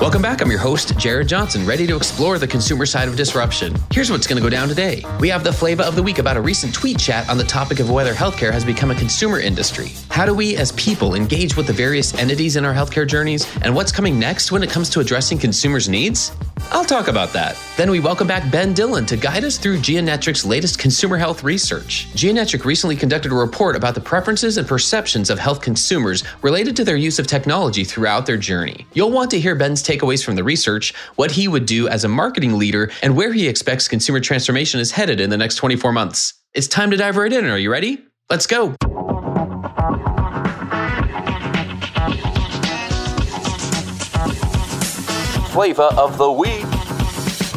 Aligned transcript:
Welcome 0.00 0.22
back. 0.22 0.40
I'm 0.40 0.50
your 0.50 0.60
host, 0.60 0.96
Jared 0.96 1.28
Johnson, 1.28 1.66
ready 1.66 1.86
to 1.86 1.94
explore 1.94 2.38
the 2.38 2.46
consumer 2.46 2.86
side 2.86 3.06
of 3.06 3.16
disruption. 3.16 3.76
Here's 3.92 4.10
what's 4.10 4.26
going 4.26 4.38
to 4.38 4.42
go 4.42 4.48
down 4.48 4.66
today. 4.66 5.04
We 5.20 5.28
have 5.28 5.44
the 5.44 5.52
flavor 5.52 5.82
of 5.82 5.94
the 5.94 6.02
week 6.02 6.18
about 6.18 6.38
a 6.38 6.40
recent 6.40 6.72
tweet 6.72 6.98
chat 6.98 7.28
on 7.28 7.36
the 7.36 7.44
topic 7.44 7.80
of 7.80 7.90
whether 7.90 8.14
healthcare 8.14 8.50
has 8.50 8.64
become 8.64 8.90
a 8.90 8.94
consumer 8.94 9.40
industry. 9.40 9.92
How 10.08 10.24
do 10.24 10.34
we, 10.34 10.56
as 10.56 10.72
people, 10.72 11.14
engage 11.14 11.54
with 11.54 11.66
the 11.66 11.74
various 11.74 12.14
entities 12.14 12.56
in 12.56 12.64
our 12.64 12.72
healthcare 12.72 13.06
journeys, 13.06 13.46
and 13.60 13.74
what's 13.74 13.92
coming 13.92 14.18
next 14.18 14.50
when 14.50 14.62
it 14.62 14.70
comes 14.70 14.88
to 14.88 15.00
addressing 15.00 15.38
consumers' 15.38 15.86
needs? 15.86 16.32
I'll 16.72 16.84
talk 16.84 17.08
about 17.08 17.32
that. 17.32 17.58
Then 17.76 17.90
we 17.90 18.00
welcome 18.00 18.26
back 18.26 18.50
Ben 18.50 18.72
Dillon 18.72 19.06
to 19.06 19.16
guide 19.16 19.44
us 19.44 19.58
through 19.58 19.80
Geonetric's 19.80 20.44
latest 20.44 20.78
consumer 20.78 21.16
health 21.16 21.42
research. 21.42 22.08
Geonetric 22.14 22.64
recently 22.64 22.96
conducted 22.96 23.32
a 23.32 23.34
report 23.34 23.76
about 23.76 23.94
the 23.94 24.00
preferences 24.00 24.56
and 24.56 24.68
perceptions 24.68 25.30
of 25.30 25.38
health 25.38 25.60
consumers 25.60 26.22
related 26.42 26.76
to 26.76 26.84
their 26.84 26.96
use 26.96 27.18
of 27.18 27.26
technology 27.26 27.84
throughout 27.84 28.26
their 28.26 28.36
journey. 28.36 28.86
You'll 28.92 29.10
want 29.10 29.30
to 29.32 29.40
hear 29.40 29.54
Ben's 29.54 29.82
takeaways 29.82 30.24
from 30.24 30.36
the 30.36 30.44
research, 30.44 30.94
what 31.16 31.32
he 31.32 31.48
would 31.48 31.66
do 31.66 31.88
as 31.88 32.04
a 32.04 32.08
marketing 32.08 32.58
leader, 32.58 32.90
and 33.02 33.16
where 33.16 33.32
he 33.32 33.48
expects 33.48 33.88
consumer 33.88 34.20
transformation 34.20 34.80
is 34.80 34.92
headed 34.92 35.20
in 35.20 35.30
the 35.30 35.36
next 35.36 35.56
24 35.56 35.92
months. 35.92 36.34
It's 36.54 36.68
time 36.68 36.90
to 36.90 36.96
dive 36.96 37.16
right 37.16 37.32
in. 37.32 37.46
Are 37.46 37.58
you 37.58 37.70
ready? 37.70 38.04
Let's 38.28 38.46
go. 38.46 38.74
Flavor 45.50 45.82
of 45.82 46.16
the 46.16 46.30
week. 46.30 46.64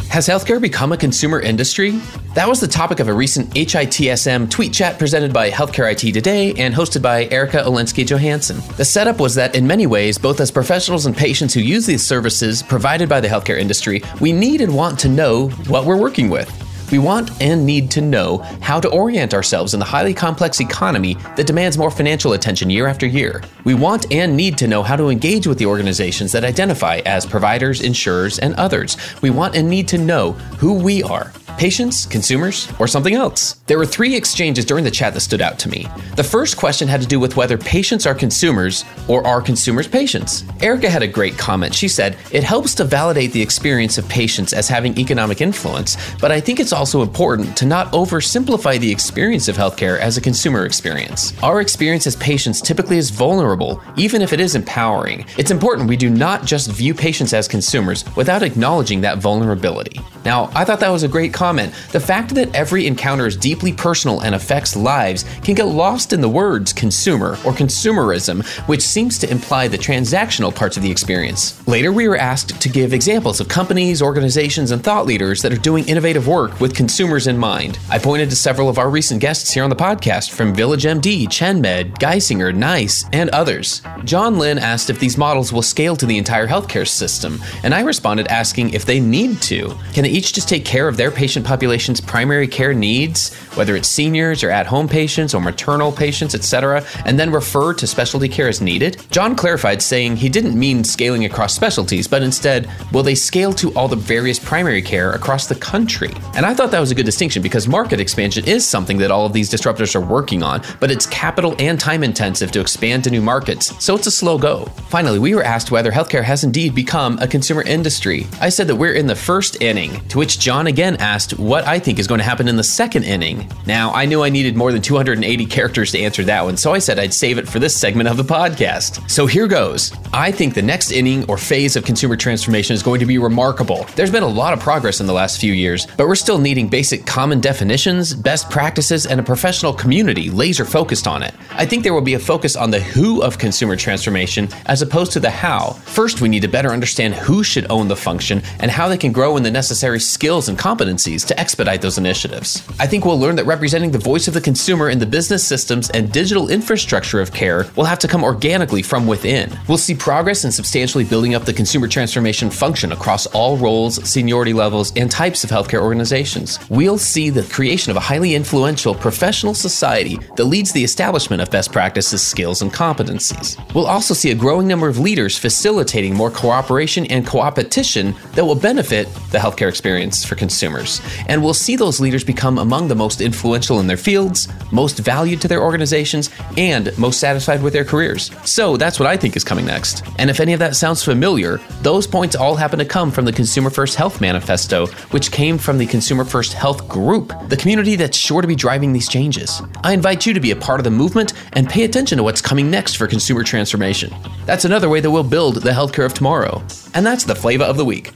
Has 0.10 0.28
healthcare 0.28 0.60
become 0.60 0.92
a 0.92 0.98
consumer 0.98 1.40
industry? 1.40 1.92
That 2.34 2.48
was 2.48 2.60
the 2.60 2.68
topic 2.68 3.00
of 3.00 3.08
a 3.08 3.14
recent 3.14 3.52
HITSM 3.52 4.50
tweet 4.50 4.74
chat 4.74 4.98
presented 4.98 5.32
by 5.32 5.52
Healthcare 5.52 5.92
IT 5.92 6.12
Today 6.12 6.54
and 6.54 6.74
hosted 6.74 7.04
by 7.04 7.26
Erica 7.26 7.58
Olensky 7.58 8.04
Johansson. 8.04 8.62
The 8.78 8.86
setup 8.86 9.20
was 9.20 9.36
that 9.36 9.54
in 9.54 9.68
many 9.68 9.86
ways, 9.86 10.18
both 10.18 10.40
as 10.40 10.50
professionals 10.50 11.06
and 11.06 11.16
patients 11.16 11.54
who 11.54 11.60
use 11.60 11.86
these 11.86 12.04
services 12.04 12.64
provided 12.64 13.08
by 13.08 13.22
the 13.22 13.28
healthcare 13.28 13.60
industry, 13.60 14.02
we 14.20 14.32
need 14.32 14.62
and 14.62 14.76
want 14.76 14.98
to 15.02 15.08
know 15.08 15.50
what 15.68 15.86
we're 15.86 16.00
working 16.00 16.32
with. 16.32 16.63
We 16.94 17.00
want 17.00 17.42
and 17.42 17.66
need 17.66 17.90
to 17.90 18.02
know 18.02 18.38
how 18.62 18.80
to 18.80 18.88
orient 18.88 19.34
ourselves 19.34 19.74
in 19.74 19.80
the 19.80 19.86
highly 19.86 20.14
complex 20.14 20.60
economy 20.60 21.16
that 21.36 21.48
demands 21.48 21.76
more 21.76 21.90
financial 21.90 22.34
attention 22.34 22.70
year 22.70 22.86
after 22.86 23.08
year. 23.08 23.42
We 23.64 23.74
want 23.74 24.14
and 24.14 24.38
need 24.38 24.60
to 24.60 24.68
know 24.68 24.84
how 24.84 24.96
to 24.98 25.10
engage 25.10 25.48
with 25.48 25.58
the 25.58 25.66
organizations 25.66 26.32
that 26.34 26.44
identify 26.44 26.98
as 26.98 27.26
providers, 27.26 27.82
insurers, 27.82 28.38
and 28.38 28.54
others. 28.58 28.96
We 29.24 29.32
want 29.32 29.56
and 29.56 29.68
need 29.68 29.88
to 29.88 29.98
know 29.98 30.34
who 30.60 30.76
we 30.76 31.02
are 31.02 31.34
patients, 31.58 32.06
consumers, 32.06 32.72
or 32.80 32.88
something 32.88 33.14
else? 33.14 33.54
There 33.68 33.78
were 33.78 33.86
three 33.86 34.16
exchanges 34.16 34.66
during 34.66 34.84
the 34.84 34.92
chat 34.92 35.14
that 35.14 35.22
stood 35.22 35.42
out 35.42 35.60
to 35.60 35.70
me. 35.70 35.88
The 36.16 36.24
first 36.24 36.58
question 36.58 36.88
had 36.88 37.02
to 37.02 37.08
do 37.08 37.20
with 37.20 37.36
whether 37.36 37.58
patients 37.58 38.06
are 38.06 38.16
consumers 38.16 38.86
or 39.08 39.26
are 39.26 39.42
consumers 39.42 39.88
patients. 39.88 40.44
Erica 40.62 40.90
had 40.90 41.04
a 41.04 41.08
great 41.08 41.38
comment. 41.38 41.74
She 41.74 41.88
said, 41.88 42.18
It 42.32 42.44
helps 42.44 42.76
to 42.76 42.84
validate 42.84 43.32
the 43.32 43.42
experience 43.42 43.98
of 43.98 44.08
patients 44.10 44.54
as 44.54 44.68
having 44.68 44.98
economic 44.98 45.42
influence, 45.42 45.98
but 46.20 46.32
I 46.32 46.40
think 46.40 46.60
it's 46.60 46.74
also 46.74 47.02
important 47.02 47.56
to 47.58 47.66
not 47.66 47.92
oversimplify 47.92 48.80
the 48.80 48.92
experience 48.92 49.48
of 49.48 49.58
healthcare 49.58 50.00
as 50.00 50.18
a 50.18 50.22
consumer 50.22 50.66
experience. 50.66 51.34
Our 51.42 51.62
experience 51.62 52.08
as 52.08 52.16
patients 52.18 52.62
typically 52.62 52.98
is 52.98 53.10
vulnerable, 53.10 53.82
even 53.98 54.22
if 54.22 54.34
it 54.34 54.40
is 54.40 54.56
empowering. 54.56 55.26
It's 55.38 55.52
important 55.52 55.90
we 55.90 55.98
do 55.98 56.10
not 56.10 56.46
just 56.46 56.72
view 56.72 56.94
patients 56.94 57.34
as 57.34 57.48
consumers 57.48 58.04
without 58.16 58.44
acknowledging 58.44 59.02
that 59.02 59.20
vulnerability. 59.20 60.00
Now, 60.26 60.50
I 60.54 60.66
thought 60.66 60.80
that 60.80 60.90
was 60.90 61.04
a 61.04 61.08
great 61.08 61.34
comment 61.34 61.74
the 61.92 62.00
fact 62.00 62.34
that 62.36 62.54
every 62.56 62.88
encounter 62.88 63.26
is 63.26 63.36
deeply 63.36 63.74
personal 63.74 64.22
and 64.22 64.36
affects 64.36 64.76
lives 64.76 65.26
can 65.44 65.56
get 65.56 65.66
lost 65.66 66.14
in 66.14 66.22
the 66.22 66.30
words 66.30 66.74
consumer 66.74 67.32
or 67.46 67.52
consumerism, 67.54 68.46
which 68.68 68.82
seems 68.82 69.20
to 69.20 69.30
imply 69.30 69.68
the 69.68 69.78
transactional 69.78 70.54
parts 70.54 70.78
of 70.78 70.84
the 70.84 70.92
experience. 70.92 71.66
Later, 71.68 71.92
we 71.92 72.08
were 72.08 72.18
asked 72.18 72.62
to 72.62 72.70
give 72.70 72.94
examples 72.94 73.40
of 73.40 73.48
companies, 73.48 74.02
organizations, 74.02 74.72
and 74.72 74.84
thought 74.84 75.06
leaders 75.06 75.42
that 75.42 75.52
are 75.54 75.58
doing 75.58 75.88
innovative 75.88 76.28
work 76.28 76.60
with 76.60 76.76
consumers 76.76 77.28
in 77.28 77.38
mind. 77.38 77.78
I 77.90 78.00
pointed 78.00 78.30
to 78.30 78.36
several 78.36 78.70
of 78.70 78.78
our 78.78 78.90
recent 78.90 79.22
guests 79.22 79.52
here 79.52 79.64
on 79.64 79.70
the 79.70 79.76
podcast 79.76 80.32
from 80.32 80.56
Village 80.56 80.84
MD, 80.84 81.26
ChenMed, 81.28 81.98
Geisinger, 82.00 82.56
NICE, 82.56 83.06
and 83.14 83.30
others. 83.32 83.82
John 84.04 84.38
Lynn 84.38 84.58
asked 84.58 84.90
if 84.90 85.00
these 85.00 85.18
models 85.18 85.52
will 85.52 85.62
scale 85.62 85.96
to 85.96 86.06
the 86.06 86.18
entire 86.18 86.48
healthcare 86.48 86.88
system, 86.88 87.42
and 87.64 87.74
I 87.74 87.82
responded 87.82 88.28
asking 88.28 88.72
if 88.72 88.86
they 88.86 89.00
need 89.00 89.42
to. 89.44 89.76
Can 89.94 90.04
they 90.04 90.13
each 90.14 90.34
just 90.34 90.48
take 90.48 90.64
care 90.64 90.88
of 90.88 90.96
their 90.96 91.12
patient 91.12 91.46
population's 91.46 92.00
primary 92.00 92.48
care 92.48 92.74
needs, 92.74 93.34
whether 93.56 93.76
it's 93.76 93.90
seniors 93.90 94.44
or 94.44 94.52
at 94.52 94.68
home 94.68 94.88
patients 94.88 95.34
or 95.34 95.42
maternal 95.42 95.92
patients, 95.92 96.36
etc., 96.36 96.86
and 97.06 97.20
then 97.20 97.32
refer 97.32 97.74
to 97.74 97.88
specialty 97.88 98.30
care 98.30 98.48
as 98.48 98.62
needed? 98.62 99.04
John 99.10 99.36
clarified, 99.36 99.82
saying 99.82 100.18
he 100.18 100.30
didn't 100.30 100.58
mean 100.58 100.84
scaling 100.84 101.26
across 101.26 101.56
specialties, 101.56 102.08
but 102.08 102.22
instead, 102.22 102.70
will 102.92 103.04
they 103.04 103.16
scale 103.16 103.52
to 103.54 103.74
all 103.74 103.88
the 103.88 103.96
various 103.96 104.38
primary 104.38 104.82
care 104.82 105.14
across 105.14 105.48
the 105.48 105.56
country? 105.56 106.12
And 106.36 106.46
I 106.46 106.54
thought 106.54 106.72
that 106.72 106.80
was 106.80 106.92
a 106.92 106.96
good 106.96 107.06
distinction 107.06 107.42
because 107.42 107.68
market 107.68 108.00
expansion 108.00 108.48
is 108.48 108.66
something 108.66 108.98
that 109.00 109.12
all 109.12 109.26
of 109.26 109.34
these 109.34 109.50
disruptors 109.50 109.96
are 109.96 110.02
working 110.02 110.44
on, 110.44 110.62
but 110.80 110.92
it's 110.92 111.08
capital 111.08 111.56
and 111.60 111.80
time 111.80 112.04
intensive 112.04 112.52
to 112.52 112.62
expand 112.62 113.04
to 113.06 113.10
new 113.10 113.22
markets, 113.22 113.74
so 113.84 113.96
it's 113.96 114.08
a 114.08 114.12
slow 114.12 114.38
go. 114.38 114.66
Finally, 114.90 115.20
we 115.20 115.34
were 115.34 115.44
asked 115.44 115.72
whether 115.72 115.92
healthcare 115.92 116.24
has 116.24 116.44
indeed 116.44 116.76
become 116.76 117.18
a 117.20 117.28
consumer 117.28 117.64
industry. 117.64 118.28
I 118.40 118.50
said 118.50 118.68
that 118.68 118.76
we're 118.76 118.94
in 118.94 119.08
the 119.08 119.16
first 119.16 119.62
inning, 119.62 120.03
to 120.10 120.18
which 120.18 120.40
John 120.40 120.68
again 120.68 120.96
asked, 120.98 121.38
what 121.40 121.66
I 121.66 121.80
think 121.80 122.00
is 122.00 122.08
going 122.08 122.20
to 122.20 122.24
happen 122.24 122.48
in 122.48 122.56
the 122.56 122.64
second 122.64 123.04
inning. 123.04 123.50
Now, 123.66 123.92
I 123.92 124.06
knew 124.06 124.24
I 124.24 124.30
needed 124.30 124.56
more 124.56 124.72
than 124.72 124.82
280 124.82 125.46
characters 125.46 125.92
to 125.92 126.00
answer 126.00 126.24
that 126.24 126.44
one, 126.44 126.58
so 126.58 126.74
I 126.74 126.80
said 126.80 127.00
I'd 127.00 127.14
save 127.14 127.38
it 127.38 127.48
for 127.48 127.60
this 127.60 127.76
segment 127.76 128.10
of 128.10 128.18
the 128.18 128.24
podcast. 128.24 129.10
So 129.10 129.26
here 129.26 129.48
goes. 129.48 129.94
I 130.14 130.32
think 130.32 130.54
the 130.54 130.62
next 130.62 130.92
inning 130.92 131.26
or 131.30 131.38
phase 131.38 131.76
of 131.76 131.86
consumer 131.86 132.16
transformation 132.16 132.74
is 132.74 132.84
going 132.84 133.00
to 133.00 133.06
be 133.06 133.18
remarkable. 133.18 133.86
There's 133.96 134.12
been 134.12 134.24
a 134.24 134.28
lot 134.28 134.54
of 134.54 134.60
progress 134.60 135.00
in 135.00 135.08
the 135.08 135.14
last 135.14 135.40
few 135.40 135.54
years, 135.54 135.88
but 135.98 136.08
we're 136.08 136.16
still 136.16 136.40
needing 136.40 136.68
basic 136.68 137.06
common 137.06 137.40
definitions, 137.40 138.14
best 138.14 138.50
practices, 138.50 139.06
and 139.06 139.20
a 139.20 139.24
professional 139.24 139.74
community 139.74 140.30
laser 140.30 140.66
focused 140.66 141.08
on 141.08 141.24
it. 141.24 141.34
I 141.52 141.66
think 141.66 141.84
there 141.84 141.94
will 141.94 142.02
be 142.02 142.14
a 142.14 142.20
focus 142.20 142.56
on 142.56 142.72
the 142.72 142.80
who 142.80 143.22
of 143.22 143.38
consumer 143.38 143.76
transformation 143.76 144.50
as 144.66 144.82
opposed 144.82 145.12
to 145.14 145.20
the 145.20 145.30
how. 145.30 145.72
First, 145.86 146.22
we 146.22 146.30
need 146.30 146.42
to 146.42 146.48
better 146.48 146.72
understand 146.72 147.14
who 147.14 147.44
should 147.44 147.70
own 147.70 147.88
the 147.88 147.96
function 147.96 148.42
and 148.60 148.70
how 148.70 148.88
they 148.88 148.98
can 148.98 149.12
grow 149.12 149.38
in 149.38 149.44
the 149.44 149.52
necessary 149.52 149.93
skills 150.00 150.50
and 150.50 150.58
competencies 150.58 151.26
to 151.28 151.40
expedite 151.40 151.82
those 151.82 151.98
initiatives. 151.98 152.64
I 152.80 152.88
think 152.88 153.06
we'll 153.06 153.20
learn 153.20 153.36
that 153.36 153.46
representing 153.46 153.92
the 153.92 153.98
voice 153.98 154.28
of 154.28 154.34
the 154.34 154.42
consumer 154.42 154.90
in 154.90 155.00
the 155.00 155.06
business 155.06 155.46
systems 155.46 155.90
and 155.90 156.12
digital 156.12 156.50
infrastructure 156.50 157.22
of 157.22 157.34
care 157.34 157.68
will 157.76 157.86
have 157.86 158.00
to 158.00 158.08
come 158.08 158.24
organically 158.24 158.82
from 158.82 159.08
within. 159.08 159.52
We'll 159.68 159.78
see 159.78 159.96
progress 159.96 160.46
in 160.46 160.52
substantially 160.52 161.04
building 161.04 161.36
up 161.36 161.46
the 161.46 161.54
consumer 161.54 161.88
transformation 161.88 162.50
function 162.50 162.92
across 162.92 163.26
all 163.28 163.58
roles, 163.58 164.04
seniority 164.10 164.54
levels, 164.54 164.92
and 164.96 165.10
types 165.10 165.44
of 165.44 165.50
healthcare 165.50 165.82
organizations. 165.82 166.60
We'll 166.70 166.98
see 166.98 167.30
the 167.30 167.44
creation 167.44 167.92
of 167.92 167.98
a 167.98 168.02
highly 168.02 168.36
influential 168.36 168.96
professional 168.96 169.54
society 169.54 170.18
that 170.36 170.46
leads 170.46 170.72
the 170.72 170.84
establishment 170.84 171.42
of 171.42 171.52
best 171.52 171.72
practices, 171.72 172.22
skills, 172.22 172.62
and 172.62 172.74
competencies. 172.74 173.58
We'll 173.74 173.86
also 173.86 174.14
see 174.14 174.32
a 174.32 174.36
growing 174.36 174.68
number 174.68 174.88
of 174.88 175.00
leaders 175.00 175.38
facilitating 175.38 176.16
more 176.16 176.32
cooperation 176.32 177.06
and 177.08 177.26
coopetition 177.26 178.16
that 178.32 178.46
will 178.46 178.56
benefit 178.56 179.08
the 179.32 179.38
healthcare 179.38 179.70
experience 179.70 179.83
for 179.84 180.36
consumers. 180.36 181.02
And 181.28 181.44
we'll 181.44 181.54
see 181.54 181.76
those 181.76 182.00
leaders 182.00 182.24
become 182.24 182.58
among 182.58 182.88
the 182.88 182.96
most 182.96 183.22
influential 183.22 183.80
in 183.80 183.88
their 183.88 183.98
fields, 183.98 184.48
most 184.72 185.00
valued 185.00 185.42
to 185.42 185.48
their 185.48 185.62
organizations, 185.62 186.30
and 186.58 186.98
most 186.98 187.20
satisfied 187.20 187.62
with 187.62 187.74
their 187.74 187.86
careers. 187.86 188.32
So 188.46 188.78
that's 188.78 189.00
what 189.00 189.08
I 189.08 189.18
think 189.18 189.36
is 189.36 189.44
coming 189.44 189.66
next. 189.66 190.04
And 190.18 190.30
if 190.30 190.40
any 190.40 190.54
of 190.54 190.60
that 190.60 190.76
sounds 190.76 191.04
familiar, 191.04 191.60
those 191.82 192.08
points 192.08 192.36
all 192.36 192.56
happen 192.56 192.80
to 192.80 192.86
come 192.86 193.12
from 193.12 193.26
the 193.26 193.34
Consumer 193.34 193.70
First 193.70 193.96
Health 193.96 194.22
Manifesto, 194.22 194.88
which 195.12 195.32
came 195.32 195.58
from 195.58 195.78
the 195.78 195.86
Consumer 195.86 196.26
First 196.26 196.54
Health 196.54 196.88
Group, 196.88 197.34
the 197.50 197.58
community 197.58 197.96
that's 197.96 198.18
sure 198.18 198.42
to 198.42 198.48
be 198.48 198.56
driving 198.56 198.94
these 198.94 199.08
changes. 199.10 199.62
I 199.84 199.94
invite 199.94 200.26
you 200.26 200.34
to 200.34 200.40
be 200.40 200.52
a 200.52 200.56
part 200.56 200.80
of 200.80 200.84
the 200.84 200.92
movement 200.92 201.34
and 201.54 201.70
pay 201.70 201.84
attention 201.84 202.18
to 202.18 202.24
what's 202.24 202.42
coming 202.42 202.72
next 202.72 202.96
for 202.96 203.08
consumer 203.08 203.44
transformation. 203.44 204.14
That's 204.46 204.66
another 204.66 204.90
way 204.90 205.00
that 205.00 205.12
we'll 205.12 205.24
build 205.24 205.56
the 205.56 205.72
healthcare 205.72 206.06
of 206.06 206.14
tomorrow. 206.14 206.62
And 206.94 207.06
that's 207.06 207.24
the 207.24 207.36
flavor 207.36 207.64
of 207.64 207.78
the 207.78 207.86
week. 207.86 208.12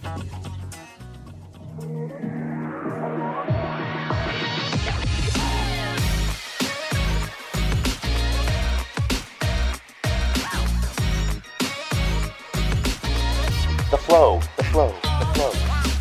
The 13.89 13.97
flow, 13.97 14.41
the 14.57 14.65
flow, 14.65 14.93
the 15.01 15.31
flow. 15.33 15.51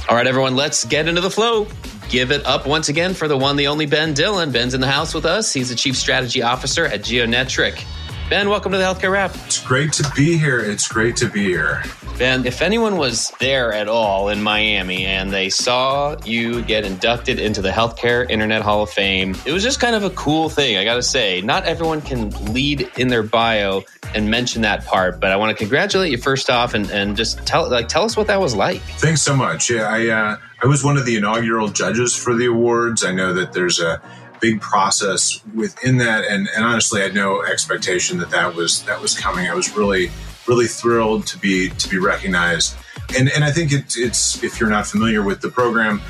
All 0.09 0.17
right, 0.17 0.27
everyone, 0.27 0.57
let's 0.57 0.85
get 0.85 1.07
into 1.07 1.21
the 1.21 1.31
flow. 1.31 1.69
Give 2.09 2.33
it 2.33 2.45
up 2.45 2.67
once 2.67 2.89
again 2.89 3.15
for 3.15 3.29
the 3.29 3.37
one, 3.39 3.55
the 3.55 3.69
only 3.69 3.87
Ben 3.87 4.13
Dillon. 4.13 4.51
Ben's 4.51 4.75
in 4.75 4.81
the 4.81 4.89
house 4.89 5.15
with 5.15 5.25
us. 5.25 5.53
He's 5.53 5.69
the 5.69 5.77
Chief 5.77 5.97
Strategy 5.97 6.43
Officer 6.43 6.87
at 6.87 7.05
Geonetric. 7.05 7.85
Ben, 8.29 8.49
welcome 8.49 8.73
to 8.73 8.79
the 8.79 8.83
Healthcare 8.83 9.13
Rap. 9.13 9.37
It's 9.47 9.65
great 9.65 9.93
to 9.93 10.13
be 10.17 10.37
here. 10.37 10.59
It's 10.59 10.89
great 10.89 11.15
to 11.19 11.29
be 11.29 11.45
here. 11.45 11.85
Ben, 12.19 12.47
if 12.47 12.63
anyone 12.63 12.97
was 12.97 13.31
there 13.41 13.75
at 13.75 13.89
all 13.89 14.31
in 14.31 14.43
Miami 14.43 15.05
and 15.05 15.31
they 15.31 15.51
saw 15.51 16.17
you 16.25 16.63
get 16.63 16.87
inducted 16.87 17.39
into 17.39 17.61
the 17.61 17.69
Healthcare 17.69 18.29
Internet 18.31 18.63
Hall 18.63 18.83
of 18.83 18.89
Fame, 18.89 19.37
it 19.45 19.53
was 19.53 19.63
just 19.63 19.81
kind 19.81 19.95
of 19.95 20.03
a 20.03 20.09
cool 20.11 20.49
thing, 20.49 20.79
I 20.79 20.85
gotta 20.85 21.03
say. 21.03 21.43
Not 21.43 21.65
everyone 21.65 22.01
can 22.01 22.31
lead 22.55 22.91
in 22.97 23.09
their 23.09 23.23
bio 23.23 23.83
and 24.15 24.31
mention 24.31 24.63
that 24.63 24.87
part, 24.87 25.21
but 25.21 25.31
I 25.31 25.37
want 25.37 25.51
to 25.51 25.63
congratulate 25.63 26.11
you 26.11 26.17
first 26.17 26.49
off 26.49 26.73
and, 26.73 26.91
and 26.91 27.19
just 27.19 27.45
tell 27.47 27.69
like 27.69 27.89
tell 27.89 28.05
us 28.05 28.17
what 28.17 28.29
that 28.29 28.41
was 28.41 28.55
like. 28.55 28.81
Thanks 28.81 29.21
so 29.21 29.37
much. 29.37 29.69
Yeah, 29.69 29.83
I 29.83 30.09
uh, 30.09 30.37
I 30.63 30.67
was 30.67 30.83
one 30.83 30.97
of 30.97 31.05
the 31.05 31.17
inaugural 31.17 31.69
judges 31.69 32.17
for 32.17 32.35
the 32.35 32.47
awards. 32.47 33.05
I 33.05 33.13
know 33.13 33.35
that 33.35 33.53
there's 33.53 33.79
a 33.79 34.01
big 34.41 34.63
process 34.63 35.43
within 35.55 35.99
that, 35.99 36.25
and, 36.25 36.49
and 36.57 36.65
honestly, 36.65 37.03
I 37.03 37.05
had 37.05 37.15
no 37.15 37.43
expectation 37.43 38.19
that 38.21 38.31
that 38.31 38.55
was 38.55 38.85
that 38.85 39.03
was 39.03 39.15
coming. 39.19 39.51
I 39.51 39.55
was 39.55 39.77
really 39.77 40.11
really 40.49 40.67
thrilled 40.67 41.27
to 41.29 41.39
be 41.39 41.71
to 41.71 41.89
be 41.89 41.99
recognized, 41.99 42.77
and 43.17 43.29
and 43.29 43.45
I 43.45 43.53
think 43.53 43.73
it, 43.73 43.95
it's 43.97 44.43
if 44.43 44.61
you're 44.61 44.71
not 44.71 44.87
familiar 44.87 45.23
with 45.23 45.41
the 45.41 45.51
program. 45.51 46.01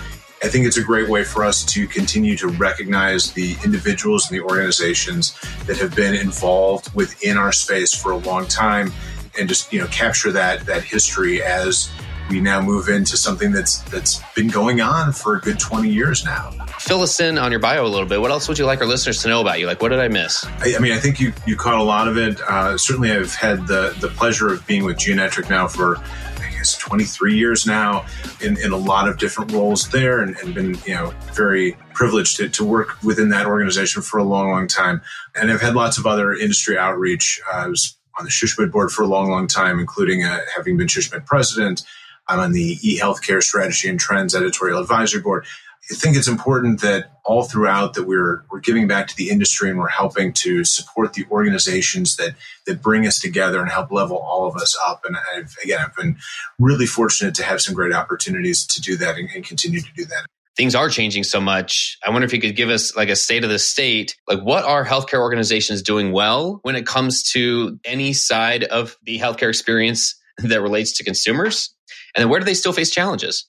I 0.42 0.48
think 0.48 0.66
it's 0.66 0.76
a 0.76 0.82
great 0.82 1.08
way 1.08 1.24
for 1.24 1.44
us 1.44 1.64
to 1.72 1.88
continue 1.88 2.36
to 2.36 2.48
recognize 2.48 3.32
the 3.32 3.56
individuals 3.64 4.30
and 4.30 4.38
the 4.38 4.44
organizations 4.44 5.34
that 5.66 5.78
have 5.78 5.96
been 5.96 6.14
involved 6.14 6.94
within 6.94 7.38
our 7.38 7.52
space 7.52 7.94
for 7.94 8.12
a 8.12 8.18
long 8.18 8.46
time 8.46 8.92
and 9.38 9.48
just 9.48 9.72
you 9.72 9.80
know 9.80 9.86
capture 9.86 10.32
that 10.32 10.66
that 10.66 10.82
history 10.82 11.42
as 11.42 11.90
we 12.28 12.40
now 12.40 12.60
move 12.60 12.88
into 12.88 13.16
something 13.16 13.52
that's 13.52 13.78
that's 13.82 14.20
been 14.34 14.48
going 14.48 14.80
on 14.80 15.12
for 15.12 15.36
a 15.36 15.40
good 15.40 15.58
20 15.58 15.88
years 15.88 16.24
now. 16.24 16.50
Fill 16.78 17.02
us 17.02 17.20
in 17.20 17.38
on 17.38 17.50
your 17.50 17.60
bio 17.60 17.84
a 17.84 17.88
little 17.88 18.08
bit. 18.08 18.20
What 18.20 18.30
else 18.30 18.48
would 18.48 18.58
you 18.58 18.66
like 18.66 18.80
our 18.80 18.86
listeners 18.86 19.22
to 19.22 19.28
know 19.28 19.40
about 19.40 19.60
you? 19.60 19.66
Like, 19.66 19.80
what 19.80 19.90
did 19.90 20.00
I 20.00 20.08
miss? 20.08 20.44
I, 20.44 20.74
I 20.76 20.78
mean, 20.78 20.92
I 20.92 20.98
think 20.98 21.20
you 21.20 21.32
you 21.46 21.56
caught 21.56 21.78
a 21.78 21.82
lot 21.82 22.08
of 22.08 22.16
it. 22.16 22.40
Uh, 22.40 22.76
certainly, 22.76 23.12
I've 23.12 23.34
had 23.34 23.66
the 23.66 23.96
the 24.00 24.08
pleasure 24.08 24.52
of 24.52 24.66
being 24.66 24.84
with 24.84 24.98
Geonetric 24.98 25.48
now 25.48 25.68
for 25.68 25.98
I 25.98 26.50
guess 26.50 26.76
23 26.78 27.36
years 27.36 27.66
now 27.66 28.06
in, 28.40 28.58
in 28.58 28.72
a 28.72 28.76
lot 28.76 29.08
of 29.08 29.18
different 29.18 29.52
roles 29.52 29.88
there 29.90 30.20
and, 30.20 30.36
and 30.38 30.54
been 30.54 30.74
you 30.86 30.94
know 30.94 31.12
very 31.34 31.76
privileged 31.94 32.36
to, 32.38 32.48
to 32.48 32.64
work 32.64 33.02
within 33.02 33.30
that 33.30 33.46
organization 33.46 34.02
for 34.02 34.18
a 34.18 34.24
long 34.24 34.50
long 34.50 34.66
time 34.66 35.00
and 35.34 35.50
I've 35.50 35.60
had 35.60 35.74
lots 35.74 35.98
of 35.98 36.06
other 36.06 36.32
industry 36.32 36.78
outreach 36.78 37.40
uh, 37.52 37.58
I 37.58 37.68
was 37.68 37.96
on 38.18 38.24
the 38.24 38.30
SHSMD 38.30 38.70
board 38.70 38.90
for 38.90 39.02
a 39.02 39.06
long 39.06 39.30
long 39.30 39.46
time 39.46 39.78
including 39.78 40.24
uh, 40.24 40.40
having 40.56 40.76
been 40.76 40.86
SHSMD 40.86 41.26
president 41.26 41.82
I'm 42.28 42.40
on 42.40 42.52
the 42.52 42.78
e-healthcare 42.82 43.42
strategy 43.42 43.88
and 43.88 44.00
trends 44.00 44.34
editorial 44.34 44.80
advisory 44.80 45.20
board 45.20 45.44
I 45.90 45.94
think 45.94 46.16
it's 46.16 46.26
important 46.26 46.80
that 46.80 47.12
all 47.24 47.44
throughout 47.44 47.94
that 47.94 48.04
we're 48.04 48.44
we're 48.50 48.60
giving 48.60 48.88
back 48.88 49.06
to 49.08 49.16
the 49.16 49.30
industry 49.30 49.70
and 49.70 49.78
we're 49.78 49.88
helping 49.88 50.32
to 50.32 50.64
support 50.64 51.12
the 51.12 51.24
organizations 51.30 52.16
that 52.16 52.34
that 52.66 52.82
bring 52.82 53.06
us 53.06 53.20
together 53.20 53.60
and 53.60 53.70
help 53.70 53.92
level 53.92 54.18
all 54.18 54.48
of 54.48 54.56
us 54.56 54.76
up. 54.84 55.04
And 55.04 55.16
I've, 55.16 55.54
again, 55.62 55.78
I've 55.80 55.94
been 55.94 56.16
really 56.58 56.86
fortunate 56.86 57.36
to 57.36 57.44
have 57.44 57.60
some 57.60 57.74
great 57.74 57.92
opportunities 57.92 58.66
to 58.66 58.80
do 58.80 58.96
that 58.96 59.16
and, 59.16 59.28
and 59.32 59.44
continue 59.44 59.80
to 59.80 59.92
do 59.94 60.04
that 60.06 60.26
things 60.56 60.74
are 60.74 60.88
changing 60.88 61.22
so 61.22 61.38
much. 61.38 61.98
I 62.02 62.08
wonder 62.08 62.24
if 62.24 62.32
you 62.32 62.40
could 62.40 62.56
give 62.56 62.70
us 62.70 62.96
like 62.96 63.10
a 63.10 63.16
state 63.16 63.44
of 63.44 63.50
the 63.50 63.58
state. 63.58 64.16
Like, 64.26 64.40
what 64.40 64.64
are 64.64 64.86
healthcare 64.86 65.20
organizations 65.20 65.82
doing 65.82 66.12
well 66.12 66.60
when 66.62 66.76
it 66.76 66.86
comes 66.86 67.22
to 67.32 67.78
any 67.84 68.14
side 68.14 68.64
of 68.64 68.96
the 69.02 69.18
healthcare 69.18 69.50
experience 69.50 70.14
that 70.38 70.62
relates 70.62 70.96
to 70.96 71.04
consumers? 71.04 71.75
And 72.16 72.22
then 72.22 72.28
where 72.30 72.40
do 72.40 72.46
they 72.46 72.54
still 72.54 72.72
face 72.72 72.90
challenges? 72.90 73.46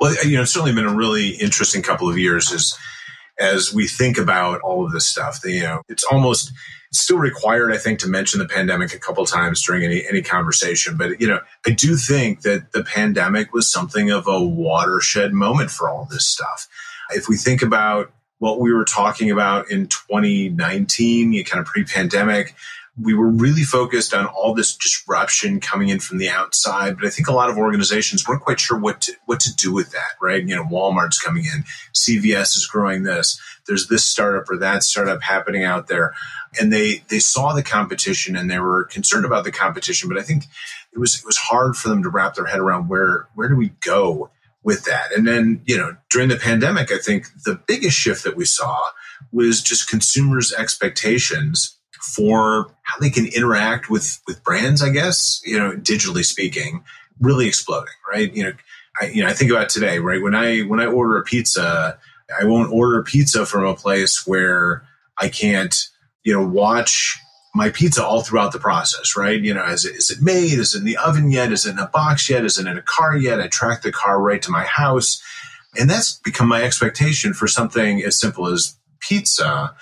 Well, 0.00 0.14
you 0.24 0.36
know, 0.36 0.42
it's 0.42 0.52
certainly 0.52 0.74
been 0.74 0.86
a 0.86 0.94
really 0.94 1.30
interesting 1.30 1.82
couple 1.82 2.08
of 2.08 2.18
years 2.18 2.52
as 2.52 2.76
as 3.40 3.72
we 3.72 3.86
think 3.86 4.18
about 4.18 4.60
all 4.62 4.84
of 4.84 4.92
this 4.92 5.08
stuff. 5.08 5.40
You 5.44 5.62
know, 5.62 5.82
it's 5.88 6.04
almost 6.04 6.52
it's 6.90 7.00
still 7.00 7.18
required, 7.18 7.72
I 7.72 7.76
think, 7.76 7.98
to 8.00 8.08
mention 8.08 8.40
the 8.40 8.48
pandemic 8.48 8.94
a 8.94 8.98
couple 8.98 9.24
times 9.26 9.62
during 9.64 9.84
any 9.84 10.06
any 10.08 10.22
conversation. 10.22 10.96
But 10.96 11.20
you 11.20 11.28
know, 11.28 11.40
I 11.66 11.70
do 11.70 11.96
think 11.96 12.42
that 12.42 12.72
the 12.72 12.82
pandemic 12.82 13.52
was 13.52 13.70
something 13.70 14.10
of 14.10 14.26
a 14.26 14.42
watershed 14.42 15.32
moment 15.32 15.70
for 15.70 15.88
all 15.88 16.06
this 16.10 16.26
stuff. 16.26 16.66
If 17.10 17.28
we 17.28 17.36
think 17.36 17.62
about 17.62 18.12
what 18.38 18.60
we 18.60 18.72
were 18.72 18.84
talking 18.84 19.30
about 19.30 19.70
in 19.70 19.88
2019, 19.88 21.32
you 21.32 21.44
kind 21.44 21.60
of 21.60 21.66
pre-pandemic, 21.66 22.54
we 23.00 23.14
were 23.14 23.28
really 23.28 23.62
focused 23.62 24.12
on 24.12 24.26
all 24.26 24.54
this 24.54 24.74
disruption 24.76 25.60
coming 25.60 25.88
in 25.88 26.00
from 26.00 26.18
the 26.18 26.28
outside, 26.28 26.96
but 26.96 27.06
I 27.06 27.10
think 27.10 27.28
a 27.28 27.32
lot 27.32 27.50
of 27.50 27.56
organizations 27.56 28.26
weren't 28.26 28.42
quite 28.42 28.58
sure 28.58 28.78
what 28.78 29.02
to, 29.02 29.12
what 29.26 29.40
to 29.40 29.54
do 29.54 29.72
with 29.72 29.92
that, 29.92 30.16
right? 30.20 30.42
You 30.42 30.56
know, 30.56 30.64
Walmart's 30.64 31.20
coming 31.20 31.44
in, 31.44 31.64
CVS 31.94 32.56
is 32.56 32.68
growing 32.70 33.04
this, 33.04 33.40
there's 33.66 33.86
this 33.86 34.04
startup 34.04 34.50
or 34.50 34.56
that 34.58 34.82
startup 34.82 35.22
happening 35.22 35.64
out 35.64 35.86
there. 35.86 36.14
And 36.58 36.72
they, 36.72 37.04
they 37.08 37.20
saw 37.20 37.52
the 37.52 37.62
competition 37.62 38.34
and 38.34 38.50
they 38.50 38.58
were 38.58 38.84
concerned 38.84 39.24
about 39.24 39.44
the 39.44 39.52
competition, 39.52 40.08
but 40.08 40.18
I 40.18 40.22
think 40.22 40.44
it 40.92 40.98
was, 40.98 41.18
it 41.18 41.26
was 41.26 41.36
hard 41.36 41.76
for 41.76 41.88
them 41.88 42.02
to 42.02 42.08
wrap 42.08 42.34
their 42.34 42.46
head 42.46 42.58
around 42.58 42.88
where, 42.88 43.28
where 43.34 43.48
do 43.48 43.56
we 43.56 43.70
go 43.80 44.30
with 44.64 44.84
that? 44.86 45.12
And 45.16 45.26
then, 45.26 45.62
you 45.66 45.76
know, 45.76 45.96
during 46.10 46.30
the 46.30 46.36
pandemic, 46.36 46.90
I 46.90 46.98
think 46.98 47.26
the 47.44 47.60
biggest 47.66 47.96
shift 47.96 48.24
that 48.24 48.36
we 48.36 48.44
saw 48.44 48.76
was 49.30 49.62
just 49.62 49.88
consumers' 49.88 50.52
expectations 50.52 51.77
for 52.02 52.74
how 52.82 52.98
they 53.00 53.10
can 53.10 53.26
interact 53.26 53.90
with 53.90 54.20
with 54.26 54.42
brands, 54.44 54.82
I 54.82 54.90
guess, 54.90 55.40
you 55.44 55.58
know, 55.58 55.72
digitally 55.72 56.24
speaking, 56.24 56.84
really 57.20 57.46
exploding, 57.46 57.94
right? 58.10 58.34
You 58.34 58.44
know, 58.44 58.52
I, 59.00 59.06
you 59.06 59.22
know, 59.22 59.28
I 59.28 59.32
think 59.32 59.50
about 59.50 59.68
today, 59.68 59.98
right? 59.98 60.22
When 60.22 60.34
I 60.34 60.60
when 60.60 60.80
I 60.80 60.86
order 60.86 61.18
a 61.18 61.22
pizza, 61.22 61.98
I 62.38 62.44
won't 62.44 62.72
order 62.72 63.02
pizza 63.02 63.46
from 63.46 63.64
a 63.64 63.74
place 63.74 64.26
where 64.26 64.84
I 65.18 65.28
can't, 65.28 65.74
you 66.24 66.32
know, 66.32 66.46
watch 66.46 67.18
my 67.54 67.70
pizza 67.70 68.04
all 68.04 68.22
throughout 68.22 68.52
the 68.52 68.58
process, 68.58 69.16
right? 69.16 69.40
You 69.40 69.54
know, 69.54 69.64
is 69.66 69.84
it, 69.84 69.96
is 69.96 70.10
it 70.10 70.22
made? 70.22 70.58
Is 70.58 70.74
it 70.74 70.78
in 70.78 70.84
the 70.84 70.96
oven 70.98 71.32
yet? 71.32 71.50
Is 71.50 71.66
it 71.66 71.72
in 71.72 71.78
a 71.78 71.88
box 71.88 72.28
yet? 72.28 72.44
Is 72.44 72.58
it 72.58 72.66
in 72.66 72.78
a 72.78 72.82
car 72.82 73.16
yet? 73.16 73.40
I 73.40 73.48
track 73.48 73.82
the 73.82 73.90
car 73.90 74.20
right 74.20 74.42
to 74.42 74.50
my 74.50 74.64
house. 74.64 75.22
And 75.78 75.88
that's 75.88 76.18
become 76.18 76.48
my 76.48 76.62
expectation 76.62 77.34
for 77.34 77.48
something 77.48 78.02
as 78.02 78.20
simple 78.20 78.46
as 78.46 78.76
pizza. 79.00 79.74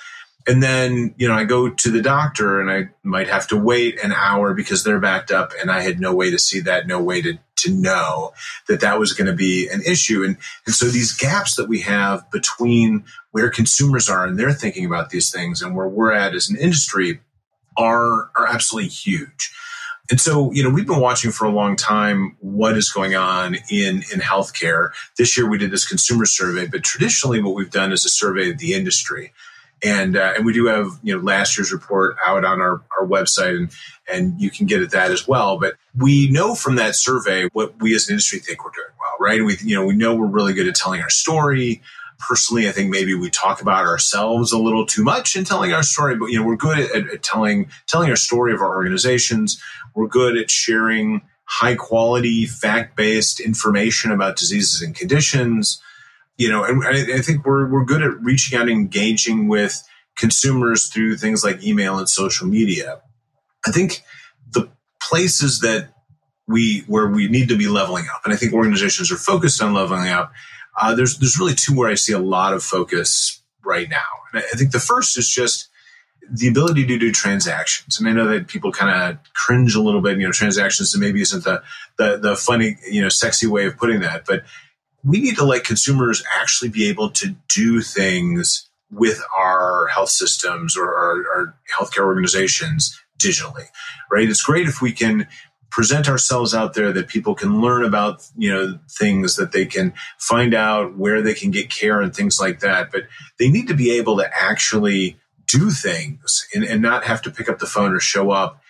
And 0.47 0.63
then, 0.63 1.15
you 1.17 1.27
know, 1.27 1.35
I 1.35 1.45
go 1.45 1.69
to 1.69 1.91
the 1.91 2.01
doctor 2.01 2.61
and 2.61 2.71
I 2.71 2.91
might 3.03 3.29
have 3.29 3.49
to 3.49 3.57
wait 3.57 4.03
an 4.03 4.13
hour 4.13 4.55
because 4.55 4.85
they're 4.85 5.01
backed 5.01 5.33
up 5.33 5.53
and 5.61 5.71
I 5.71 5.81
had 5.81 5.99
no 5.99 6.15
way 6.15 6.31
to 6.31 6.39
see 6.39 6.61
that, 6.61 6.87
no 6.87 7.03
way 7.03 7.21
to, 7.23 7.39
to 7.57 7.73
know 7.73 8.33
that 8.69 8.81
that 8.81 8.99
was 9.01 9.13
going 9.13 9.27
to 9.27 9.33
be 9.33 9.69
an 9.69 9.83
issue. 9.83 10.23
And, 10.23 10.37
and 10.65 10.75
so 10.75 10.87
these 10.87 11.13
gaps 11.13 11.57
that 11.57 11.69
we 11.69 11.81
have 11.81 12.31
between 12.31 13.05
where 13.33 13.51
consumers 13.51 14.09
are 14.09 14.25
and 14.25 14.39
they're 14.39 14.53
thinking 14.53 14.87
about 14.87 15.11
these 15.11 15.33
things 15.33 15.63
and 15.63 15.75
where 15.75 15.89
we're 15.89 16.13
at 16.13 16.35
as 16.35 16.49
an 16.49 16.57
industry 16.57 17.21
are, 17.77 18.31
are 18.37 18.47
absolutely 18.47 18.91
huge. 18.91 19.53
And 20.09 20.21
so, 20.21 20.53
you 20.53 20.63
know, 20.63 20.71
we've 20.71 20.87
been 20.87 21.01
watching 21.01 21.33
for 21.33 21.47
a 21.47 21.51
long 21.51 21.75
time 21.75 22.37
what 22.39 22.77
is 22.77 22.93
going 22.93 23.17
on 23.17 23.57
in, 23.69 24.05
in 24.13 24.21
healthcare. 24.21 24.91
This 25.19 25.37
year 25.37 25.51
we 25.51 25.59
did 25.59 25.73
this 25.73 25.89
consumer 25.89 26.27
survey, 26.27 26.69
but 26.69 26.85
traditionally 26.85 27.43
what 27.43 27.57
we've 27.57 27.73
done 27.73 27.91
is 27.91 28.05
a 28.05 28.09
survey 28.09 28.51
of 28.51 28.59
the 28.59 28.75
industry 28.75 29.33
and 29.85 30.17
uh, 30.17 30.35
and 30.37 30.47
we 30.47 30.53
do 30.53 30.67
have 30.67 30.99
you 31.03 31.17
know 31.17 31.23
last 31.23 31.57
year's 31.57 31.73
report 31.73 32.17
out 32.27 32.45
on 32.45 32.61
our, 32.61 32.83
our 32.99 33.07
website 33.07 33.57
and 33.57 33.71
and 34.11 34.41
you 34.41 34.51
can 34.51 34.67
get 34.67 34.83
at 34.83 34.91
that 34.91 35.11
as 35.11 35.27
well. 35.29 35.59
But 35.59 35.75
we 35.97 36.31
know 36.31 36.55
from 36.55 36.77
that 36.77 36.97
survey 36.97 37.49
what 37.53 37.81
we 37.81 37.95
as 37.95 38.09
an 38.09 38.15
industry 38.15 38.39
think 38.39 38.65
we're 38.65 38.71
doing 38.71 38.89
well 38.99 39.07
right? 39.21 39.45
We 39.45 39.57
you 39.63 39.77
know 39.77 39.87
we 39.87 39.95
know 39.95 40.15
we're 40.15 40.27
really 40.27 40.55
good 40.55 40.69
at 40.69 40.75
telling 40.75 41.03
our 41.03 41.11
story. 41.11 41.83
Personally 42.19 42.67
i 42.67 42.73
think 42.73 42.89
maybe 42.89 43.13
we 43.15 43.29
talk 43.29 43.61
about 43.61 43.85
ourselves 43.85 44.51
a 44.51 44.57
little 44.59 44.87
too 44.87 45.05
much 45.05 45.37
in 45.37 45.45
telling 45.45 45.75
our 45.75 45.83
story 45.83 46.17
but 46.17 46.29
you 46.29 46.41
know 46.41 46.47
we're 46.47 46.57
good 46.57 46.79
at, 46.79 47.13
at 47.13 47.23
telling 47.23 47.69
telling 47.87 48.09
our 48.09 48.17
story 48.17 48.55
of 48.55 48.63
our 48.63 48.75
organizations. 48.75 49.63
We're 49.95 50.07
good 50.07 50.39
at 50.39 50.51
sharing 50.51 51.21
high 51.45 51.75
quality, 51.75 52.47
fact 52.47 52.97
based 52.97 53.39
information 53.39 54.13
about 54.13 54.37
diseases 54.37 54.83
and 54.83 54.95
conditions. 54.95 55.81
You 56.37 56.51
know, 56.51 56.65
and 56.65 56.85
I, 56.85 57.17
I 57.17 57.21
think 57.21 57.47
we're, 57.47 57.67
we're 57.71 57.85
good 57.85 58.03
at 58.03 58.21
reaching 58.23 58.59
out 58.59 58.69
and 58.69 58.71
engaging 58.71 59.49
with 59.49 59.83
consumers 60.17 60.89
through 60.89 61.17
things 61.17 61.45
like 61.45 61.65
email 61.65 61.99
and 61.99 62.09
social 62.09 62.47
media. 62.47 63.01
I 63.67 63.71
think 63.71 64.03
the 64.53 64.69
places 65.01 65.61
that 65.61 65.93
we 66.47 66.81
where 66.87 67.09
we 67.09 67.29
need 67.29 67.49
to 67.49 67.57
be 67.57 67.69
leveling 67.69 68.07
up, 68.15 68.23
and 68.25 68.33
I 68.33 68.37
think 68.37 68.53
organizations 68.53 69.11
are 69.11 69.17
focused 69.17 69.63
on 69.63 69.75
leveling 69.75 70.09
up. 70.09 70.33
Uh, 70.81 70.95
there's 70.95 71.19
there's 71.19 71.39
really 71.39 71.55
two 71.55 71.75
where 71.75 71.91
I 71.91 71.95
see 71.95 72.13
a 72.13 72.19
lot 72.19 72.53
of 72.53 72.63
focus 72.63 73.43
right 73.65 73.89
now, 73.89 74.07
and 74.33 74.43
I 74.53 74.57
think 74.57 74.71
the 74.73 74.79
first 74.79 75.19
is 75.19 75.29
just 75.29 75.69
the 76.31 76.49
ability 76.49 76.87
to 76.87 76.99
do 76.99 77.13
transactions. 77.13 77.99
And 77.99 78.09
I 78.09 78.13
know 78.13 78.27
that 78.29 78.49
people 78.49 78.73
kind 78.73 78.91
of 78.91 79.33
cringe 79.33 79.75
a 79.75 79.81
little 79.81 80.01
bit, 80.01 80.19
you 80.19 80.27
know, 80.27 80.33
transactions 80.33 80.97
maybe 80.99 81.21
isn't 81.23 81.45
the, 81.45 81.63
the, 81.99 82.17
the 82.17 82.37
funny, 82.37 82.77
you 82.91 83.01
know, 83.01 83.09
sexy 83.09 83.47
way 83.47 83.67
of 83.67 83.77
putting 83.77 84.01
that, 84.01 84.25
but 84.27 84.43
we 85.07 85.21
need 85.21 85.37
to 85.37 85.45
let 85.45 85.65
consumers 85.65 86.23
actually 86.35 86.69
be 86.69 86.89
able 86.89 87.11
to 87.11 87.37
do 87.49 87.81
things 87.81 88.69
with 88.91 89.23
our 89.37 89.87
health 89.87 90.11
systems 90.11 90.77
or 90.77 90.95
our, 90.95 91.17
our 91.35 91.55
healthcare 91.79 92.05
organizations 92.05 93.01
digitally, 93.19 93.67
right? 94.11 94.29
It's 94.29 94.43
great 94.43 94.67
if 94.67 94.83
we 94.83 94.93
can 94.93 95.29
present 95.71 96.09
ourselves 96.09 96.55
out 96.55 96.75
there 96.75 96.93
that 96.93 97.09
people 97.09 97.35
can 97.35 97.61
learn 97.61 97.85
about 97.85 98.27
you 98.37 98.53
know 98.53 98.79
things 98.89 99.37
that 99.37 99.53
they 99.53 99.67
can 99.67 99.93
find 100.19 100.55
out 100.55 100.97
where 100.97 101.21
they 101.21 101.35
can 101.35 101.51
get 101.51 101.69
care 101.69 102.01
and 102.01 102.15
things 102.15 102.41
like 102.41 102.61
that 102.61 102.91
but 102.91 103.03
they 103.39 103.51
need 103.51 103.67
to 103.67 103.75
be 103.75 103.91
able 103.91 104.17
to 104.17 104.31
actually 104.33 105.19
do 105.47 105.71
things 105.71 106.47
and, 106.55 106.65
and 106.65 106.81
not 106.81 107.05
have 107.05 107.21
to 107.21 107.31
pick 107.31 107.49
up 107.49 107.59
the 107.59 107.67
phone 107.67 107.93
or 107.93 108.01
show 108.01 108.31
up 108.31 108.61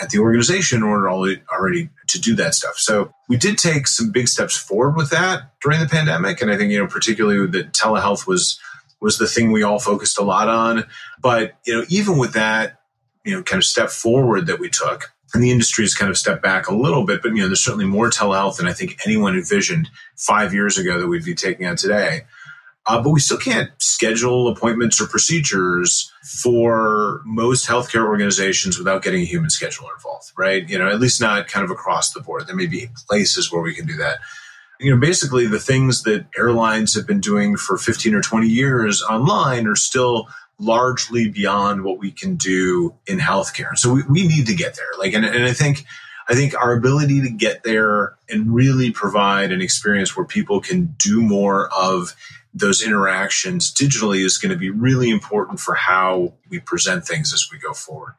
at 0.00 0.10
the 0.10 0.18
organization 0.18 0.78
in 0.78 0.82
order 0.82 1.08
already 1.08 1.90
to 2.08 2.20
do 2.20 2.34
that 2.34 2.54
stuff. 2.54 2.76
So 2.76 3.12
we 3.28 3.36
did 3.36 3.58
take 3.58 3.86
some 3.86 4.10
big 4.10 4.28
steps 4.28 4.56
forward 4.56 4.96
with 4.96 5.10
that 5.10 5.52
during 5.62 5.80
the 5.80 5.86
pandemic. 5.86 6.42
And 6.42 6.50
I 6.50 6.56
think, 6.56 6.72
you 6.72 6.78
know, 6.78 6.86
particularly 6.86 7.46
that 7.46 7.72
telehealth 7.72 8.26
was, 8.26 8.58
was 9.00 9.18
the 9.18 9.26
thing 9.26 9.52
we 9.52 9.62
all 9.62 9.78
focused 9.78 10.18
a 10.18 10.24
lot 10.24 10.48
on. 10.48 10.84
But, 11.20 11.54
you 11.66 11.74
know, 11.74 11.84
even 11.88 12.18
with 12.18 12.32
that, 12.34 12.80
you 13.24 13.34
know, 13.34 13.42
kind 13.42 13.60
of 13.60 13.64
step 13.64 13.90
forward 13.90 14.46
that 14.46 14.58
we 14.58 14.68
took, 14.68 15.12
and 15.32 15.42
the 15.42 15.50
industry 15.50 15.82
has 15.84 15.94
kind 15.94 16.10
of 16.10 16.18
stepped 16.18 16.42
back 16.42 16.68
a 16.68 16.74
little 16.74 17.04
bit, 17.04 17.20
but, 17.22 17.30
you 17.30 17.42
know, 17.42 17.46
there's 17.46 17.64
certainly 17.64 17.86
more 17.86 18.08
telehealth 18.08 18.58
than 18.58 18.68
I 18.68 18.72
think 18.72 19.00
anyone 19.04 19.34
envisioned 19.34 19.90
five 20.16 20.54
years 20.54 20.78
ago 20.78 21.00
that 21.00 21.08
we'd 21.08 21.24
be 21.24 21.34
taking 21.34 21.66
on 21.66 21.76
today. 21.76 22.22
Uh, 22.86 23.02
but 23.02 23.10
we 23.10 23.20
still 23.20 23.38
can't 23.38 23.70
schedule 23.78 24.48
appointments 24.48 25.00
or 25.00 25.06
procedures 25.06 26.12
for 26.22 27.22
most 27.24 27.66
healthcare 27.66 28.06
organizations 28.06 28.76
without 28.76 29.02
getting 29.02 29.22
a 29.22 29.26
human 29.26 29.48
scheduler 29.48 29.94
involved, 29.94 30.32
right? 30.36 30.68
You 30.68 30.78
know, 30.78 30.88
at 30.88 31.00
least 31.00 31.20
not 31.20 31.48
kind 31.48 31.64
of 31.64 31.70
across 31.70 32.12
the 32.12 32.20
board. 32.20 32.46
There 32.46 32.54
may 32.56 32.66
be 32.66 32.88
places 33.08 33.50
where 33.50 33.62
we 33.62 33.74
can 33.74 33.86
do 33.86 33.96
that. 33.96 34.18
You 34.80 34.90
know, 34.90 35.00
basically 35.00 35.46
the 35.46 35.60
things 35.60 36.02
that 36.02 36.26
airlines 36.36 36.94
have 36.94 37.06
been 37.06 37.20
doing 37.20 37.56
for 37.56 37.78
15 37.78 38.14
or 38.14 38.20
20 38.20 38.48
years 38.48 39.02
online 39.02 39.66
are 39.66 39.76
still 39.76 40.28
largely 40.58 41.28
beyond 41.28 41.84
what 41.84 41.98
we 41.98 42.10
can 42.10 42.36
do 42.36 42.94
in 43.06 43.18
healthcare. 43.18 43.76
So 43.76 43.94
we, 43.94 44.02
we 44.08 44.26
need 44.26 44.46
to 44.46 44.54
get 44.54 44.76
there. 44.76 44.86
Like, 44.98 45.14
and, 45.14 45.24
and 45.24 45.44
I 45.44 45.52
think, 45.52 45.84
I 46.28 46.34
think 46.34 46.54
our 46.54 46.74
ability 46.74 47.22
to 47.22 47.30
get 47.30 47.62
there 47.64 48.16
and 48.28 48.54
really 48.54 48.90
provide 48.90 49.52
an 49.52 49.62
experience 49.62 50.16
where 50.16 50.26
people 50.26 50.60
can 50.60 50.94
do 50.98 51.22
more 51.22 51.68
of 51.68 52.14
those 52.54 52.82
interactions 52.82 53.72
digitally 53.74 54.24
is 54.24 54.38
going 54.38 54.50
to 54.50 54.58
be 54.58 54.70
really 54.70 55.10
important 55.10 55.58
for 55.58 55.74
how 55.74 56.32
we 56.48 56.60
present 56.60 57.04
things 57.04 57.34
as 57.34 57.48
we 57.50 57.58
go 57.58 57.72
forward. 57.72 58.14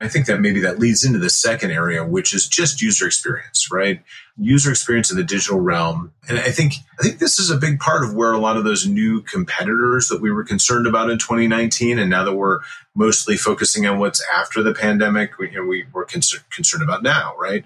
I 0.00 0.08
think 0.08 0.26
that 0.26 0.40
maybe 0.40 0.60
that 0.60 0.78
leads 0.78 1.04
into 1.04 1.18
the 1.18 1.30
second 1.30 1.70
area, 1.70 2.04
which 2.04 2.34
is 2.34 2.48
just 2.48 2.82
user 2.82 3.06
experience, 3.06 3.70
right? 3.70 4.02
User 4.36 4.70
experience 4.70 5.10
in 5.10 5.16
the 5.16 5.22
digital 5.22 5.60
realm. 5.60 6.12
And 6.28 6.38
I 6.38 6.50
think, 6.50 6.74
I 6.98 7.02
think 7.02 7.18
this 7.18 7.38
is 7.38 7.48
a 7.48 7.56
big 7.56 7.78
part 7.78 8.02
of 8.02 8.12
where 8.12 8.32
a 8.32 8.38
lot 8.38 8.56
of 8.56 8.64
those 8.64 8.86
new 8.86 9.22
competitors 9.22 10.08
that 10.08 10.20
we 10.20 10.32
were 10.32 10.44
concerned 10.44 10.86
about 10.86 11.10
in 11.10 11.18
2019. 11.18 11.98
And 11.98 12.10
now 12.10 12.24
that 12.24 12.34
we're 12.34 12.60
mostly 12.94 13.36
focusing 13.36 13.86
on 13.86 13.98
what's 13.98 14.22
after 14.34 14.62
the 14.62 14.74
pandemic, 14.74 15.38
we, 15.38 15.50
you 15.50 15.58
know, 15.58 15.66
we, 15.66 15.84
we're 15.92 16.06
concerned 16.06 16.82
about 16.82 17.02
now, 17.02 17.34
right? 17.38 17.64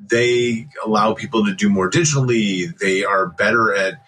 They 0.00 0.68
allow 0.84 1.14
people 1.14 1.44
to 1.44 1.54
do 1.54 1.68
more 1.68 1.90
digitally. 1.90 2.78
They 2.78 3.04
are 3.04 3.26
better 3.26 3.74
at 3.74 4.00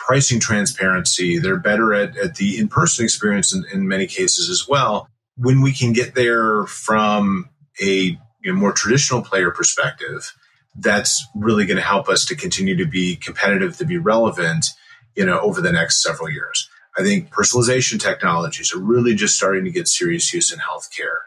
pricing 0.00 0.40
transparency. 0.40 1.38
They're 1.38 1.58
better 1.58 1.92
at, 1.94 2.16
at 2.16 2.36
the 2.36 2.58
in 2.58 2.68
person 2.68 3.04
experience 3.04 3.54
in, 3.54 3.64
in, 3.72 3.86
many 3.86 4.06
cases 4.06 4.48
as 4.48 4.66
well. 4.66 5.08
When 5.36 5.60
we 5.60 5.72
can 5.72 5.92
get 5.92 6.14
there 6.14 6.64
from 6.66 7.50
a 7.80 8.18
you 8.40 8.52
know, 8.52 8.54
more 8.54 8.72
traditional 8.72 9.22
player 9.22 9.50
perspective, 9.50 10.32
that's 10.74 11.24
really 11.34 11.66
going 11.66 11.76
to 11.76 11.82
help 11.82 12.08
us 12.08 12.24
to 12.26 12.34
continue 12.34 12.76
to 12.76 12.86
be 12.86 13.16
competitive, 13.16 13.76
to 13.76 13.84
be 13.84 13.98
relevant, 13.98 14.66
you 15.14 15.26
know, 15.26 15.38
over 15.40 15.60
the 15.60 15.72
next 15.72 16.02
several 16.02 16.30
years. 16.30 16.68
I 16.98 17.02
think 17.02 17.30
personalization 17.30 18.00
technologies 18.00 18.74
are 18.74 18.80
really 18.80 19.14
just 19.14 19.36
starting 19.36 19.64
to 19.64 19.70
get 19.70 19.86
serious 19.86 20.32
use 20.32 20.50
in 20.52 20.58
healthcare. 20.58 21.18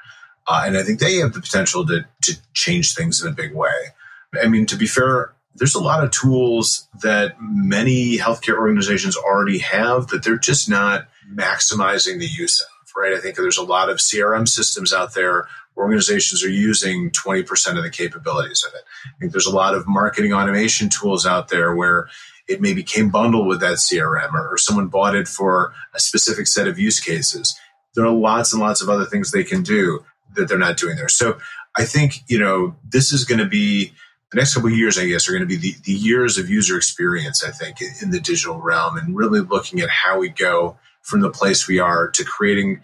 Uh, 0.47 0.63
and 0.65 0.77
I 0.77 0.83
think 0.83 0.99
they 0.99 1.17
have 1.17 1.33
the 1.33 1.41
potential 1.41 1.85
to, 1.87 2.05
to 2.23 2.37
change 2.53 2.95
things 2.95 3.21
in 3.21 3.27
a 3.27 3.35
big 3.35 3.53
way. 3.53 3.93
I 4.41 4.47
mean, 4.47 4.65
to 4.65 4.75
be 4.75 4.87
fair, 4.87 5.33
there's 5.55 5.75
a 5.75 5.81
lot 5.81 6.03
of 6.03 6.11
tools 6.11 6.87
that 7.01 7.35
many 7.39 8.17
healthcare 8.17 8.57
organizations 8.57 9.15
already 9.15 9.59
have 9.59 10.07
that 10.07 10.23
they're 10.23 10.37
just 10.37 10.69
not 10.69 11.07
maximizing 11.31 12.19
the 12.19 12.27
use 12.27 12.59
of, 12.61 12.67
right? 12.95 13.13
I 13.13 13.19
think 13.19 13.35
there's 13.35 13.57
a 13.57 13.63
lot 13.63 13.89
of 13.89 13.97
CRM 13.97 14.47
systems 14.47 14.91
out 14.91 15.13
there. 15.13 15.47
Organizations 15.77 16.43
are 16.43 16.49
using 16.49 17.11
20% 17.11 17.77
of 17.77 17.83
the 17.83 17.89
capabilities 17.89 18.63
of 18.67 18.73
it. 18.73 18.83
I 19.05 19.19
think 19.19 19.31
there's 19.31 19.47
a 19.47 19.55
lot 19.55 19.75
of 19.75 19.87
marketing 19.87 20.33
automation 20.33 20.89
tools 20.89 21.25
out 21.25 21.49
there 21.49 21.75
where 21.75 22.07
it 22.47 22.61
maybe 22.61 22.83
came 22.83 23.09
bundled 23.09 23.47
with 23.47 23.59
that 23.61 23.77
CRM 23.77 24.33
or, 24.33 24.53
or 24.53 24.57
someone 24.57 24.87
bought 24.87 25.15
it 25.15 25.27
for 25.27 25.73
a 25.93 25.99
specific 25.99 26.47
set 26.47 26.67
of 26.67 26.77
use 26.77 26.99
cases. 26.99 27.57
There 27.95 28.05
are 28.05 28.11
lots 28.11 28.53
and 28.53 28.61
lots 28.61 28.81
of 28.81 28.89
other 28.89 29.05
things 29.05 29.31
they 29.31 29.43
can 29.43 29.63
do 29.63 30.03
that 30.35 30.47
they're 30.47 30.57
not 30.57 30.77
doing 30.77 30.95
there. 30.95 31.09
So 31.09 31.37
I 31.77 31.85
think, 31.85 32.23
you 32.27 32.39
know, 32.39 32.75
this 32.87 33.11
is 33.11 33.23
going 33.23 33.39
to 33.39 33.47
be 33.47 33.93
the 34.33 34.39
next 34.39 34.55
couple 34.55 34.69
of 34.69 34.75
years, 34.75 34.97
I 34.97 35.05
guess, 35.05 35.29
are 35.29 35.31
going 35.31 35.47
to 35.47 35.47
be 35.47 35.57
the, 35.57 35.75
the 35.83 35.93
years 35.93 36.39
of 36.39 36.49
user 36.49 36.75
experience, 36.75 37.43
I 37.43 37.51
think, 37.51 37.81
in, 37.81 37.89
in 38.01 38.09
the 38.09 38.19
digital 38.19 38.59
realm 38.59 38.97
and 38.97 39.15
really 39.15 39.41
looking 39.41 39.79
at 39.79 39.89
how 39.89 40.17
we 40.17 40.29
go 40.29 40.77
from 41.03 41.21
the 41.21 41.29
place 41.29 41.67
we 41.67 41.79
are 41.79 42.09
to 42.09 42.23
creating 42.23 42.81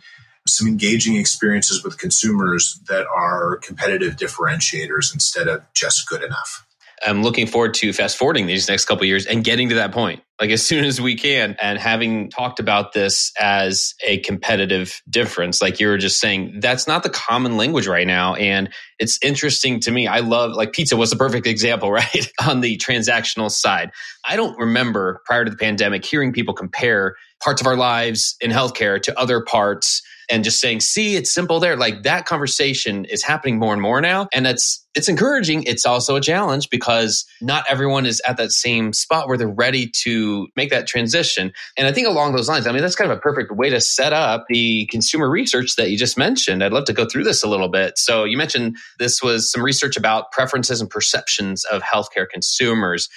some 0.47 0.67
engaging 0.67 1.15
experiences 1.15 1.83
with 1.83 1.97
consumers 1.97 2.79
that 2.87 3.07
are 3.07 3.57
competitive 3.57 4.15
differentiators 4.15 5.13
instead 5.13 5.47
of 5.47 5.63
just 5.73 6.07
good 6.07 6.23
enough. 6.23 6.65
I'm 7.05 7.23
looking 7.23 7.47
forward 7.47 7.73
to 7.75 7.93
fast 7.93 8.17
forwarding 8.17 8.45
these 8.45 8.69
next 8.69 8.85
couple 8.85 9.05
years 9.05 9.25
and 9.25 9.43
getting 9.43 9.69
to 9.69 9.75
that 9.75 9.91
point, 9.91 10.21
like 10.39 10.51
as 10.51 10.65
soon 10.65 10.85
as 10.85 11.01
we 11.01 11.15
can. 11.15 11.55
And 11.61 11.77
having 11.77 12.29
talked 12.29 12.59
about 12.59 12.93
this 12.93 13.31
as 13.39 13.93
a 14.05 14.19
competitive 14.19 15.01
difference, 15.09 15.61
like 15.61 15.79
you 15.79 15.87
were 15.87 15.97
just 15.97 16.19
saying, 16.19 16.59
that's 16.61 16.87
not 16.87 17.03
the 17.03 17.09
common 17.09 17.57
language 17.57 17.87
right 17.87 18.07
now. 18.07 18.35
And 18.35 18.69
it's 18.99 19.19
interesting 19.21 19.79
to 19.81 19.91
me. 19.91 20.07
I 20.07 20.19
love, 20.19 20.51
like, 20.53 20.71
pizza 20.71 20.95
was 20.95 21.09
the 21.09 21.15
perfect 21.17 21.45
example, 21.45 21.91
right? 21.93 22.31
On 22.45 22.61
the 22.61 22.77
transactional 22.77 23.51
side. 23.51 23.91
I 24.27 24.35
don't 24.35 24.57
remember 24.57 25.21
prior 25.25 25.43
to 25.43 25.51
the 25.51 25.57
pandemic 25.57 26.05
hearing 26.05 26.31
people 26.31 26.53
compare 26.53 27.15
parts 27.43 27.61
of 27.61 27.67
our 27.67 27.77
lives 27.77 28.35
in 28.41 28.51
healthcare 28.51 29.01
to 29.01 29.19
other 29.19 29.41
parts 29.41 30.01
and 30.29 30.43
just 30.43 30.59
saying, 30.59 30.79
see, 30.81 31.15
it's 31.15 31.33
simple 31.33 31.59
there. 31.59 31.75
Like 31.75 32.03
that 32.03 32.25
conversation 32.25 33.05
is 33.05 33.23
happening 33.23 33.59
more 33.59 33.73
and 33.73 33.81
more 33.81 34.01
now. 34.01 34.27
And 34.33 34.45
that's, 34.45 34.85
it's 34.95 35.09
encouraging. 35.09 35.63
It's 35.63 35.85
also 35.85 36.15
a 36.15 36.21
challenge 36.21 36.69
because 36.69 37.25
not 37.41 37.65
everyone 37.69 38.05
is 38.05 38.21
at 38.27 38.37
that 38.37 38.51
same 38.51 38.93
spot 38.93 39.27
where 39.27 39.37
they're 39.37 39.47
ready 39.47 39.91
to 40.03 40.47
make 40.55 40.69
that 40.69 40.87
transition. 40.87 41.51
And 41.77 41.87
I 41.87 41.91
think 41.91 42.07
along 42.07 42.33
those 42.35 42.49
lines, 42.49 42.67
I 42.67 42.71
mean, 42.71 42.81
that's 42.81 42.95
kind 42.95 43.11
of 43.11 43.17
a 43.17 43.21
perfect 43.21 43.51
way 43.51 43.69
to 43.69 43.81
set 43.81 44.13
up 44.13 44.45
the 44.49 44.87
consumer 44.87 45.29
research 45.29 45.75
that 45.77 45.89
you 45.89 45.97
just 45.97 46.17
mentioned. 46.17 46.63
I'd 46.63 46.73
love 46.73 46.85
to 46.85 46.93
go 46.93 47.05
through 47.05 47.23
this 47.23 47.43
a 47.43 47.47
little 47.47 47.69
bit. 47.69 47.97
So 47.97 48.23
you 48.23 48.37
mentioned 48.37 48.77
this 48.97 49.21
was 49.21 49.51
some 49.51 49.63
research 49.63 49.97
about 49.97 50.31
preferences 50.31 50.81
and 50.81 50.89
perceptions 50.89 51.65
of 51.65 51.81
healthcare 51.81 52.27
consumers 52.31 53.09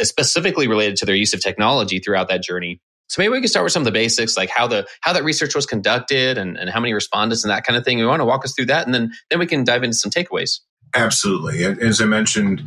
specifically 0.00 0.66
related 0.66 0.96
to 0.96 1.06
their 1.06 1.14
use 1.14 1.32
of 1.32 1.40
technology 1.40 2.00
throughout 2.00 2.28
that 2.28 2.42
journey. 2.42 2.80
So 3.08 3.22
maybe 3.22 3.32
we 3.32 3.40
can 3.40 3.48
start 3.48 3.64
with 3.64 3.72
some 3.72 3.82
of 3.82 3.86
the 3.86 3.92
basics, 3.92 4.36
like 4.36 4.50
how 4.50 4.66
the 4.66 4.86
how 5.00 5.12
that 5.12 5.24
research 5.24 5.54
was 5.54 5.66
conducted 5.66 6.38
and, 6.38 6.56
and 6.56 6.70
how 6.70 6.80
many 6.80 6.92
respondents 6.92 7.42
and 7.42 7.50
that 7.50 7.64
kind 7.64 7.76
of 7.76 7.84
thing. 7.84 7.98
We 7.98 8.06
want 8.06 8.20
to 8.20 8.26
walk 8.26 8.44
us 8.44 8.54
through 8.54 8.66
that, 8.66 8.86
and 8.86 8.94
then 8.94 9.12
then 9.30 9.38
we 9.38 9.46
can 9.46 9.64
dive 9.64 9.82
into 9.82 9.96
some 9.96 10.10
takeaways. 10.10 10.60
Absolutely. 10.94 11.64
As 11.64 12.00
I 12.00 12.06
mentioned, 12.06 12.62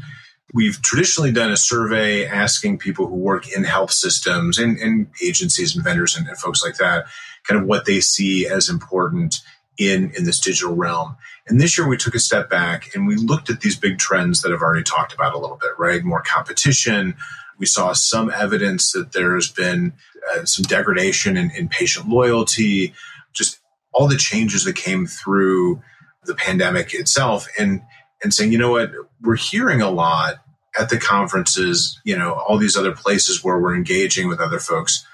we've 0.53 0.81
traditionally 0.81 1.31
done 1.31 1.51
a 1.51 1.57
survey 1.57 2.25
asking 2.25 2.77
people 2.77 3.07
who 3.07 3.15
work 3.15 3.51
in 3.51 3.63
health 3.63 3.91
systems 3.91 4.57
and, 4.57 4.77
and 4.77 5.07
agencies 5.23 5.75
and 5.75 5.83
vendors 5.83 6.15
and, 6.15 6.27
and 6.27 6.37
folks 6.37 6.63
like 6.63 6.77
that, 6.77 7.05
kind 7.47 7.59
of 7.59 7.67
what 7.67 7.85
they 7.85 7.99
see 7.99 8.47
as 8.47 8.69
important 8.69 9.37
in 9.77 10.11
in 10.15 10.25
this 10.25 10.39
digital 10.39 10.75
realm. 10.75 11.15
And 11.47 11.59
this 11.59 11.77
year 11.77 11.87
we 11.87 11.97
took 11.97 12.15
a 12.15 12.19
step 12.19 12.49
back 12.49 12.93
and 12.95 13.07
we 13.07 13.15
looked 13.15 13.49
at 13.49 13.61
these 13.61 13.75
big 13.75 13.97
trends 13.97 14.41
that 14.41 14.51
I've 14.51 14.61
already 14.61 14.83
talked 14.83 15.13
about 15.13 15.33
a 15.33 15.39
little 15.39 15.57
bit, 15.57 15.71
right? 15.77 16.03
More 16.03 16.21
competition. 16.21 17.15
We 17.57 17.65
saw 17.65 17.93
some 17.93 18.31
evidence 18.31 18.91
that 18.91 19.11
there's 19.11 19.51
been 19.51 19.93
uh, 20.33 20.45
some 20.45 20.63
degradation 20.63 21.37
in, 21.37 21.51
in 21.51 21.67
patient 21.67 22.07
loyalty, 22.07 22.93
just 23.33 23.59
all 23.93 24.07
the 24.07 24.17
changes 24.17 24.63
that 24.63 24.75
came 24.75 25.05
through 25.05 25.81
the 26.25 26.35
pandemic 26.35 26.93
itself. 26.93 27.47
And 27.59 27.81
and 28.23 28.33
saying, 28.33 28.51
you 28.51 28.57
know 28.57 28.71
what, 28.71 28.91
we're 29.21 29.35
hearing 29.35 29.81
a 29.81 29.89
lot 29.89 30.43
at 30.79 30.89
the 30.89 30.97
conferences, 30.97 31.99
you 32.03 32.17
know, 32.17 32.33
all 32.33 32.57
these 32.57 32.77
other 32.77 32.91
places 32.91 33.43
where 33.43 33.59
we're 33.59 33.75
engaging 33.75 34.27
with 34.27 34.39
other 34.39 34.59
folks. 34.59 35.05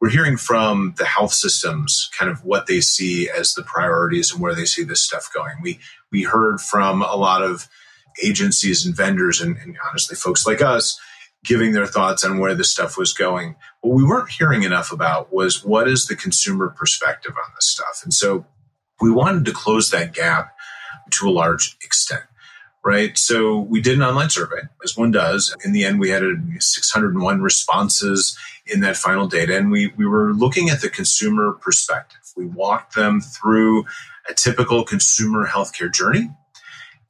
We're 0.00 0.10
hearing 0.10 0.36
from 0.36 0.94
the 0.98 1.06
health 1.06 1.32
systems 1.32 2.10
kind 2.18 2.30
of 2.30 2.44
what 2.44 2.66
they 2.66 2.80
see 2.80 3.30
as 3.30 3.54
the 3.54 3.62
priorities 3.62 4.32
and 4.32 4.42
where 4.42 4.54
they 4.54 4.66
see 4.66 4.82
this 4.82 5.02
stuff 5.02 5.30
going. 5.32 5.54
We 5.62 5.78
we 6.12 6.24
heard 6.24 6.60
from 6.60 7.02
a 7.02 7.16
lot 7.16 7.42
of 7.42 7.68
agencies 8.22 8.84
and 8.84 8.94
vendors 8.94 9.40
and, 9.40 9.56
and 9.58 9.76
honestly 9.88 10.16
folks 10.16 10.46
like 10.46 10.62
us 10.62 10.98
giving 11.46 11.72
their 11.72 11.86
thoughts 11.86 12.24
on 12.24 12.38
where 12.38 12.54
this 12.54 12.70
stuff 12.70 12.98
was 12.98 13.12
going. 13.12 13.56
What 13.80 13.94
we 13.94 14.04
weren't 14.04 14.30
hearing 14.30 14.62
enough 14.62 14.92
about 14.92 15.32
was 15.32 15.64
what 15.64 15.88
is 15.88 16.06
the 16.06 16.16
consumer 16.16 16.68
perspective 16.68 17.32
on 17.36 17.52
this 17.54 17.70
stuff. 17.70 18.00
And 18.02 18.12
so 18.12 18.46
we 19.00 19.10
wanted 19.10 19.44
to 19.44 19.52
close 19.52 19.90
that 19.90 20.12
gap 20.12 20.54
to 21.12 21.28
a 21.28 21.30
large 21.30 21.76
extent 21.82 22.24
right? 22.86 23.18
So 23.18 23.58
we 23.58 23.80
did 23.80 23.96
an 23.96 24.02
online 24.04 24.30
survey, 24.30 24.60
as 24.84 24.96
one 24.96 25.10
does. 25.10 25.54
In 25.64 25.72
the 25.72 25.84
end, 25.84 25.98
we 25.98 26.10
had 26.10 26.22
601 26.60 27.42
responses 27.42 28.38
in 28.64 28.78
that 28.80 28.96
final 28.96 29.26
data, 29.26 29.56
and 29.56 29.72
we, 29.72 29.88
we 29.96 30.06
were 30.06 30.32
looking 30.32 30.70
at 30.70 30.80
the 30.80 30.88
consumer 30.88 31.54
perspective. 31.54 32.20
We 32.36 32.46
walked 32.46 32.94
them 32.94 33.20
through 33.20 33.86
a 34.30 34.34
typical 34.34 34.84
consumer 34.84 35.48
healthcare 35.48 35.92
journey. 35.92 36.30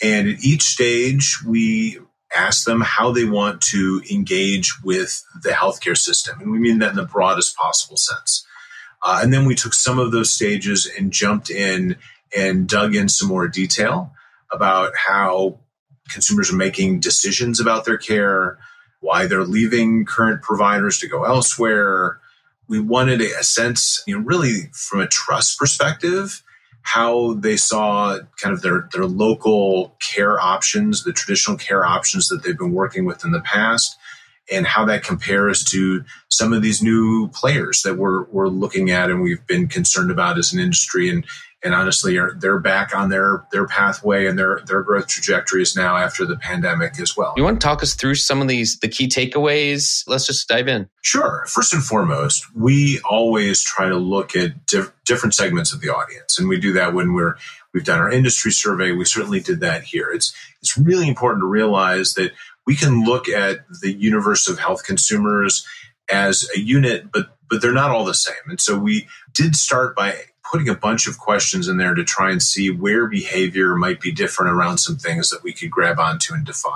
And 0.02 0.28
at 0.28 0.42
each 0.42 0.62
stage, 0.62 1.42
we 1.46 1.98
asked 2.36 2.66
them 2.66 2.80
how 2.80 3.12
they 3.12 3.24
want 3.24 3.60
to 3.60 4.02
engage 4.10 4.82
with 4.82 5.24
the 5.42 5.50
healthcare 5.50 5.96
system. 5.96 6.40
And 6.40 6.50
we 6.50 6.58
mean 6.58 6.78
that 6.78 6.90
in 6.90 6.96
the 6.96 7.04
broadest 7.04 7.56
possible 7.56 7.96
sense. 7.96 8.46
Uh, 9.02 9.20
and 9.22 9.32
then 9.32 9.44
we 9.44 9.54
took 9.54 9.74
some 9.74 9.98
of 9.98 10.12
those 10.12 10.30
stages 10.30 10.90
and 10.98 11.12
jumped 11.12 11.50
in 11.50 11.96
and 12.36 12.68
dug 12.68 12.94
in 12.94 13.08
some 13.08 13.28
more 13.28 13.48
detail 13.48 14.12
about 14.52 14.92
how 14.96 15.58
consumers 16.08 16.52
are 16.52 16.56
making 16.56 17.00
decisions 17.00 17.60
about 17.60 17.84
their 17.84 17.98
care, 17.98 18.58
why 19.00 19.26
they're 19.26 19.44
leaving 19.44 20.04
current 20.04 20.42
providers 20.42 20.98
to 20.98 21.08
go 21.08 21.24
elsewhere. 21.24 22.20
We 22.68 22.80
wanted 22.80 23.20
a, 23.20 23.44
sense, 23.44 24.02
you 24.06 24.16
know, 24.16 24.24
really 24.24 24.70
from 24.72 25.00
a 25.00 25.06
trust 25.06 25.58
perspective, 25.58 26.42
how 26.86 27.34
they 27.34 27.56
saw 27.56 28.16
kind 28.40 28.54
of 28.54 28.62
their, 28.62 28.88
their 28.92 29.06
local 29.06 29.96
care 30.12 30.38
options, 30.38 31.02
the 31.02 31.12
traditional 31.12 31.56
care 31.56 31.84
options 31.84 32.28
that 32.28 32.44
they've 32.44 32.56
been 32.56 32.72
working 32.72 33.04
with 33.04 33.24
in 33.24 33.32
the 33.32 33.40
past, 33.40 33.98
and 34.52 34.68
how 34.68 34.84
that 34.84 35.02
compares 35.02 35.64
to 35.64 36.04
some 36.28 36.52
of 36.52 36.62
these 36.62 36.80
new 36.80 37.26
players 37.34 37.82
that 37.82 37.96
we're, 37.96 38.26
we're 38.26 38.46
looking 38.46 38.92
at 38.92 39.10
and 39.10 39.20
we've 39.20 39.44
been 39.48 39.66
concerned 39.66 40.12
about 40.12 40.38
as 40.38 40.52
an 40.52 40.60
industry. 40.60 41.10
And 41.10 41.26
and 41.64 41.74
honestly 41.74 42.16
are 42.18 42.34
they're 42.38 42.60
back 42.60 42.94
on 42.94 43.08
their 43.08 43.46
their 43.50 43.66
pathway 43.66 44.26
and 44.26 44.38
their 44.38 44.60
their 44.66 44.82
growth 44.82 45.08
trajectories 45.08 45.74
now 45.74 45.96
after 45.96 46.24
the 46.24 46.36
pandemic 46.36 47.00
as 47.00 47.16
well. 47.16 47.34
You 47.36 47.44
want 47.44 47.60
to 47.60 47.64
talk 47.64 47.82
us 47.82 47.94
through 47.94 48.16
some 48.16 48.40
of 48.40 48.48
these 48.48 48.78
the 48.78 48.88
key 48.88 49.08
takeaways? 49.08 50.04
Let's 50.06 50.26
just 50.26 50.48
dive 50.48 50.68
in. 50.68 50.88
Sure. 51.02 51.44
First 51.48 51.72
and 51.72 51.82
foremost, 51.82 52.54
we 52.54 53.00
always 53.08 53.62
try 53.62 53.88
to 53.88 53.96
look 53.96 54.36
at 54.36 54.66
diff- 54.66 54.92
different 55.04 55.34
segments 55.34 55.72
of 55.72 55.80
the 55.80 55.88
audience, 55.88 56.38
and 56.38 56.48
we 56.48 56.58
do 56.58 56.72
that 56.74 56.94
when 56.94 57.14
we're 57.14 57.36
we've 57.72 57.84
done 57.84 58.00
our 58.00 58.10
industry 58.10 58.52
survey. 58.52 58.92
We 58.92 59.04
certainly 59.04 59.40
did 59.40 59.60
that 59.60 59.84
here. 59.84 60.10
It's 60.10 60.34
it's 60.60 60.76
really 60.76 61.08
important 61.08 61.42
to 61.42 61.48
realize 61.48 62.14
that 62.14 62.32
we 62.66 62.74
can 62.74 63.04
look 63.04 63.28
at 63.28 63.60
the 63.80 63.92
universe 63.92 64.48
of 64.48 64.58
health 64.58 64.84
consumers 64.84 65.66
as 66.10 66.48
a 66.54 66.60
unit, 66.60 67.10
but 67.12 67.36
but 67.48 67.62
they're 67.62 67.72
not 67.72 67.90
all 67.90 68.04
the 68.04 68.14
same. 68.14 68.34
And 68.48 68.60
so 68.60 68.78
we 68.78 69.08
did 69.32 69.56
start 69.56 69.94
by 69.94 70.16
putting 70.50 70.68
a 70.68 70.74
bunch 70.74 71.06
of 71.06 71.18
questions 71.18 71.68
in 71.68 71.76
there 71.76 71.94
to 71.94 72.04
try 72.04 72.30
and 72.30 72.42
see 72.42 72.70
where 72.70 73.06
behavior 73.06 73.74
might 73.74 74.00
be 74.00 74.12
different 74.12 74.52
around 74.52 74.78
some 74.78 74.96
things 74.96 75.30
that 75.30 75.42
we 75.42 75.52
could 75.52 75.70
grab 75.70 75.98
onto 75.98 76.34
and 76.34 76.44
define. 76.44 76.72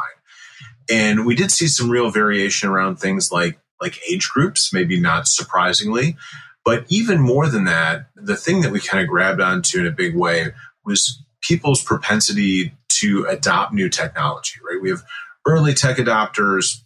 And 0.90 1.24
we 1.24 1.34
did 1.34 1.50
see 1.50 1.68
some 1.68 1.88
real 1.88 2.10
variation 2.10 2.68
around 2.68 2.96
things 2.96 3.30
like 3.30 3.58
like 3.80 3.98
age 4.10 4.28
groups, 4.28 4.72
maybe 4.72 5.00
not 5.00 5.26
surprisingly. 5.26 6.16
But 6.64 6.84
even 6.88 7.20
more 7.20 7.48
than 7.48 7.64
that, 7.64 8.08
the 8.14 8.36
thing 8.36 8.60
that 8.60 8.72
we 8.72 8.80
kind 8.80 9.02
of 9.02 9.08
grabbed 9.08 9.40
onto 9.40 9.80
in 9.80 9.86
a 9.86 9.90
big 9.90 10.14
way 10.14 10.52
was 10.84 11.22
people's 11.40 11.82
propensity 11.82 12.74
to 13.00 13.24
adopt 13.28 13.72
new 13.72 13.88
technology, 13.88 14.60
right? 14.62 14.80
We 14.82 14.90
have 14.90 15.02
early 15.46 15.72
tech 15.72 15.96
adopters, 15.96 16.82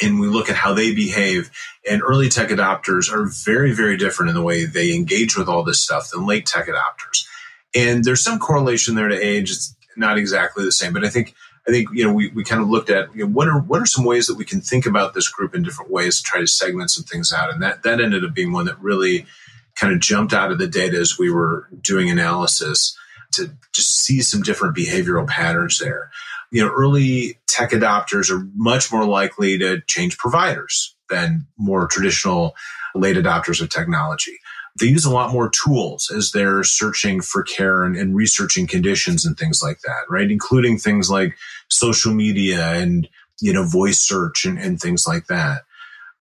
and 0.00 0.20
we 0.20 0.26
look 0.26 0.48
at 0.48 0.56
how 0.56 0.72
they 0.72 0.94
behave. 0.94 1.50
And 1.88 2.02
early 2.02 2.28
tech 2.28 2.48
adopters 2.48 3.12
are 3.12 3.26
very, 3.44 3.72
very 3.72 3.96
different 3.96 4.30
in 4.30 4.34
the 4.34 4.42
way 4.42 4.64
they 4.64 4.94
engage 4.94 5.36
with 5.36 5.48
all 5.48 5.62
this 5.62 5.82
stuff 5.82 6.10
than 6.10 6.26
late 6.26 6.46
tech 6.46 6.66
adopters. 6.66 7.26
And 7.74 8.04
there's 8.04 8.22
some 8.22 8.38
correlation 8.38 8.94
there 8.94 9.08
to 9.08 9.18
age. 9.18 9.50
It's 9.50 9.74
not 9.96 10.18
exactly 10.18 10.64
the 10.64 10.72
same, 10.72 10.92
but 10.92 11.04
I 11.04 11.08
think 11.08 11.34
I 11.68 11.70
think 11.70 11.88
you 11.92 12.04
know 12.04 12.12
we, 12.12 12.28
we 12.28 12.42
kind 12.42 12.62
of 12.62 12.68
looked 12.68 12.90
at 12.90 13.14
you 13.14 13.24
know, 13.24 13.30
what 13.30 13.46
are 13.46 13.60
what 13.60 13.80
are 13.80 13.86
some 13.86 14.04
ways 14.04 14.26
that 14.26 14.36
we 14.36 14.44
can 14.44 14.60
think 14.60 14.86
about 14.86 15.14
this 15.14 15.28
group 15.28 15.54
in 15.54 15.62
different 15.62 15.90
ways 15.90 16.18
to 16.18 16.22
try 16.22 16.40
to 16.40 16.46
segment 16.46 16.90
some 16.90 17.04
things 17.04 17.32
out, 17.32 17.52
and 17.52 17.62
that 17.62 17.82
that 17.82 18.00
ended 18.00 18.24
up 18.24 18.34
being 18.34 18.52
one 18.52 18.66
that 18.66 18.80
really 18.80 19.26
kind 19.76 19.92
of 19.92 20.00
jumped 20.00 20.32
out 20.32 20.50
of 20.50 20.58
the 20.58 20.66
data 20.66 20.98
as 20.98 21.18
we 21.18 21.30
were 21.30 21.68
doing 21.80 22.10
analysis 22.10 22.96
to 23.32 23.52
just 23.72 23.98
see 23.98 24.20
some 24.20 24.42
different 24.42 24.76
behavioral 24.76 25.26
patterns 25.28 25.78
there 25.78 26.10
you 26.50 26.64
know, 26.64 26.72
early 26.72 27.38
tech 27.48 27.70
adopters 27.70 28.30
are 28.30 28.46
much 28.54 28.92
more 28.92 29.04
likely 29.04 29.58
to 29.58 29.80
change 29.86 30.18
providers 30.18 30.94
than 31.08 31.46
more 31.58 31.86
traditional 31.86 32.54
late 32.94 33.16
adopters 33.16 33.60
of 33.60 33.68
technology. 33.68 34.38
They 34.78 34.86
use 34.86 35.04
a 35.04 35.12
lot 35.12 35.32
more 35.32 35.50
tools 35.50 36.12
as 36.16 36.30
they're 36.30 36.62
searching 36.62 37.20
for 37.20 37.42
care 37.42 37.82
and, 37.84 37.96
and 37.96 38.14
researching 38.14 38.66
conditions 38.66 39.26
and 39.26 39.36
things 39.36 39.60
like 39.62 39.80
that, 39.80 40.04
right? 40.08 40.30
Including 40.30 40.78
things 40.78 41.10
like 41.10 41.36
social 41.68 42.14
media 42.14 42.72
and, 42.72 43.08
you 43.40 43.52
know, 43.52 43.64
voice 43.64 43.98
search 43.98 44.44
and, 44.44 44.58
and 44.58 44.80
things 44.80 45.06
like 45.06 45.26
that. 45.26 45.62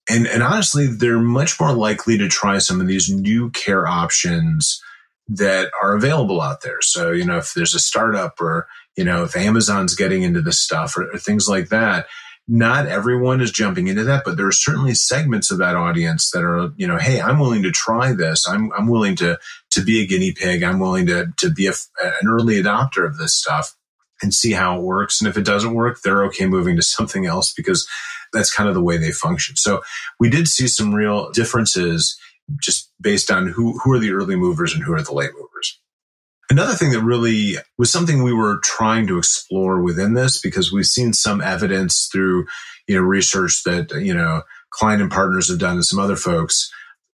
And, 0.09 0.25
and 0.25 0.41
honestly, 0.41 0.87
they're 0.87 1.19
much 1.19 1.59
more 1.59 1.73
likely 1.73 2.17
to 2.17 2.27
try 2.27 2.57
some 2.57 2.81
of 2.81 2.87
these 2.87 3.09
new 3.11 3.51
care 3.51 3.87
options 3.87 4.81
that 5.29 5.71
are 5.81 5.95
available 5.95 6.41
out 6.41 6.61
there. 6.61 6.81
So, 6.81 7.11
you 7.11 7.23
know, 7.23 7.37
if 7.37 7.53
there's 7.53 7.75
a 7.75 7.79
startup 7.79 8.41
or 8.41 8.67
you 8.99 9.05
know, 9.05 9.23
if 9.23 9.37
Amazon's 9.37 9.95
getting 9.95 10.23
into 10.23 10.41
this 10.41 10.59
stuff 10.59 10.97
or, 10.97 11.09
or 11.13 11.17
things 11.17 11.47
like 11.47 11.69
that, 11.69 12.07
not 12.49 12.85
everyone 12.85 13.39
is 13.39 13.49
jumping 13.49 13.87
into 13.87 14.03
that, 14.03 14.23
but 14.25 14.35
there 14.35 14.47
are 14.47 14.51
certainly 14.51 14.93
segments 14.93 15.51
of 15.51 15.57
that 15.59 15.77
audience 15.77 16.31
that 16.31 16.43
are, 16.43 16.73
you 16.75 16.85
know, 16.85 16.97
hey, 16.97 17.21
I'm 17.21 17.39
willing 17.39 17.63
to 17.63 17.71
try 17.71 18.11
this. 18.11 18.45
I'm, 18.45 18.73
I'm 18.73 18.87
willing 18.87 19.15
to, 19.17 19.39
to 19.71 19.81
be 19.81 20.01
a 20.01 20.05
guinea 20.05 20.33
pig. 20.33 20.63
I'm 20.63 20.79
willing 20.79 21.05
to, 21.05 21.31
to 21.37 21.49
be 21.49 21.67
a, 21.67 21.73
an 22.03 22.27
early 22.27 22.61
adopter 22.61 23.05
of 23.07 23.17
this 23.17 23.33
stuff 23.33 23.73
and 24.21 24.33
see 24.33 24.51
how 24.51 24.77
it 24.77 24.83
works. 24.83 25.21
And 25.21 25.29
if 25.29 25.37
it 25.37 25.45
doesn't 25.45 25.75
work, 25.75 26.01
they're 26.01 26.25
okay 26.25 26.45
moving 26.45 26.75
to 26.75 26.81
something 26.97 27.25
else 27.25 27.53
because 27.53 27.87
that's 28.33 28.53
kind 28.53 28.67
of 28.67 28.75
the 28.75 28.83
way 28.83 28.97
they 28.97 29.11
function. 29.11 29.55
So 29.55 29.81
we 30.19 30.29
did 30.29 30.49
see 30.49 30.67
some 30.67 30.93
real 30.93 31.31
differences 31.31 32.19
just 32.61 32.91
based 33.01 33.31
on 33.31 33.47
who, 33.47 33.77
who 33.79 33.91
are 33.93 33.99
the 33.99 34.11
early 34.11 34.35
movers 34.35 34.73
and 34.73 34.83
who 34.83 34.93
are 34.93 35.01
the 35.01 35.13
late 35.13 35.31
movers. 35.33 35.79
Another 36.49 36.73
thing 36.73 36.91
that 36.91 37.01
really 37.01 37.57
was 37.77 37.91
something 37.91 38.23
we 38.23 38.33
were 38.33 38.59
trying 38.63 39.05
to 39.07 39.19
explore 39.19 39.81
within 39.81 40.15
this 40.15 40.41
because 40.41 40.71
we've 40.71 40.85
seen 40.85 41.13
some 41.13 41.41
evidence 41.41 42.09
through, 42.11 42.47
you 42.87 42.95
know, 42.95 43.01
research 43.01 43.63
that, 43.65 43.91
you 43.91 44.13
know, 44.13 44.41
Klein 44.71 45.01
and 45.01 45.11
partners 45.11 45.49
have 45.49 45.59
done 45.59 45.75
and 45.75 45.85
some 45.85 45.99
other 45.99 46.15
folks. 46.15 46.71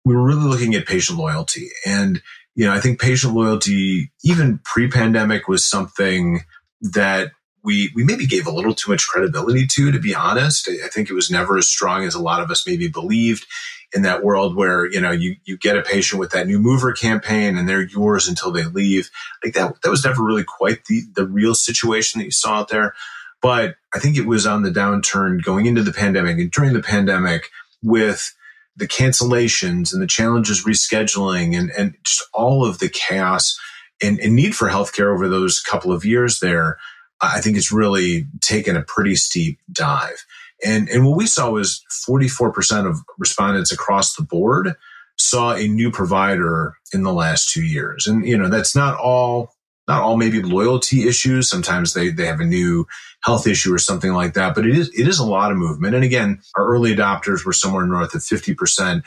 We 0.05 0.15
were 0.15 0.27
really 0.27 0.49
looking 0.49 0.75
at 0.75 0.87
patient 0.87 1.19
loyalty. 1.19 1.69
And, 1.87 2.21
you 2.55 2.67
know, 2.67 2.75
I 2.75 2.81
think 2.81 3.01
patient 3.01 3.35
loyalty, 3.35 4.13
even 4.23 4.61
pre 4.65 4.89
pandemic, 4.89 5.49
was 5.49 5.65
something 5.65 6.41
that 6.83 7.33
we, 7.65 7.91
we 7.95 8.05
maybe 8.05 8.27
gave 8.27 8.47
a 8.47 8.53
little 8.53 8.75
too 8.75 8.91
much 8.91 9.07
credibility 9.07 9.67
to, 9.67 9.93
to 9.93 9.99
be 9.99 10.15
honest. 10.15 10.69
I 10.69 10.89
think 10.89 11.09
it 11.09 11.15
was 11.15 11.31
never 11.31 11.57
as 11.57 11.69
strong 11.69 12.05
as 12.05 12.15
a 12.15 12.23
lot 12.23 12.43
of 12.43 12.51
us 12.51 12.67
maybe 12.67 12.89
believed 12.89 13.47
in 13.95 14.03
that 14.03 14.25
world 14.25 14.57
where 14.57 14.87
you 14.91 15.01
know 15.01 15.11
you 15.11 15.37
you 15.45 15.57
get 15.57 15.77
a 15.77 15.83
patient 15.83 16.19
with 16.19 16.31
that 16.31 16.47
new 16.47 16.59
mover 16.59 16.93
campaign 16.93 17.57
and 17.57 17.69
they're 17.69 17.83
yours 17.83 18.27
until 18.27 18.51
they 18.51 18.65
leave 18.65 19.11
like 19.45 19.55
that 19.55 19.81
that 19.83 19.91
was 19.91 20.05
never 20.05 20.23
really 20.23 20.45
quite 20.45 20.87
the 20.87 21.03
the 21.15 21.27
real 21.27 21.55
situation 21.55 22.19
that 22.19 22.25
you 22.25 22.31
saw 22.31 22.61
out 22.61 22.69
there 22.69 22.95
but 23.41 23.77
i 23.95 23.99
think 23.99 24.17
it 24.17 24.27
was 24.27 24.47
on 24.47 24.63
the 24.63 24.71
downturn 24.71 25.43
going 25.43 25.67
into 25.67 25.83
the 25.83 25.93
pandemic 25.93 26.39
and 26.39 26.51
during 26.51 26.73
the 26.73 26.83
pandemic 26.83 27.51
with 27.83 28.35
the 28.77 28.89
cancellations 28.89 29.93
and 29.93 30.01
the 30.01 30.07
challenges 30.07 30.65
rescheduling 30.65 31.57
and 31.57 31.71
and 31.73 31.95
just 32.03 32.23
all 32.33 32.65
of 32.65 32.79
the 32.79 32.89
chaos 32.89 33.59
and, 34.03 34.19
and 34.21 34.35
need 34.35 34.57
for 34.57 34.69
healthcare 34.69 35.13
over 35.13 35.29
those 35.29 35.61
couple 35.61 35.93
of 35.93 36.05
years 36.05 36.41
there 36.41 36.79
i 37.23 37.41
think 37.41 37.57
it's 37.57 37.73
really 37.73 38.27
taken 38.41 38.77
a 38.77 38.83
pretty 38.83 39.15
steep 39.15 39.59
dive 39.73 40.25
and, 40.63 40.89
and 40.89 41.05
what 41.05 41.17
we 41.17 41.27
saw 41.27 41.51
was 41.51 41.85
44% 42.09 42.89
of 42.89 43.01
respondents 43.19 43.73
across 43.73 44.15
the 44.15 44.23
board 44.23 44.75
saw 45.19 45.55
a 45.55 45.67
new 45.67 45.91
provider 45.91 46.75
in 46.93 47.03
the 47.03 47.13
last 47.13 47.51
two 47.51 47.65
years. 47.65 48.07
And, 48.07 48.27
you 48.27 48.37
know, 48.37 48.49
that's 48.49 48.75
not 48.75 48.97
all, 48.99 49.55
not 49.89 50.03
all 50.03 50.17
maybe 50.17 50.41
loyalty 50.41 51.09
issues. 51.09 51.49
Sometimes 51.49 51.95
they, 51.95 52.11
they 52.11 52.27
have 52.27 52.41
a 52.41 52.45
new 52.45 52.87
health 53.25 53.47
issue 53.47 53.75
or 53.75 53.79
something 53.79 54.13
like 54.13 54.35
that, 54.35 54.55
but 54.55 54.67
it 54.67 54.77
is, 54.77 54.89
it 54.97 55.09
is 55.09 55.19
a 55.19 55.27
lot 55.27 55.51
of 55.51 55.59
movement. 55.59 55.95
And 55.95 56.05
again, 56.05 56.41
our 56.57 56.67
early 56.67 56.95
adopters 56.95 57.45
were 57.45 57.53
somewhere 57.53 57.87
north 57.87 58.15
of 58.15 58.23
50%. 58.23 59.03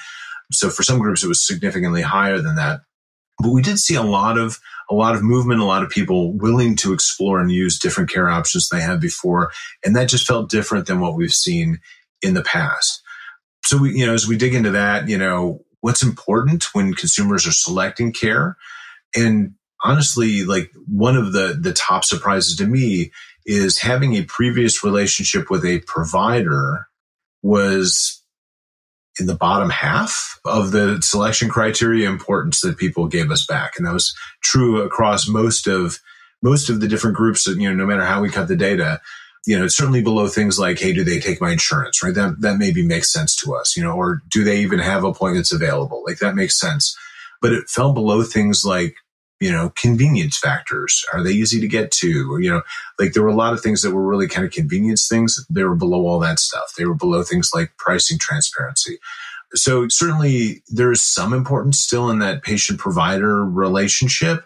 So 0.51 0.69
for 0.69 0.83
some 0.83 0.99
groups, 0.99 1.23
it 1.23 1.27
was 1.27 1.45
significantly 1.45 2.01
higher 2.01 2.39
than 2.39 2.55
that. 2.55 2.81
But 3.39 3.51
we 3.51 3.61
did 3.61 3.79
see 3.79 3.95
a 3.95 4.01
lot 4.01 4.37
of 4.37 4.59
a 4.89 4.93
lot 4.93 5.15
of 5.15 5.23
movement, 5.23 5.61
a 5.61 5.65
lot 5.65 5.83
of 5.83 5.89
people 5.89 6.33
willing 6.33 6.75
to 6.77 6.93
explore 6.93 7.39
and 7.39 7.51
use 7.51 7.79
different 7.79 8.09
care 8.09 8.29
options 8.29 8.69
they 8.69 8.81
had 8.81 8.99
before, 8.99 9.51
and 9.83 9.95
that 9.95 10.09
just 10.09 10.27
felt 10.27 10.49
different 10.49 10.87
than 10.87 10.99
what 10.99 11.15
we've 11.15 11.33
seen 11.33 11.79
in 12.21 12.33
the 12.33 12.43
past. 12.43 13.01
So 13.65 13.77
we, 13.77 13.97
you 13.97 14.05
know, 14.05 14.13
as 14.13 14.27
we 14.27 14.37
dig 14.37 14.53
into 14.53 14.71
that, 14.71 15.09
you 15.09 15.17
know, 15.17 15.63
what's 15.81 16.03
important 16.03 16.65
when 16.73 16.93
consumers 16.93 17.47
are 17.47 17.51
selecting 17.51 18.13
care, 18.13 18.57
and 19.15 19.55
honestly, 19.83 20.43
like 20.45 20.71
one 20.87 21.15
of 21.15 21.33
the 21.33 21.57
the 21.59 21.73
top 21.73 22.05
surprises 22.05 22.55
to 22.57 22.67
me 22.67 23.11
is 23.45 23.79
having 23.79 24.15
a 24.15 24.23
previous 24.23 24.83
relationship 24.83 25.49
with 25.49 25.65
a 25.65 25.79
provider 25.81 26.87
was 27.41 28.14
in 29.19 29.27
the 29.27 29.35
bottom 29.35 29.69
half 29.69 30.39
of 30.45 30.71
the 30.71 31.01
selection 31.01 31.49
criteria 31.49 32.09
importance 32.09 32.61
that 32.61 32.77
people 32.77 33.07
gave 33.07 33.31
us 33.31 33.45
back. 33.45 33.73
And 33.77 33.85
that 33.85 33.93
was 33.93 34.15
true 34.41 34.81
across 34.81 35.27
most 35.27 35.67
of 35.67 35.99
most 36.41 36.69
of 36.69 36.79
the 36.79 36.87
different 36.87 37.15
groups 37.15 37.45
that, 37.45 37.57
you 37.57 37.67
know, 37.69 37.75
no 37.75 37.85
matter 37.85 38.05
how 38.05 38.21
we 38.21 38.29
cut 38.29 38.47
the 38.47 38.55
data, 38.55 39.01
you 39.45 39.57
know, 39.57 39.65
it's 39.65 39.77
certainly 39.77 40.01
below 40.01 40.27
things 40.27 40.59
like, 40.59 40.79
hey, 40.79 40.93
do 40.93 41.03
they 41.03 41.19
take 41.19 41.41
my 41.41 41.51
insurance? 41.51 42.03
Right. 42.03 42.13
That 42.13 42.41
that 42.41 42.57
maybe 42.57 42.85
makes 42.85 43.11
sense 43.11 43.35
to 43.37 43.55
us, 43.55 43.75
you 43.77 43.83
know, 43.83 43.93
or 43.93 44.21
do 44.29 44.43
they 44.43 44.59
even 44.59 44.79
have 44.79 45.03
appointments 45.03 45.53
available? 45.53 46.03
Like 46.05 46.19
that 46.19 46.35
makes 46.35 46.59
sense. 46.59 46.97
But 47.41 47.53
it 47.53 47.69
fell 47.69 47.93
below 47.93 48.23
things 48.23 48.65
like 48.65 48.95
you 49.39 49.51
know, 49.51 49.71
convenience 49.75 50.37
factors. 50.37 51.03
Are 51.13 51.23
they 51.23 51.31
easy 51.31 51.59
to 51.59 51.67
get 51.67 51.91
to? 51.91 52.31
Or, 52.31 52.39
you 52.39 52.49
know, 52.49 52.61
like 52.99 53.13
there 53.13 53.23
were 53.23 53.29
a 53.29 53.35
lot 53.35 53.53
of 53.53 53.61
things 53.61 53.81
that 53.81 53.91
were 53.91 54.05
really 54.05 54.27
kind 54.27 54.45
of 54.45 54.53
convenience 54.53 55.07
things. 55.07 55.45
They 55.49 55.63
were 55.63 55.75
below 55.75 56.07
all 56.07 56.19
that 56.19 56.39
stuff. 56.39 56.73
They 56.77 56.85
were 56.85 56.95
below 56.95 57.23
things 57.23 57.51
like 57.53 57.71
pricing 57.77 58.17
transparency. 58.17 58.99
So 59.53 59.87
certainly 59.89 60.63
there 60.67 60.91
is 60.91 61.01
some 61.01 61.33
importance 61.33 61.79
still 61.79 62.09
in 62.09 62.19
that 62.19 62.43
patient 62.43 62.79
provider 62.79 63.45
relationship, 63.45 64.45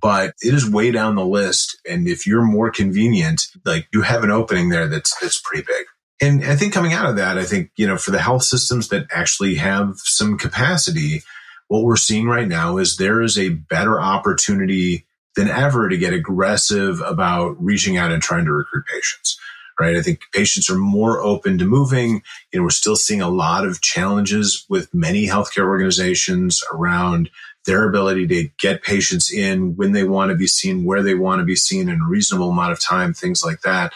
but 0.00 0.34
it 0.42 0.54
is 0.54 0.68
way 0.68 0.90
down 0.90 1.16
the 1.16 1.26
list. 1.26 1.78
And 1.88 2.08
if 2.08 2.26
you're 2.26 2.44
more 2.44 2.70
convenient, 2.70 3.42
like 3.64 3.88
you 3.92 4.02
have 4.02 4.24
an 4.24 4.30
opening 4.30 4.68
there 4.68 4.88
that's, 4.88 5.16
that's 5.20 5.40
pretty 5.40 5.64
big. 5.66 5.86
And 6.20 6.44
I 6.44 6.56
think 6.56 6.72
coming 6.72 6.92
out 6.92 7.08
of 7.08 7.16
that, 7.16 7.38
I 7.38 7.44
think, 7.44 7.70
you 7.76 7.86
know, 7.86 7.96
for 7.96 8.10
the 8.10 8.20
health 8.20 8.42
systems 8.42 8.88
that 8.88 9.06
actually 9.12 9.54
have 9.56 9.94
some 9.98 10.36
capacity, 10.36 11.22
what 11.68 11.84
we're 11.84 11.96
seeing 11.96 12.26
right 12.26 12.48
now 12.48 12.78
is 12.78 12.96
there 12.96 13.22
is 13.22 13.38
a 13.38 13.50
better 13.50 14.00
opportunity 14.00 15.06
than 15.36 15.48
ever 15.48 15.88
to 15.88 15.96
get 15.96 16.12
aggressive 16.12 17.00
about 17.02 17.56
reaching 17.62 17.96
out 17.96 18.10
and 18.10 18.22
trying 18.22 18.44
to 18.46 18.52
recruit 18.52 18.84
patients. 18.92 19.38
Right. 19.80 19.94
I 19.94 20.02
think 20.02 20.22
patients 20.34 20.68
are 20.68 20.76
more 20.76 21.20
open 21.20 21.56
to 21.58 21.64
moving. 21.64 22.22
You 22.52 22.58
know, 22.58 22.64
we're 22.64 22.70
still 22.70 22.96
seeing 22.96 23.20
a 23.20 23.28
lot 23.28 23.64
of 23.64 23.80
challenges 23.80 24.66
with 24.68 24.92
many 24.92 25.28
healthcare 25.28 25.66
organizations 25.66 26.64
around 26.72 27.30
their 27.64 27.88
ability 27.88 28.26
to 28.26 28.48
get 28.58 28.82
patients 28.82 29.32
in 29.32 29.76
when 29.76 29.92
they 29.92 30.02
want 30.02 30.30
to 30.30 30.36
be 30.36 30.48
seen, 30.48 30.84
where 30.84 31.02
they 31.02 31.14
want 31.14 31.38
to 31.38 31.44
be 31.44 31.54
seen 31.54 31.88
in 31.88 32.00
a 32.00 32.08
reasonable 32.08 32.50
amount 32.50 32.72
of 32.72 32.82
time, 32.82 33.14
things 33.14 33.44
like 33.44 33.60
that. 33.60 33.92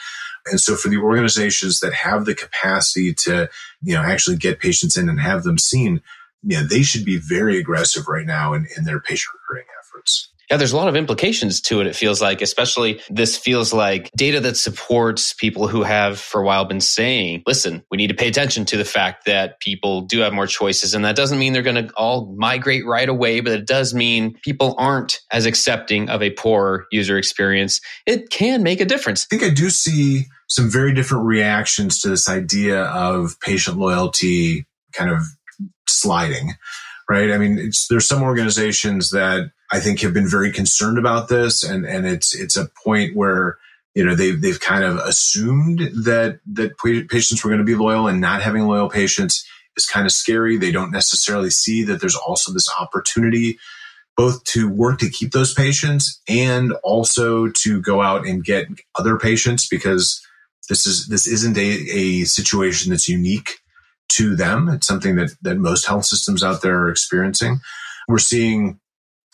And 0.46 0.60
so 0.60 0.76
for 0.76 0.88
the 0.88 0.98
organizations 0.98 1.80
that 1.80 1.94
have 1.94 2.26
the 2.26 2.34
capacity 2.34 3.14
to, 3.24 3.48
you 3.82 3.94
know, 3.94 4.02
actually 4.02 4.36
get 4.36 4.60
patients 4.60 4.96
in 4.96 5.08
and 5.08 5.20
have 5.20 5.42
them 5.42 5.58
seen, 5.58 6.00
know, 6.42 6.64
they 6.64 6.82
should 6.82 7.04
be 7.04 7.18
very 7.18 7.58
aggressive 7.58 8.08
right 8.08 8.26
now 8.26 8.52
in, 8.54 8.66
in 8.76 8.84
their 8.84 9.00
patient 9.00 9.34
recruiting 9.34 9.68
efforts. 9.80 10.32
Yeah, 10.50 10.58
there's 10.58 10.72
a 10.72 10.76
lot 10.76 10.88
of 10.88 10.96
implications 10.96 11.62
to 11.62 11.80
it, 11.80 11.86
it 11.86 11.96
feels 11.96 12.20
like, 12.20 12.42
especially 12.42 13.00
this 13.08 13.38
feels 13.38 13.72
like 13.72 14.10
data 14.14 14.38
that 14.40 14.58
supports 14.58 15.32
people 15.32 15.66
who 15.66 15.82
have 15.82 16.18
for 16.20 16.42
a 16.42 16.44
while 16.44 16.66
been 16.66 16.80
saying, 16.80 17.42
listen, 17.46 17.82
we 17.90 17.96
need 17.96 18.08
to 18.08 18.14
pay 18.14 18.28
attention 18.28 18.66
to 18.66 18.76
the 18.76 18.84
fact 18.84 19.24
that 19.24 19.60
people 19.60 20.02
do 20.02 20.18
have 20.18 20.34
more 20.34 20.46
choices. 20.46 20.92
And 20.92 21.06
that 21.06 21.16
doesn't 21.16 21.38
mean 21.38 21.54
they're 21.54 21.62
going 21.62 21.86
to 21.86 21.94
all 21.94 22.34
migrate 22.36 22.84
right 22.84 23.08
away, 23.08 23.40
but 23.40 23.52
it 23.52 23.66
does 23.66 23.94
mean 23.94 24.34
people 24.44 24.74
aren't 24.76 25.20
as 25.32 25.46
accepting 25.46 26.10
of 26.10 26.22
a 26.22 26.28
poor 26.30 26.84
user 26.92 27.16
experience. 27.16 27.80
It 28.04 28.28
can 28.28 28.62
make 28.62 28.82
a 28.82 28.84
difference. 28.84 29.26
I 29.32 29.38
think 29.38 29.50
I 29.50 29.54
do 29.54 29.70
see 29.70 30.24
some 30.48 30.70
very 30.70 30.92
different 30.92 31.24
reactions 31.24 31.98
to 32.02 32.10
this 32.10 32.28
idea 32.28 32.82
of 32.82 33.40
patient 33.40 33.78
loyalty 33.78 34.66
kind 34.92 35.10
of 35.10 35.22
sliding, 35.88 36.54
right? 37.08 37.30
I 37.30 37.38
mean, 37.38 37.72
there's 37.88 38.06
some 38.06 38.22
organizations 38.22 39.10
that 39.10 39.50
I 39.72 39.80
think 39.80 40.00
have 40.00 40.14
been 40.14 40.28
very 40.28 40.52
concerned 40.52 40.98
about 40.98 41.28
this, 41.28 41.62
and 41.62 41.84
and 41.84 42.06
it's 42.06 42.34
it's 42.34 42.56
a 42.56 42.68
point 42.84 43.16
where 43.16 43.58
you 43.94 44.04
know 44.04 44.14
they've 44.14 44.40
they've 44.40 44.60
kind 44.60 44.84
of 44.84 44.98
assumed 44.98 45.80
that 46.04 46.40
that 46.52 46.76
patients 46.78 47.42
were 47.42 47.50
going 47.50 47.58
to 47.58 47.64
be 47.64 47.74
loyal, 47.74 48.06
and 48.06 48.20
not 48.20 48.42
having 48.42 48.66
loyal 48.66 48.88
patients 48.88 49.46
is 49.76 49.86
kind 49.86 50.06
of 50.06 50.12
scary. 50.12 50.56
They 50.56 50.72
don't 50.72 50.92
necessarily 50.92 51.50
see 51.50 51.82
that 51.84 52.00
there's 52.00 52.16
also 52.16 52.52
this 52.52 52.70
opportunity 52.78 53.58
both 54.16 54.44
to 54.44 54.68
work 54.68 54.98
to 54.98 55.08
keep 55.08 55.32
those 55.32 55.54
patients 55.54 56.20
and 56.28 56.72
also 56.84 57.48
to 57.48 57.80
go 57.80 58.02
out 58.02 58.26
and 58.26 58.44
get 58.44 58.66
other 58.98 59.18
patients 59.18 59.66
because 59.66 60.20
this 60.68 60.86
is 60.86 61.08
this 61.08 61.26
isn't 61.26 61.56
a, 61.56 61.70
a 61.90 62.24
situation 62.24 62.90
that's 62.90 63.08
unique 63.08 63.60
to 64.16 64.36
them. 64.36 64.68
It's 64.68 64.86
something 64.86 65.16
that, 65.16 65.34
that 65.42 65.58
most 65.58 65.86
health 65.86 66.04
systems 66.04 66.42
out 66.42 66.62
there 66.62 66.80
are 66.80 66.90
experiencing. 66.90 67.60
We're 68.08 68.18
seeing 68.18 68.80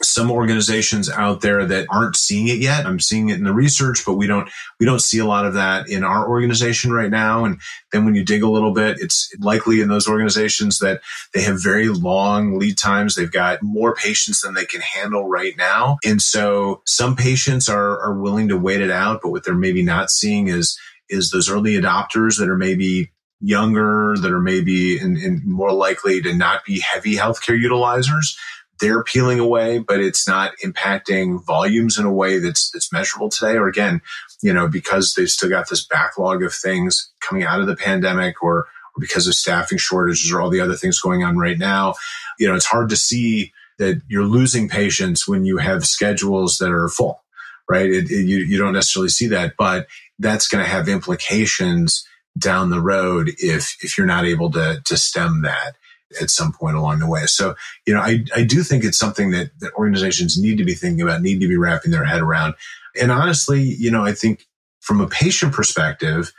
some 0.01 0.31
organizations 0.31 1.11
out 1.11 1.41
there 1.41 1.64
that 1.67 1.87
aren't 1.91 2.14
seeing 2.14 2.47
it 2.47 2.59
yet. 2.59 2.87
I'm 2.87 3.01
seeing 3.01 3.31
it 3.31 3.38
in 3.38 3.45
the 3.45 3.53
research, 3.53 4.05
but 4.07 4.14
we 4.14 4.29
don't 4.29 4.49
we 4.79 4.87
don't 4.87 5.03
see 5.03 5.19
a 5.19 5.25
lot 5.25 5.45
of 5.45 5.55
that 5.55 5.88
in 5.88 6.05
our 6.05 6.29
organization 6.29 6.93
right 6.93 7.11
now. 7.11 7.45
And 7.45 7.61
then 7.91 8.05
when 8.05 8.14
you 8.14 8.25
dig 8.25 8.43
a 8.43 8.51
little 8.51 8.73
bit, 8.73 8.99
it's 9.01 9.35
likely 9.41 9.81
in 9.81 9.88
those 9.88 10.09
organizations 10.09 10.79
that 10.79 11.01
they 11.35 11.43
have 11.43 11.62
very 11.62 11.88
long 11.88 12.59
lead 12.59 12.79
times. 12.79 13.14
They've 13.14 13.31
got 13.31 13.62
more 13.62 13.95
patients 13.95 14.43
than 14.43 14.55
they 14.55 14.67
can 14.67 14.83
handle 14.83 15.29
right 15.29 15.55
now. 15.57 15.99
And 16.05 16.23
so 16.23 16.83
some 16.87 17.17
patients 17.17 17.69
are 17.69 18.01
are 18.01 18.17
willing 18.17 18.49
to 18.49 18.57
wait 18.57 18.81
it 18.81 18.91
out, 18.91 19.21
but 19.23 19.31
what 19.31 19.45
they're 19.45 19.55
maybe 19.55 19.83
not 19.83 20.11
seeing 20.11 20.47
is 20.47 20.79
is 21.09 21.31
those 21.31 21.51
early 21.51 21.73
adopters 21.73 22.38
that 22.38 22.49
are 22.49 22.57
maybe 22.57 23.11
younger 23.40 24.16
that 24.20 24.33
are 24.33 24.40
maybe 24.40 24.98
in, 24.98 25.16
in 25.16 25.42
more 25.44 25.72
likely 25.72 26.20
to 26.20 26.35
not 26.35 26.64
be 26.64 26.81
heavy 26.81 27.14
healthcare 27.14 27.59
utilizers 27.59 28.37
they're 28.81 29.03
peeling 29.03 29.40
away, 29.40 29.79
but 29.79 30.01
it's 30.01 30.29
not 30.29 30.53
impacting 30.64 31.44
volumes 31.44 31.98
in 31.98 32.05
a 32.05 32.12
way 32.12 32.38
that's 32.38 32.70
that's 32.70 32.92
measurable 32.92 33.29
today. 33.29 33.57
Or 33.57 33.68
again, 33.68 34.01
you 34.40 34.53
know, 34.53 34.68
because 34.68 35.14
they've 35.14 35.29
still 35.29 35.48
got 35.48 35.68
this 35.68 35.85
backlog 35.85 36.42
of 36.42 36.55
things 36.55 37.11
coming 37.20 37.44
out 37.44 37.61
of 37.61 37.66
the 37.66 37.77
pandemic, 37.77 38.42
or, 38.42 38.59
or 38.59 39.01
because 39.01 39.27
of 39.27 39.35
staffing 39.35 39.79
shortages, 39.79 40.33
or 40.33 40.40
all 40.40 40.51
the 40.51 40.61
other 40.61 40.77
things 40.77 41.01
going 41.01 41.24
on 41.24 41.38
right 41.38 41.59
now. 41.59 41.94
You 42.38 42.48
know, 42.48 42.55
it's 42.55 42.66
hard 42.66 42.88
to 42.90 42.96
see 42.96 43.53
that 43.79 44.01
you're 44.09 44.24
losing 44.24 44.68
patients 44.68 45.27
when 45.27 45.44
you 45.44 45.59
have 45.59 45.87
schedules 45.87 46.59
that 46.59 46.70
are 46.70 46.88
full, 46.88 47.22
right? 47.68 47.90
It, 47.90 48.11
it, 48.11 48.27
you 48.27 48.38
you 48.38 48.59
don't 48.59 48.74
necessarily 48.74 49.11
see 49.11 49.27
that, 49.29 49.55
but 49.57 49.87
that's 50.18 50.48
going 50.48 50.64
to 50.64 50.70
have 50.70 50.88
implications 50.88 52.07
down 52.38 52.70
the 52.70 52.81
road 52.81 53.31
if 53.38 53.77
if 53.83 53.98
you're 53.98 54.07
not 54.07 54.24
able 54.24 54.51
to 54.53 54.81
to 54.85 54.96
stem 54.96 55.42
that 55.42 55.77
at 56.20 56.31
some 56.31 56.53
point 56.53 56.77
along 56.77 57.01
the 57.01 57.09
way. 57.09 57.27
So, 57.27 57.55
you 57.87 57.94
know, 57.94 58.01
I, 58.01 58.24
I 58.35 58.42
do 58.42 58.62
think 58.62 58.85
it's 58.85 58.98
something 58.98 59.31
that, 59.33 59.51
that 59.61 59.74
organizations 59.74 60.38
need 60.38 60.59
to 60.59 60.64
be 60.64 60.74
thinking 60.74 61.03
about, 61.03 61.20
need 61.20 61.40
to 61.40 61.48
be 61.48 61.57
wrapping 61.57 61.90
their 61.90 62.05
head 62.05 62.22
around. 62.22 62.55
And 63.01 63.12
honestly, 63.12 63.62
you 63.62 63.90
know, 63.90 64.05
I 64.05 64.12
think 64.12 64.46
from 64.81 65.01
a 65.01 65.07
patient 65.07 65.53
perspective, 65.53 66.33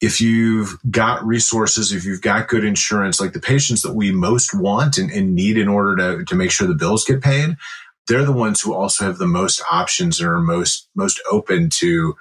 if 0.00 0.20
you've 0.20 0.78
got 0.90 1.24
resources, 1.24 1.92
if 1.92 2.04
you've 2.04 2.22
got 2.22 2.48
good 2.48 2.64
insurance, 2.64 3.20
like 3.20 3.32
the 3.32 3.40
patients 3.40 3.82
that 3.82 3.94
we 3.94 4.12
most 4.12 4.54
want 4.54 4.98
and, 4.98 5.10
and 5.10 5.34
need 5.34 5.56
in 5.56 5.68
order 5.68 5.96
to, 5.96 6.24
to 6.24 6.34
make 6.34 6.50
sure 6.50 6.66
the 6.66 6.74
bills 6.74 7.04
get 7.04 7.22
paid, 7.22 7.56
they're 8.06 8.24
the 8.24 8.32
ones 8.32 8.60
who 8.60 8.74
also 8.74 9.04
have 9.04 9.18
the 9.18 9.26
most 9.26 9.62
options 9.70 10.18
and 10.18 10.28
are 10.28 10.40
most 10.40 10.88
most 10.94 11.20
open 11.30 11.68
to 11.70 12.16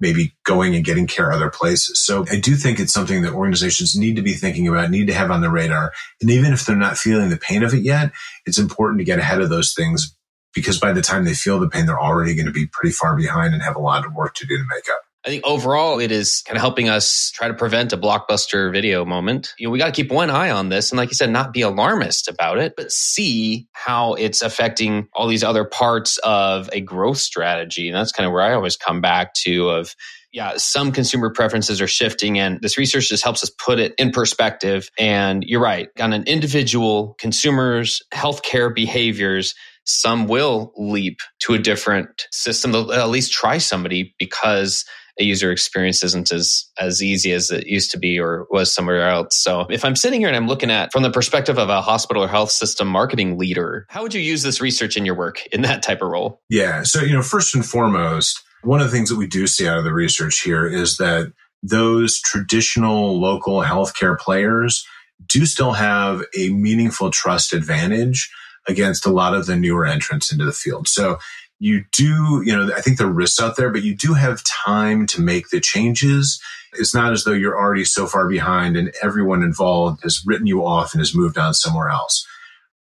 maybe 0.00 0.34
going 0.44 0.74
and 0.74 0.84
getting 0.84 1.06
care 1.06 1.32
other 1.32 1.50
places. 1.50 2.04
So 2.04 2.24
I 2.30 2.38
do 2.38 2.54
think 2.54 2.78
it's 2.78 2.92
something 2.92 3.22
that 3.22 3.32
organizations 3.32 3.96
need 3.96 4.16
to 4.16 4.22
be 4.22 4.34
thinking 4.34 4.68
about, 4.68 4.90
need 4.90 5.06
to 5.06 5.14
have 5.14 5.30
on 5.30 5.40
the 5.40 5.50
radar. 5.50 5.92
And 6.20 6.30
even 6.30 6.52
if 6.52 6.66
they're 6.66 6.76
not 6.76 6.98
feeling 6.98 7.30
the 7.30 7.36
pain 7.36 7.62
of 7.62 7.72
it 7.72 7.82
yet, 7.82 8.12
it's 8.44 8.58
important 8.58 8.98
to 8.98 9.04
get 9.04 9.18
ahead 9.18 9.40
of 9.40 9.48
those 9.48 9.72
things 9.74 10.14
because 10.54 10.78
by 10.78 10.92
the 10.92 11.02
time 11.02 11.24
they 11.24 11.34
feel 11.34 11.58
the 11.58 11.68
pain, 11.68 11.86
they're 11.86 12.00
already 12.00 12.34
going 12.34 12.46
to 12.46 12.52
be 12.52 12.66
pretty 12.66 12.92
far 12.92 13.16
behind 13.16 13.54
and 13.54 13.62
have 13.62 13.76
a 13.76 13.80
lot 13.80 14.06
of 14.06 14.14
work 14.14 14.34
to 14.34 14.46
do 14.46 14.56
to 14.56 14.64
make 14.74 14.88
up. 14.88 15.05
I 15.26 15.28
think 15.28 15.44
overall 15.44 15.98
it 15.98 16.12
is 16.12 16.42
kind 16.46 16.56
of 16.56 16.60
helping 16.60 16.88
us 16.88 17.32
try 17.32 17.48
to 17.48 17.54
prevent 17.54 17.92
a 17.92 17.98
blockbuster 17.98 18.70
video 18.72 19.04
moment. 19.04 19.54
You 19.58 19.66
know, 19.66 19.72
we 19.72 19.78
got 19.78 19.86
to 19.86 19.92
keep 19.92 20.12
one 20.12 20.30
eye 20.30 20.50
on 20.50 20.68
this 20.68 20.92
and 20.92 20.98
like 20.98 21.08
you 21.08 21.16
said 21.16 21.30
not 21.30 21.52
be 21.52 21.62
alarmist 21.62 22.28
about 22.28 22.58
it, 22.58 22.74
but 22.76 22.92
see 22.92 23.66
how 23.72 24.14
it's 24.14 24.40
affecting 24.40 25.08
all 25.12 25.26
these 25.26 25.42
other 25.42 25.64
parts 25.64 26.18
of 26.18 26.70
a 26.72 26.80
growth 26.80 27.18
strategy. 27.18 27.88
And 27.88 27.96
that's 27.96 28.12
kind 28.12 28.24
of 28.24 28.32
where 28.32 28.42
I 28.42 28.54
always 28.54 28.76
come 28.76 29.00
back 29.00 29.34
to 29.44 29.68
of 29.68 29.96
yeah, 30.30 30.52
some 30.58 30.92
consumer 30.92 31.30
preferences 31.30 31.80
are 31.80 31.88
shifting 31.88 32.38
and 32.38 32.60
this 32.60 32.78
research 32.78 33.08
just 33.08 33.24
helps 33.24 33.42
us 33.42 33.50
put 33.50 33.80
it 33.80 33.94
in 33.98 34.12
perspective 34.12 34.90
and 34.96 35.42
you're 35.44 35.60
right, 35.60 35.88
on 35.98 36.12
an 36.12 36.22
individual 36.28 37.16
consumers 37.18 38.00
healthcare 38.14 38.72
behaviors 38.72 39.54
some 39.88 40.26
will 40.26 40.72
leap 40.76 41.20
to 41.38 41.54
a 41.54 41.58
different 41.58 42.26
system. 42.32 42.72
They'll 42.72 42.92
at 42.92 43.08
least 43.08 43.32
try 43.32 43.58
somebody 43.58 44.14
because 44.18 44.84
a 45.18 45.24
user 45.24 45.50
experience 45.50 46.04
isn't 46.04 46.30
as 46.32 46.66
as 46.78 47.02
easy 47.02 47.32
as 47.32 47.50
it 47.50 47.66
used 47.66 47.90
to 47.92 47.98
be 47.98 48.18
or 48.20 48.46
was 48.50 48.74
somewhere 48.74 49.08
else. 49.08 49.36
So 49.36 49.66
if 49.70 49.84
I'm 49.84 49.96
sitting 49.96 50.20
here 50.20 50.28
and 50.28 50.36
I'm 50.36 50.46
looking 50.46 50.70
at 50.70 50.92
from 50.92 51.02
the 51.02 51.10
perspective 51.10 51.58
of 51.58 51.68
a 51.68 51.80
hospital 51.80 52.22
or 52.22 52.28
health 52.28 52.50
system 52.50 52.88
marketing 52.88 53.38
leader, 53.38 53.86
how 53.88 54.02
would 54.02 54.14
you 54.14 54.20
use 54.20 54.42
this 54.42 54.60
research 54.60 54.96
in 54.96 55.06
your 55.06 55.14
work 55.14 55.44
in 55.52 55.62
that 55.62 55.82
type 55.82 56.02
of 56.02 56.08
role? 56.08 56.40
Yeah. 56.48 56.82
So, 56.82 57.00
you 57.00 57.12
know, 57.12 57.22
first 57.22 57.54
and 57.54 57.64
foremost, 57.64 58.42
one 58.62 58.80
of 58.80 58.90
the 58.90 58.96
things 58.96 59.08
that 59.08 59.16
we 59.16 59.26
do 59.26 59.46
see 59.46 59.66
out 59.66 59.78
of 59.78 59.84
the 59.84 59.92
research 59.92 60.40
here 60.40 60.66
is 60.66 60.96
that 60.98 61.32
those 61.62 62.20
traditional 62.20 63.18
local 63.18 63.62
healthcare 63.62 64.18
players 64.18 64.86
do 65.28 65.46
still 65.46 65.72
have 65.72 66.22
a 66.36 66.50
meaningful 66.50 67.10
trust 67.10 67.52
advantage 67.52 68.30
against 68.68 69.06
a 69.06 69.10
lot 69.10 69.34
of 69.34 69.46
the 69.46 69.56
newer 69.56 69.86
entrants 69.86 70.32
into 70.32 70.44
the 70.44 70.52
field. 70.52 70.88
So 70.88 71.18
you 71.58 71.84
do, 71.92 72.42
you 72.44 72.54
know, 72.54 72.72
I 72.74 72.80
think 72.80 72.98
there 72.98 73.06
are 73.06 73.12
risks 73.12 73.40
out 73.40 73.56
there, 73.56 73.70
but 73.70 73.82
you 73.82 73.94
do 73.94 74.14
have 74.14 74.44
time 74.44 75.06
to 75.06 75.22
make 75.22 75.48
the 75.48 75.60
changes. 75.60 76.40
It's 76.74 76.94
not 76.94 77.12
as 77.12 77.24
though 77.24 77.32
you're 77.32 77.56
already 77.56 77.84
so 77.84 78.06
far 78.06 78.28
behind 78.28 78.76
and 78.76 78.92
everyone 79.02 79.42
involved 79.42 80.02
has 80.02 80.22
written 80.26 80.46
you 80.46 80.64
off 80.64 80.92
and 80.92 81.00
has 81.00 81.14
moved 81.14 81.38
on 81.38 81.54
somewhere 81.54 81.88
else. 81.88 82.26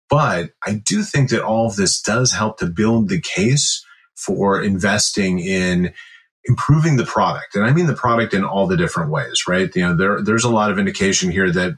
But 0.09 0.51
I 0.65 0.81
do 0.85 1.03
think 1.03 1.29
that 1.29 1.43
all 1.43 1.67
of 1.67 1.75
this 1.75 2.01
does 2.01 2.31
help 2.31 2.59
to 2.59 2.65
build 2.65 3.09
the 3.09 3.21
case 3.21 3.83
for 4.15 4.61
investing 4.61 5.39
in 5.39 5.93
improving 6.45 6.97
the 6.97 7.05
product. 7.05 7.55
And 7.55 7.65
I 7.65 7.71
mean 7.71 7.87
the 7.87 7.93
product 7.93 8.33
in 8.33 8.43
all 8.43 8.67
the 8.67 8.77
different 8.77 9.11
ways, 9.11 9.43
right? 9.47 9.73
You 9.75 9.81
know, 9.81 9.95
there, 9.95 10.21
there's 10.21 10.45
a 10.45 10.49
lot 10.49 10.71
of 10.71 10.79
indication 10.79 11.29
here 11.29 11.51
that 11.51 11.77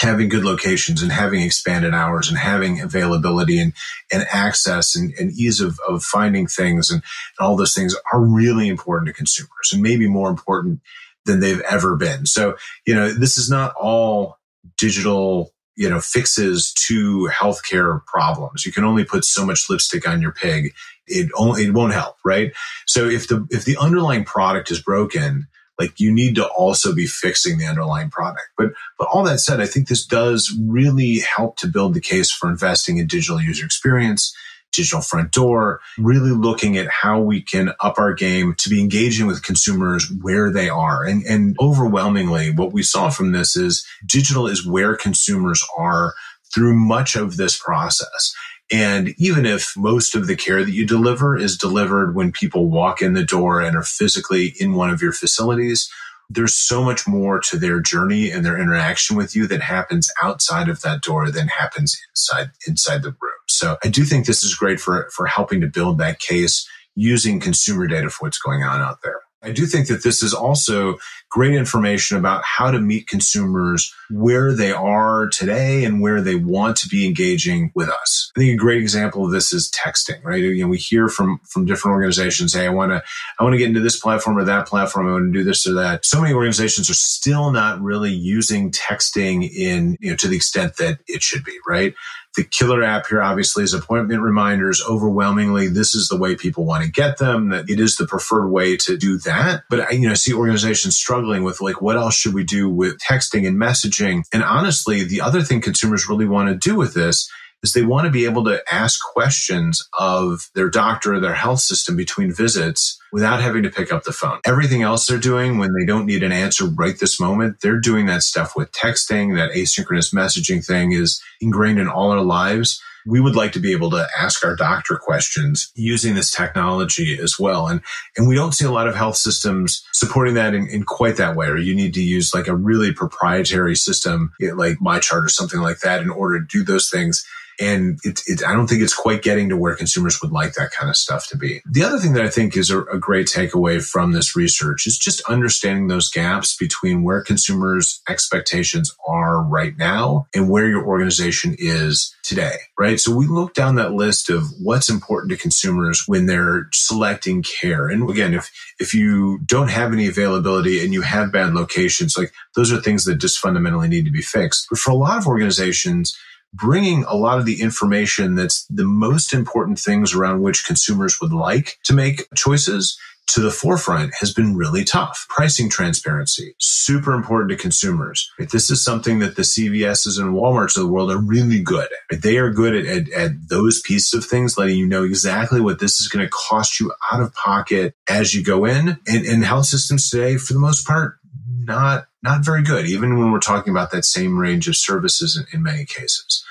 having 0.00 0.28
good 0.30 0.44
locations 0.44 1.02
and 1.02 1.12
having 1.12 1.42
expanded 1.42 1.92
hours 1.92 2.28
and 2.28 2.38
having 2.38 2.80
availability 2.80 3.60
and, 3.60 3.74
and 4.10 4.26
access 4.32 4.96
and, 4.96 5.12
and 5.20 5.30
ease 5.32 5.60
of, 5.60 5.78
of 5.86 6.02
finding 6.02 6.46
things 6.46 6.90
and, 6.90 7.02
and 7.38 7.46
all 7.46 7.54
those 7.54 7.74
things 7.74 7.94
are 8.12 8.20
really 8.20 8.68
important 8.68 9.06
to 9.06 9.12
consumers 9.12 9.70
and 9.72 9.82
maybe 9.82 10.08
more 10.08 10.30
important 10.30 10.80
than 11.26 11.40
they've 11.40 11.60
ever 11.62 11.96
been. 11.96 12.24
So, 12.24 12.56
you 12.86 12.94
know, 12.94 13.12
this 13.12 13.36
is 13.36 13.50
not 13.50 13.74
all 13.74 14.38
digital 14.78 15.52
you 15.76 15.88
know 15.88 16.00
fixes 16.00 16.74
to 16.88 17.30
healthcare 17.32 18.04
problems. 18.04 18.66
You 18.66 18.72
can 18.72 18.84
only 18.84 19.04
put 19.04 19.24
so 19.24 19.46
much 19.46 19.70
lipstick 19.70 20.06
on 20.06 20.20
your 20.20 20.32
pig. 20.32 20.74
It 21.06 21.30
only 21.34 21.64
it 21.64 21.72
won't 21.72 21.94
help 21.94 22.16
right? 22.22 22.52
So 22.86 23.08
if 23.08 23.28
the 23.28 23.46
if 23.50 23.64
the 23.64 23.78
underlying 23.78 24.24
product 24.24 24.70
is 24.70 24.82
broken 24.82 25.48
like 25.80 25.98
you 25.98 26.12
need 26.12 26.34
to 26.34 26.46
also 26.46 26.94
be 26.94 27.06
fixing 27.06 27.56
the 27.56 27.64
underlying 27.64 28.10
product. 28.10 28.48
But 28.56 28.72
but 28.98 29.08
all 29.08 29.24
that 29.24 29.40
said, 29.40 29.60
I 29.60 29.66
think 29.66 29.88
this 29.88 30.04
does 30.04 30.54
really 30.60 31.20
help 31.20 31.56
to 31.58 31.66
build 31.66 31.94
the 31.94 32.00
case 32.00 32.30
for 32.30 32.50
investing 32.50 32.98
in 32.98 33.06
digital 33.06 33.40
user 33.40 33.64
experience, 33.64 34.36
digital 34.72 35.00
front 35.00 35.32
door, 35.32 35.80
really 35.98 36.32
looking 36.32 36.76
at 36.76 36.88
how 36.88 37.18
we 37.18 37.40
can 37.40 37.72
up 37.80 37.98
our 37.98 38.12
game 38.12 38.54
to 38.58 38.68
be 38.68 38.78
engaging 38.78 39.26
with 39.26 39.42
consumers 39.42 40.12
where 40.20 40.52
they 40.52 40.68
are. 40.68 41.02
And 41.02 41.24
and 41.24 41.56
overwhelmingly 41.58 42.50
what 42.50 42.72
we 42.72 42.82
saw 42.82 43.08
from 43.08 43.32
this 43.32 43.56
is 43.56 43.86
digital 44.06 44.46
is 44.46 44.66
where 44.66 44.94
consumers 44.94 45.66
are 45.78 46.12
through 46.54 46.74
much 46.74 47.16
of 47.16 47.36
this 47.38 47.58
process. 47.58 48.34
And 48.72 49.14
even 49.18 49.46
if 49.46 49.76
most 49.76 50.14
of 50.14 50.26
the 50.26 50.36
care 50.36 50.64
that 50.64 50.72
you 50.72 50.86
deliver 50.86 51.36
is 51.36 51.56
delivered 51.56 52.14
when 52.14 52.30
people 52.32 52.70
walk 52.70 53.02
in 53.02 53.14
the 53.14 53.24
door 53.24 53.60
and 53.60 53.76
are 53.76 53.82
physically 53.82 54.54
in 54.60 54.74
one 54.74 54.90
of 54.90 55.02
your 55.02 55.12
facilities, 55.12 55.90
there's 56.28 56.56
so 56.56 56.84
much 56.84 57.08
more 57.08 57.40
to 57.40 57.58
their 57.58 57.80
journey 57.80 58.30
and 58.30 58.44
their 58.44 58.58
interaction 58.58 59.16
with 59.16 59.34
you 59.34 59.48
that 59.48 59.60
happens 59.62 60.08
outside 60.22 60.68
of 60.68 60.82
that 60.82 61.02
door 61.02 61.30
than 61.30 61.48
happens 61.48 62.00
inside 62.12 62.50
inside 62.68 63.02
the 63.02 63.10
room. 63.20 63.32
So 63.48 63.76
I 63.84 63.88
do 63.88 64.04
think 64.04 64.26
this 64.26 64.44
is 64.44 64.54
great 64.54 64.80
for 64.80 65.10
for 65.12 65.26
helping 65.26 65.60
to 65.60 65.66
build 65.66 65.98
that 65.98 66.20
case 66.20 66.68
using 66.94 67.40
consumer 67.40 67.88
data 67.88 68.10
for 68.10 68.26
what's 68.26 68.38
going 68.38 68.62
on 68.62 68.80
out 68.80 69.02
there. 69.02 69.20
I 69.42 69.50
do 69.52 69.66
think 69.66 69.88
that 69.88 70.04
this 70.04 70.22
is 70.22 70.34
also 70.34 70.98
great 71.30 71.54
information 71.54 72.16
about 72.16 72.42
how 72.44 72.70
to 72.70 72.80
meet 72.80 73.06
consumers 73.06 73.94
where 74.10 74.52
they 74.52 74.72
are 74.72 75.28
today 75.28 75.84
and 75.84 76.00
where 76.00 76.20
they 76.20 76.34
want 76.34 76.76
to 76.76 76.88
be 76.88 77.06
engaging 77.06 77.70
with 77.74 77.88
us. 77.88 78.32
I 78.36 78.40
think 78.40 78.52
a 78.54 78.56
great 78.56 78.82
example 78.82 79.24
of 79.24 79.30
this 79.30 79.52
is 79.52 79.70
texting, 79.70 80.22
right? 80.24 80.42
You 80.42 80.64
know, 80.64 80.68
we 80.68 80.78
hear 80.78 81.08
from 81.08 81.40
from 81.44 81.64
different 81.64 81.94
organizations, 81.94 82.54
hey, 82.54 82.66
I 82.66 82.70
want 82.70 82.90
to 82.92 83.02
I 83.38 83.44
want 83.44 83.54
to 83.54 83.58
get 83.58 83.68
into 83.68 83.80
this 83.80 83.98
platform 83.98 84.38
or 84.38 84.44
that 84.44 84.66
platform, 84.66 85.08
I 85.08 85.12
want 85.12 85.32
to 85.32 85.38
do 85.38 85.44
this 85.44 85.66
or 85.66 85.74
that. 85.74 86.04
So 86.04 86.20
many 86.20 86.34
organizations 86.34 86.90
are 86.90 86.94
still 86.94 87.52
not 87.52 87.80
really 87.80 88.12
using 88.12 88.70
texting 88.72 89.48
in, 89.48 89.96
you 90.00 90.10
know, 90.10 90.16
to 90.16 90.28
the 90.28 90.36
extent 90.36 90.76
that 90.78 90.98
it 91.06 91.22
should 91.22 91.44
be, 91.44 91.56
right? 91.66 91.94
The 92.36 92.44
killer 92.44 92.84
app 92.84 93.08
here 93.08 93.22
obviously 93.22 93.64
is 93.64 93.74
appointment 93.74 94.22
reminders. 94.22 94.82
Overwhelmingly, 94.88 95.66
this 95.66 95.96
is 95.96 96.08
the 96.08 96.16
way 96.16 96.36
people 96.36 96.64
want 96.64 96.84
to 96.84 96.90
get 96.90 97.18
them, 97.18 97.48
that 97.48 97.68
it 97.68 97.80
is 97.80 97.96
the 97.96 98.06
preferred 98.06 98.50
way 98.50 98.76
to 98.76 98.96
do 98.96 99.18
that. 99.18 99.64
But 99.68 99.80
I, 99.80 99.90
you 99.90 100.08
know, 100.08 100.14
see 100.14 100.32
organizations 100.32 100.96
struggling 100.96 101.19
with 101.44 101.60
like, 101.60 101.80
what 101.80 101.96
else 101.96 102.14
should 102.14 102.34
we 102.34 102.44
do 102.44 102.68
with 102.68 102.98
texting 102.98 103.46
and 103.46 103.56
messaging? 103.56 104.24
And 104.32 104.42
honestly, 104.42 105.04
the 105.04 105.20
other 105.20 105.42
thing 105.42 105.60
consumers 105.60 106.08
really 106.08 106.26
want 106.26 106.48
to 106.48 106.68
do 106.68 106.76
with 106.76 106.94
this 106.94 107.28
is 107.62 107.72
they 107.72 107.82
want 107.82 108.06
to 108.06 108.10
be 108.10 108.24
able 108.24 108.44
to 108.44 108.62
ask 108.72 109.00
questions 109.02 109.86
of 109.98 110.48
their 110.54 110.70
doctor 110.70 111.14
or 111.14 111.20
their 111.20 111.34
health 111.34 111.60
system 111.60 111.96
between 111.96 112.32
visits 112.32 112.98
without 113.12 113.42
having 113.42 113.62
to 113.62 113.70
pick 113.70 113.92
up 113.92 114.04
the 114.04 114.12
phone. 114.12 114.40
Everything 114.46 114.82
else 114.82 115.06
they're 115.06 115.18
doing 115.18 115.58
when 115.58 115.70
they 115.78 115.84
don't 115.84 116.06
need 116.06 116.22
an 116.22 116.32
answer 116.32 116.64
right 116.66 116.98
this 116.98 117.20
moment, 117.20 117.60
they're 117.60 117.80
doing 117.80 118.06
that 118.06 118.22
stuff 118.22 118.56
with 118.56 118.72
texting. 118.72 119.36
That 119.36 119.52
asynchronous 119.52 120.14
messaging 120.14 120.64
thing 120.64 120.92
is 120.92 121.22
ingrained 121.40 121.78
in 121.78 121.88
all 121.88 122.10
our 122.10 122.22
lives. 122.22 122.82
We 123.06 123.20
would 123.20 123.36
like 123.36 123.52
to 123.52 123.60
be 123.60 123.72
able 123.72 123.90
to 123.90 124.06
ask 124.18 124.44
our 124.44 124.56
doctor 124.56 124.96
questions 124.96 125.70
using 125.74 126.14
this 126.14 126.30
technology 126.30 127.18
as 127.18 127.38
well. 127.38 127.66
And, 127.66 127.80
and 128.16 128.28
we 128.28 128.34
don't 128.34 128.52
see 128.52 128.64
a 128.64 128.70
lot 128.70 128.88
of 128.88 128.94
health 128.94 129.16
systems 129.16 129.84
supporting 129.92 130.34
that 130.34 130.54
in, 130.54 130.68
in 130.68 130.84
quite 130.84 131.16
that 131.16 131.36
way, 131.36 131.46
or 131.46 131.56
you 131.56 131.74
need 131.74 131.94
to 131.94 132.02
use 132.02 132.34
like 132.34 132.48
a 132.48 132.56
really 132.56 132.92
proprietary 132.92 133.76
system 133.76 134.32
like 134.40 134.78
MyChart 134.78 135.24
or 135.24 135.28
something 135.28 135.60
like 135.60 135.80
that 135.80 136.02
in 136.02 136.10
order 136.10 136.40
to 136.40 136.46
do 136.46 136.64
those 136.64 136.90
things 136.90 137.24
and 137.60 137.98
it, 138.02 138.22
it, 138.26 138.42
I 138.44 138.54
don't 138.54 138.66
think 138.66 138.82
it's 138.82 138.94
quite 138.94 139.22
getting 139.22 139.50
to 139.50 139.56
where 139.56 139.76
consumers 139.76 140.20
would 140.22 140.32
like 140.32 140.54
that 140.54 140.70
kind 140.72 140.88
of 140.88 140.96
stuff 140.96 141.28
to 141.28 141.36
be. 141.36 141.60
The 141.70 141.84
other 141.84 141.98
thing 141.98 142.14
that 142.14 142.24
I 142.24 142.30
think 142.30 142.56
is 142.56 142.70
a, 142.70 142.82
a 142.84 142.98
great 142.98 143.26
takeaway 143.26 143.84
from 143.84 144.12
this 144.12 144.34
research 144.34 144.86
is 144.86 144.98
just 144.98 145.20
understanding 145.28 145.88
those 145.88 146.08
gaps 146.08 146.56
between 146.56 147.02
where 147.02 147.22
consumers' 147.22 148.00
expectations 148.08 148.96
are 149.06 149.42
right 149.42 149.76
now 149.76 150.26
and 150.34 150.48
where 150.48 150.66
your 150.66 150.86
organization 150.86 151.54
is 151.58 152.16
today, 152.22 152.56
right? 152.78 152.98
So 152.98 153.14
we 153.14 153.26
look 153.26 153.54
down 153.54 153.74
that 153.74 153.92
list 153.92 154.30
of 154.30 154.44
what's 154.58 154.88
important 154.88 155.30
to 155.32 155.36
consumers 155.36 156.04
when 156.06 156.26
they're 156.26 156.68
selecting 156.72 157.42
care. 157.42 157.88
And 157.88 158.08
again, 158.08 158.32
if, 158.32 158.50
if 158.78 158.94
you 158.94 159.40
don't 159.44 159.70
have 159.70 159.92
any 159.92 160.06
availability 160.06 160.82
and 160.82 160.94
you 160.94 161.02
have 161.02 161.32
bad 161.32 161.52
locations, 161.52 162.16
like 162.16 162.32
those 162.56 162.72
are 162.72 162.80
things 162.80 163.04
that 163.04 163.16
just 163.16 163.38
fundamentally 163.38 163.88
need 163.88 164.06
to 164.06 164.10
be 164.10 164.22
fixed. 164.22 164.66
But 164.70 164.78
for 164.78 164.92
a 164.92 164.94
lot 164.94 165.18
of 165.18 165.26
organizations, 165.26 166.16
bringing 166.52 167.04
a 167.04 167.14
lot 167.14 167.38
of 167.38 167.46
the 167.46 167.60
information 167.60 168.34
that's 168.34 168.66
the 168.66 168.84
most 168.84 169.32
important 169.32 169.78
things 169.78 170.14
around 170.14 170.42
which 170.42 170.66
consumers 170.66 171.20
would 171.20 171.32
like 171.32 171.78
to 171.84 171.92
make 171.92 172.26
choices 172.34 172.98
to 173.34 173.40
the 173.40 173.50
forefront 173.50 174.12
has 174.18 174.32
been 174.32 174.56
really 174.56 174.84
tough. 174.84 175.26
Pricing 175.28 175.70
transparency, 175.70 176.54
super 176.58 177.12
important 177.12 177.50
to 177.50 177.56
consumers. 177.56 178.30
This 178.38 178.70
is 178.70 178.82
something 178.82 179.20
that 179.20 179.36
the 179.36 179.42
CVSs 179.42 180.18
and 180.18 180.34
Walmarts 180.34 180.76
of 180.76 180.82
the 180.82 180.88
world 180.88 181.12
are 181.12 181.20
really 181.20 181.62
good 181.62 181.88
at. 182.10 182.22
They 182.22 182.38
are 182.38 182.50
good 182.50 182.74
at, 182.74 182.86
at, 182.86 183.12
at 183.12 183.48
those 183.48 183.80
pieces 183.82 184.12
of 184.14 184.24
things, 184.24 184.58
letting 184.58 184.76
you 184.76 184.86
know 184.86 185.04
exactly 185.04 185.60
what 185.60 185.78
this 185.78 186.00
is 186.00 186.08
going 186.08 186.24
to 186.24 186.30
cost 186.30 186.80
you 186.80 186.92
out 187.12 187.22
of 187.22 187.32
pocket 187.34 187.94
as 188.08 188.34
you 188.34 188.42
go 188.42 188.64
in. 188.64 188.98
And, 189.06 189.26
and 189.26 189.44
health 189.44 189.66
systems 189.66 190.10
today, 190.10 190.36
for 190.36 190.52
the 190.52 190.58
most 190.58 190.86
part, 190.86 191.19
not 191.64 192.06
not 192.22 192.44
very 192.44 192.62
good, 192.62 192.86
even 192.86 193.18
when 193.18 193.32
we're 193.32 193.38
talking 193.38 193.70
about 193.70 193.90
that 193.92 194.04
same 194.04 194.38
range 194.38 194.68
of 194.68 194.76
services 194.76 195.36
in, 195.36 195.46
in 195.56 195.62
many 195.62 195.84
cases. 195.84 196.44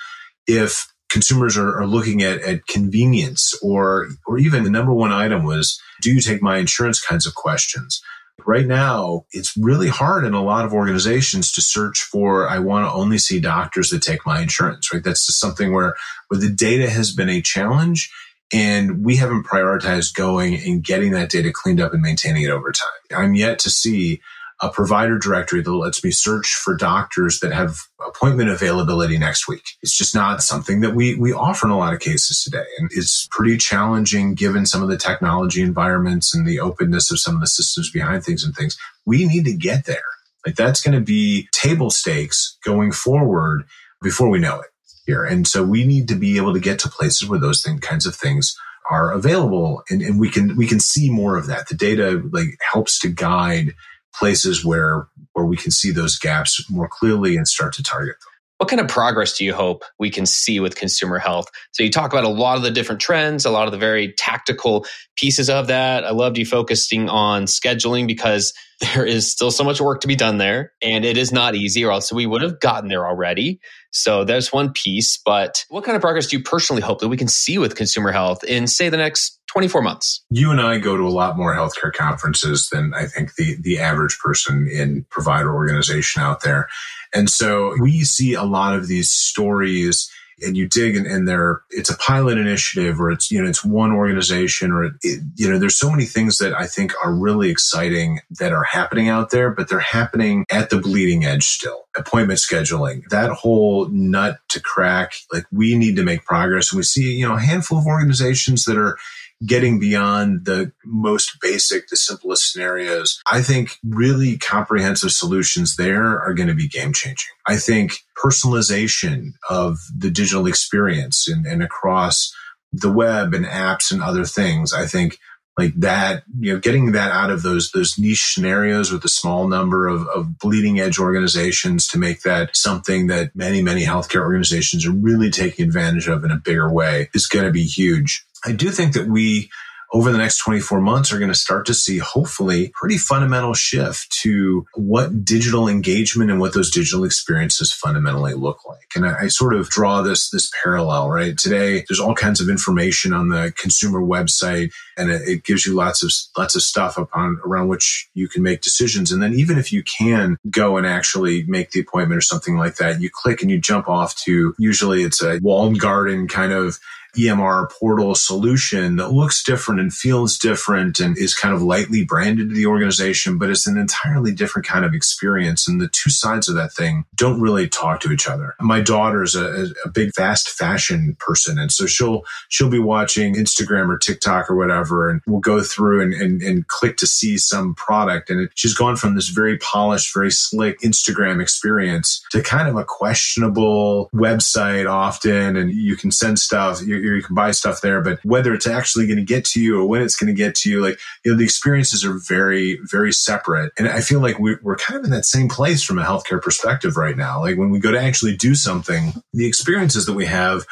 If 0.47 0.91
consumers 1.09 1.57
are, 1.57 1.79
are 1.79 1.87
looking 1.87 2.21
at, 2.21 2.41
at 2.41 2.67
convenience 2.67 3.57
or 3.61 4.09
or 4.25 4.37
even 4.37 4.63
the 4.63 4.69
number 4.69 4.93
one 4.93 5.11
item 5.11 5.43
was, 5.43 5.79
do 6.01 6.11
you 6.11 6.21
take 6.21 6.41
my 6.41 6.57
insurance 6.57 7.03
kinds 7.03 7.25
of 7.25 7.35
questions? 7.35 8.01
Right 8.45 8.65
now, 8.65 9.25
it's 9.31 9.57
really 9.57 9.89
hard 9.89 10.23
in 10.23 10.33
a 10.33 10.43
lot 10.43 10.65
of 10.65 10.73
organizations 10.73 11.51
to 11.53 11.61
search 11.61 11.99
for, 11.99 12.49
I 12.49 12.59
want 12.59 12.85
to 12.85 12.91
only 12.91 13.17
see 13.17 13.41
doctors 13.41 13.89
that 13.89 14.01
take 14.01 14.25
my 14.25 14.41
insurance, 14.41 14.93
right? 14.93 15.03
That's 15.03 15.25
just 15.25 15.41
something 15.41 15.73
where, 15.73 15.95
where 16.29 16.39
the 16.39 16.49
data 16.49 16.89
has 16.89 17.13
been 17.13 17.27
a 17.27 17.41
challenge 17.41 18.09
and 18.51 19.03
we 19.03 19.17
haven't 19.17 19.45
prioritized 19.45 20.15
going 20.15 20.55
and 20.55 20.83
getting 20.83 21.11
that 21.11 21.29
data 21.29 21.51
cleaned 21.53 21.81
up 21.81 21.93
and 21.93 22.01
maintaining 22.01 22.43
it 22.43 22.49
over 22.49 22.71
time. 22.71 23.19
I'm 23.23 23.35
yet 23.35 23.59
to 23.59 23.69
see 23.69 24.21
a 24.61 24.69
provider 24.69 25.17
directory 25.17 25.61
that 25.61 25.71
lets 25.71 26.03
me 26.03 26.11
search 26.11 26.53
for 26.53 26.75
doctors 26.75 27.39
that 27.39 27.53
have 27.53 27.77
appointment 28.05 28.49
availability 28.49 29.17
next 29.17 29.47
week. 29.47 29.63
It's 29.81 29.97
just 29.97 30.13
not 30.13 30.43
something 30.43 30.81
that 30.81 30.93
we, 30.93 31.15
we 31.15 31.31
offer 31.31 31.67
in 31.67 31.71
a 31.71 31.77
lot 31.77 31.93
of 31.93 32.01
cases 32.01 32.43
today. 32.43 32.65
And 32.77 32.89
it's 32.93 33.27
pretty 33.31 33.57
challenging 33.57 34.33
given 34.33 34.65
some 34.65 34.83
of 34.83 34.89
the 34.89 34.97
technology 34.97 35.61
environments 35.61 36.35
and 36.35 36.45
the 36.45 36.59
openness 36.59 37.09
of 37.11 37.19
some 37.19 37.35
of 37.35 37.41
the 37.41 37.47
systems 37.47 37.89
behind 37.89 38.23
things 38.23 38.43
and 38.43 38.53
things. 38.53 38.77
We 39.05 39.25
need 39.25 39.45
to 39.45 39.55
get 39.55 39.85
there. 39.85 40.03
Like 40.45 40.55
that's 40.55 40.81
going 40.81 40.97
to 40.97 41.05
be 41.05 41.47
table 41.51 41.89
stakes 41.89 42.57
going 42.63 42.91
forward 42.91 43.63
before 44.01 44.29
we 44.29 44.39
know 44.39 44.59
it 44.59 44.69
here. 45.05 45.23
And 45.23 45.47
so 45.47 45.63
we 45.63 45.85
need 45.85 46.07
to 46.09 46.15
be 46.15 46.37
able 46.37 46.53
to 46.53 46.59
get 46.59 46.79
to 46.79 46.89
places 46.89 47.29
where 47.29 47.39
those 47.39 47.63
thing, 47.63 47.79
kinds 47.79 48.05
of 48.05 48.15
things 48.15 48.55
are 48.89 49.11
available 49.11 49.83
and, 49.89 50.01
and 50.01 50.19
we 50.19 50.29
can 50.29 50.55
we 50.57 50.65
can 50.65 50.79
see 50.79 51.11
more 51.11 51.37
of 51.37 51.45
that 51.45 51.67
the 51.67 51.75
data 51.75 52.23
like 52.31 52.57
helps 52.73 52.97
to 52.99 53.07
guide 53.07 53.75
places 54.13 54.63
where 54.63 55.07
where 55.33 55.45
we 55.45 55.57
can 55.57 55.71
see 55.71 55.91
those 55.91 56.17
gaps 56.17 56.63
more 56.69 56.87
clearly 56.87 57.37
and 57.37 57.47
start 57.47 57.73
to 57.73 57.83
target 57.83 58.15
them 58.19 58.39
what 58.59 58.67
kind 58.67 58.81
of 58.81 58.89
progress 58.89 59.37
do 59.37 59.45
you 59.45 59.53
hope 59.53 59.85
we 59.99 60.09
can 60.09 60.25
see 60.25 60.59
with 60.59 60.75
consumer 60.75 61.17
health? 61.17 61.49
So 61.71 61.81
you 61.81 61.89
talk 61.89 62.11
about 62.11 62.25
a 62.25 62.29
lot 62.29 62.57
of 62.57 62.63
the 62.63 62.71
different 62.71 62.99
trends, 62.99 63.45
a 63.45 63.51
lot 63.51 63.67
of 63.67 63.71
the 63.71 63.77
very 63.77 64.13
tactical 64.17 64.85
pieces 65.15 65.49
of 65.49 65.67
that. 65.67 66.03
I 66.03 66.11
loved 66.11 66.37
you 66.37 66.45
focusing 66.45 67.07
on 67.07 67.45
scheduling 67.45 68.05
because 68.05 68.53
there 68.81 69.05
is 69.05 69.31
still 69.31 69.49
so 69.49 69.63
much 69.63 69.79
work 69.79 70.01
to 70.01 70.07
be 70.07 70.15
done 70.15 70.39
there 70.39 70.73
and 70.81 71.05
it 71.05 71.17
is 71.17 71.31
not 71.31 71.55
easy 71.55 71.85
or 71.85 71.91
else 71.91 72.11
we 72.11 72.25
would 72.25 72.41
have 72.41 72.59
gotten 72.59 72.89
there 72.89 73.07
already. 73.07 73.61
So 73.91 74.25
there's 74.25 74.51
one 74.51 74.73
piece, 74.73 75.17
but 75.25 75.65
what 75.69 75.85
kind 75.85 75.95
of 75.95 76.01
progress 76.01 76.27
do 76.27 76.37
you 76.37 76.43
personally 76.43 76.81
hope 76.81 76.99
that 76.99 77.07
we 77.07 77.17
can 77.17 77.29
see 77.29 77.57
with 77.57 77.75
consumer 77.75 78.11
health 78.11 78.43
in 78.43 78.67
say 78.67 78.89
the 78.89 78.97
next 78.97 79.38
24 79.59 79.81
months? 79.81 80.23
You 80.29 80.51
and 80.51 80.61
I 80.61 80.77
go 80.77 80.95
to 80.95 81.05
a 81.05 81.09
lot 81.09 81.35
more 81.35 81.53
healthcare 81.53 81.91
conferences 81.91 82.69
than 82.71 82.93
I 82.93 83.07
think 83.07 83.35
the 83.35 83.57
the 83.59 83.77
average 83.77 84.17
person 84.19 84.69
in 84.71 85.05
provider 85.09 85.53
organization 85.53 86.21
out 86.21 86.43
there. 86.43 86.69
And 87.13 87.29
so 87.29 87.75
we 87.81 88.05
see 88.05 88.35
a 88.35 88.43
lot 88.43 88.73
of 88.73 88.87
these 88.87 89.11
stories 89.11 90.09
and 90.41 90.55
you 90.55 90.67
dig 90.67 90.95
and, 90.95 91.05
and 91.05 91.27
there 91.27 91.63
it's 91.69 91.89
a 91.89 91.97
pilot 91.97 92.37
initiative 92.37 92.99
or 92.99 93.11
it's 93.11 93.29
you 93.29 93.41
know 93.41 93.49
it's 93.49 93.65
one 93.65 93.91
organization 93.91 94.71
or 94.71 94.85
it, 94.85 94.93
you 95.35 95.49
know 95.49 95.59
there's 95.59 95.75
so 95.75 95.91
many 95.91 96.05
things 96.05 96.37
that 96.37 96.53
i 96.53 96.65
think 96.65 96.93
are 97.03 97.13
really 97.13 97.49
exciting 97.49 98.19
that 98.31 98.53
are 98.53 98.63
happening 98.63 99.09
out 99.09 99.31
there 99.31 99.49
but 99.49 99.69
they're 99.69 99.79
happening 99.79 100.45
at 100.49 100.69
the 100.69 100.77
bleeding 100.77 101.25
edge 101.25 101.43
still 101.43 101.87
appointment 101.97 102.39
scheduling 102.39 103.03
that 103.09 103.29
whole 103.31 103.87
nut 103.89 104.39
to 104.47 104.61
crack 104.61 105.13
like 105.33 105.45
we 105.51 105.75
need 105.75 105.95
to 105.95 106.03
make 106.03 106.23
progress 106.25 106.71
and 106.71 106.77
we 106.77 106.83
see 106.83 107.13
you 107.17 107.27
know 107.27 107.35
a 107.35 107.41
handful 107.41 107.77
of 107.77 107.85
organizations 107.85 108.63
that 108.63 108.77
are 108.77 108.97
getting 109.45 109.79
beyond 109.79 110.45
the 110.45 110.71
most 110.85 111.37
basic, 111.41 111.87
the 111.87 111.95
simplest 111.95 112.51
scenarios. 112.51 113.21
I 113.31 113.41
think 113.41 113.77
really 113.83 114.37
comprehensive 114.37 115.11
solutions 115.11 115.75
there 115.75 116.19
are 116.19 116.33
going 116.33 116.49
to 116.49 116.55
be 116.55 116.67
game 116.67 116.93
changing. 116.93 117.31
I 117.47 117.57
think 117.57 117.93
personalization 118.21 119.33
of 119.49 119.77
the 119.97 120.11
digital 120.11 120.45
experience 120.45 121.27
and, 121.27 121.45
and 121.45 121.63
across 121.63 122.33
the 122.73 122.91
web 122.91 123.33
and 123.33 123.45
apps 123.45 123.91
and 123.91 124.01
other 124.01 124.25
things, 124.25 124.73
I 124.73 124.85
think 124.85 125.17
like 125.59 125.73
that, 125.75 126.23
you 126.39 126.53
know, 126.53 126.59
getting 126.59 126.93
that 126.93 127.11
out 127.11 127.29
of 127.29 127.43
those 127.43 127.71
those 127.71 127.99
niche 127.99 128.33
scenarios 128.33 128.93
with 128.93 129.03
a 129.03 129.09
small 129.09 129.47
number 129.47 129.87
of, 129.87 130.07
of 130.07 130.39
bleeding 130.39 130.79
edge 130.79 130.97
organizations 130.97 131.85
to 131.89 131.97
make 131.97 132.21
that 132.21 132.55
something 132.55 133.07
that 133.07 133.35
many, 133.35 133.61
many 133.61 133.83
healthcare 133.83 134.21
organizations 134.21 134.87
are 134.87 134.93
really 134.93 135.29
taking 135.29 135.65
advantage 135.65 136.07
of 136.07 136.23
in 136.23 136.31
a 136.31 136.37
bigger 136.37 136.71
way 136.71 137.09
is 137.13 137.27
going 137.27 137.43
to 137.43 137.51
be 137.51 137.65
huge. 137.65 138.25
I 138.45 138.51
do 138.51 138.69
think 138.69 138.93
that 138.93 139.07
we 139.07 139.49
over 139.91 140.11
the 140.11 140.17
next 140.17 140.37
24 140.37 140.81
months 140.81 141.11
are 141.11 141.17
going 141.17 141.31
to 141.31 141.37
start 141.37 141.65
to 141.65 141.73
see 141.73 141.97
hopefully 141.97 142.71
pretty 142.75 142.97
fundamental 142.97 143.53
shift 143.53 144.11
to 144.21 144.65
what 144.75 145.25
digital 145.25 145.67
engagement 145.67 146.29
and 146.29 146.39
what 146.39 146.53
those 146.53 146.69
digital 146.69 147.03
experiences 147.03 147.71
fundamentally 147.71 148.33
look 148.33 148.65
like. 148.65 148.91
And 148.95 149.05
I, 149.05 149.21
I, 149.21 149.27
sort 149.27 149.55
of 149.55 149.69
draw 149.69 150.01
this, 150.01 150.29
this 150.29 150.51
parallel, 150.63 151.09
right? 151.09 151.37
Today, 151.37 151.83
there's 151.87 151.99
all 151.99 152.13
kinds 152.13 152.39
of 152.39 152.49
information 152.49 153.13
on 153.13 153.29
the 153.29 153.53
consumer 153.57 154.01
website 154.01 154.71
and 154.97 155.09
it, 155.09 155.21
it 155.27 155.43
gives 155.43 155.65
you 155.65 155.73
lots 155.73 156.03
of, 156.03 156.11
lots 156.37 156.55
of 156.55 156.61
stuff 156.61 156.97
upon 156.97 157.39
around 157.43 157.67
which 157.67 158.09
you 158.13 158.27
can 158.27 158.43
make 158.43 158.61
decisions. 158.61 159.11
And 159.11 159.23
then 159.23 159.33
even 159.33 159.57
if 159.57 159.73
you 159.73 159.83
can 159.83 160.37
go 160.49 160.77
and 160.77 160.85
actually 160.85 161.43
make 161.47 161.71
the 161.71 161.79
appointment 161.79 162.17
or 162.17 162.21
something 162.21 162.57
like 162.57 162.75
that, 162.75 163.01
you 163.01 163.09
click 163.11 163.41
and 163.41 163.49
you 163.49 163.59
jump 163.59 163.87
off 163.87 164.15
to 164.25 164.53
usually 164.59 165.03
it's 165.03 165.23
a 165.23 165.39
walled 165.41 165.79
garden 165.79 166.27
kind 166.27 166.51
of 166.51 166.79
EMR 167.17 167.69
portal 167.71 168.15
solution 168.15 168.97
that 168.97 169.11
looks 169.11 169.43
different 169.43 169.79
and 169.79 169.93
feels 169.93 170.37
different 170.37 170.99
and 170.99 171.17
is 171.17 171.33
kind 171.33 171.53
of 171.53 171.61
lightly 171.61 172.05
branded 172.05 172.49
to 172.49 172.55
the 172.55 172.65
organization, 172.65 173.37
but 173.37 173.49
it's 173.49 173.67
an 173.67 173.77
entirely 173.77 174.33
different 174.33 174.67
kind 174.67 174.85
of 174.85 174.93
experience. 174.93 175.67
And 175.67 175.81
the 175.81 175.89
two 175.89 176.09
sides 176.09 176.47
of 176.47 176.55
that 176.55 176.73
thing 176.73 177.05
don't 177.15 177.41
really 177.41 177.67
talk 177.67 177.99
to 178.01 178.11
each 178.11 178.27
other. 178.27 178.55
My 178.59 178.81
daughter's 178.81 179.35
a, 179.35 179.67
a 179.85 179.89
big 179.89 180.11
fast 180.15 180.49
fashion 180.49 181.15
person. 181.19 181.57
And 181.57 181.71
so 181.71 181.85
she'll, 181.85 182.23
she'll 182.49 182.69
be 182.69 182.79
watching 182.79 183.35
Instagram 183.35 183.89
or 183.89 183.97
TikTok 183.97 184.49
or 184.49 184.55
whatever, 184.55 185.09
and 185.09 185.21
we'll 185.27 185.39
go 185.39 185.61
through 185.61 186.01
and, 186.01 186.13
and, 186.13 186.41
and 186.41 186.67
click 186.67 186.97
to 186.97 187.07
see 187.07 187.37
some 187.37 187.75
product. 187.75 188.29
And 188.29 188.41
it, 188.41 188.51
she's 188.55 188.73
gone 188.73 188.95
from 188.95 189.15
this 189.15 189.29
very 189.29 189.57
polished, 189.57 190.13
very 190.13 190.31
slick 190.31 190.79
Instagram 190.81 191.41
experience 191.41 192.23
to 192.31 192.41
kind 192.41 192.67
of 192.67 192.75
a 192.75 192.85
questionable 192.85 194.09
website 194.13 194.89
often. 194.89 195.55
And 195.55 195.71
you 195.71 195.95
can 195.95 196.11
send 196.11 196.39
stuff. 196.39 196.81
You, 196.85 196.97
you 197.01 197.21
can 197.23 197.35
buy 197.35 197.51
stuff 197.51 197.81
there, 197.81 198.01
but 198.01 198.19
whether 198.23 198.53
it's 198.53 198.67
actually 198.67 199.07
going 199.07 199.17
to 199.17 199.23
get 199.23 199.45
to 199.45 199.61
you 199.61 199.79
or 199.79 199.85
when 199.85 200.01
it's 200.01 200.15
going 200.15 200.33
to 200.33 200.37
get 200.37 200.55
to 200.55 200.69
you, 200.69 200.81
like, 200.81 200.99
you 201.23 201.31
know, 201.31 201.37
the 201.37 201.43
experiences 201.43 202.05
are 202.05 202.19
very, 202.27 202.79
very 202.83 203.11
separate. 203.11 203.71
And 203.77 203.87
I 203.87 204.01
feel 204.01 204.19
like 204.19 204.39
we're, 204.39 204.59
we're 204.63 204.75
kind 204.75 204.99
of 204.99 205.05
in 205.05 205.11
that 205.11 205.25
same 205.25 205.49
place 205.49 205.83
from 205.83 205.99
a 205.99 206.03
healthcare 206.03 206.41
perspective 206.41 206.97
right 206.97 207.17
now. 207.17 207.41
Like 207.41 207.57
when 207.57 207.69
we 207.69 207.79
go 207.79 207.91
to 207.91 207.99
actually 207.99 208.35
do 208.35 208.55
something, 208.55 209.13
the 209.33 209.47
experiences 209.47 210.05
that 210.05 210.13
we 210.13 210.25
have 210.25 210.65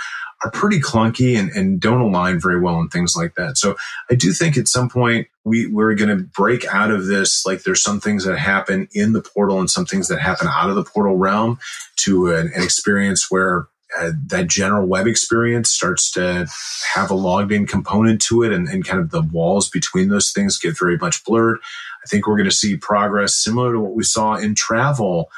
are 0.43 0.51
pretty 0.51 0.79
clunky 0.79 1.37
and, 1.37 1.49
and 1.51 1.79
don't 1.79 2.01
align 2.01 2.39
very 2.39 2.59
well 2.59 2.79
and 2.79 2.91
things 2.91 3.15
like 3.15 3.35
that. 3.35 3.57
So 3.57 3.75
I 4.09 4.15
do 4.15 4.31
think 4.31 4.57
at 4.57 4.67
some 4.67 4.89
point 4.89 5.27
we, 5.43 5.65
we're 5.67 5.95
going 5.95 6.15
to 6.15 6.23
break 6.23 6.65
out 6.65 6.91
of 6.91 7.07
this. 7.07 7.45
Like 7.45 7.63
there's 7.63 7.81
some 7.81 7.99
things 7.99 8.23
that 8.25 8.37
happen 8.37 8.87
in 8.93 9.13
the 9.13 9.21
portal 9.21 9.59
and 9.59 9.69
some 9.69 9.85
things 9.85 10.07
that 10.09 10.19
happen 10.19 10.47
out 10.47 10.69
of 10.69 10.75
the 10.75 10.83
portal 10.83 11.17
realm 11.17 11.57
to 12.01 12.33
an, 12.33 12.51
an 12.53 12.61
experience 12.61 13.31
where 13.31 13.67
uh, 13.99 14.12
that 14.27 14.47
general 14.47 14.86
web 14.86 15.07
experience 15.07 15.69
starts 15.69 16.12
to 16.12 16.47
have 16.93 17.10
a 17.10 17.15
logged 17.15 17.51
in 17.51 17.65
component 17.65 18.21
to 18.21 18.43
it 18.43 18.51
and, 18.51 18.67
and 18.67 18.86
kind 18.86 18.99
of 18.99 19.12
the 19.12 19.21
walls 19.21 19.69
between 19.69 20.10
those 20.10 20.31
things 20.31 20.57
get 20.57 20.77
very 20.77 20.97
much 20.97 21.23
blurred. 21.23 21.60
I 22.03 22.07
think 22.07 22.27
we're 22.27 22.38
going 22.38 22.49
to 22.49 22.55
see 22.55 22.77
progress 22.77 23.36
similar 23.36 23.73
to 23.73 23.79
what 23.79 23.95
we 23.95 24.03
saw 24.03 24.36
in 24.36 24.55
travel. 24.55 25.29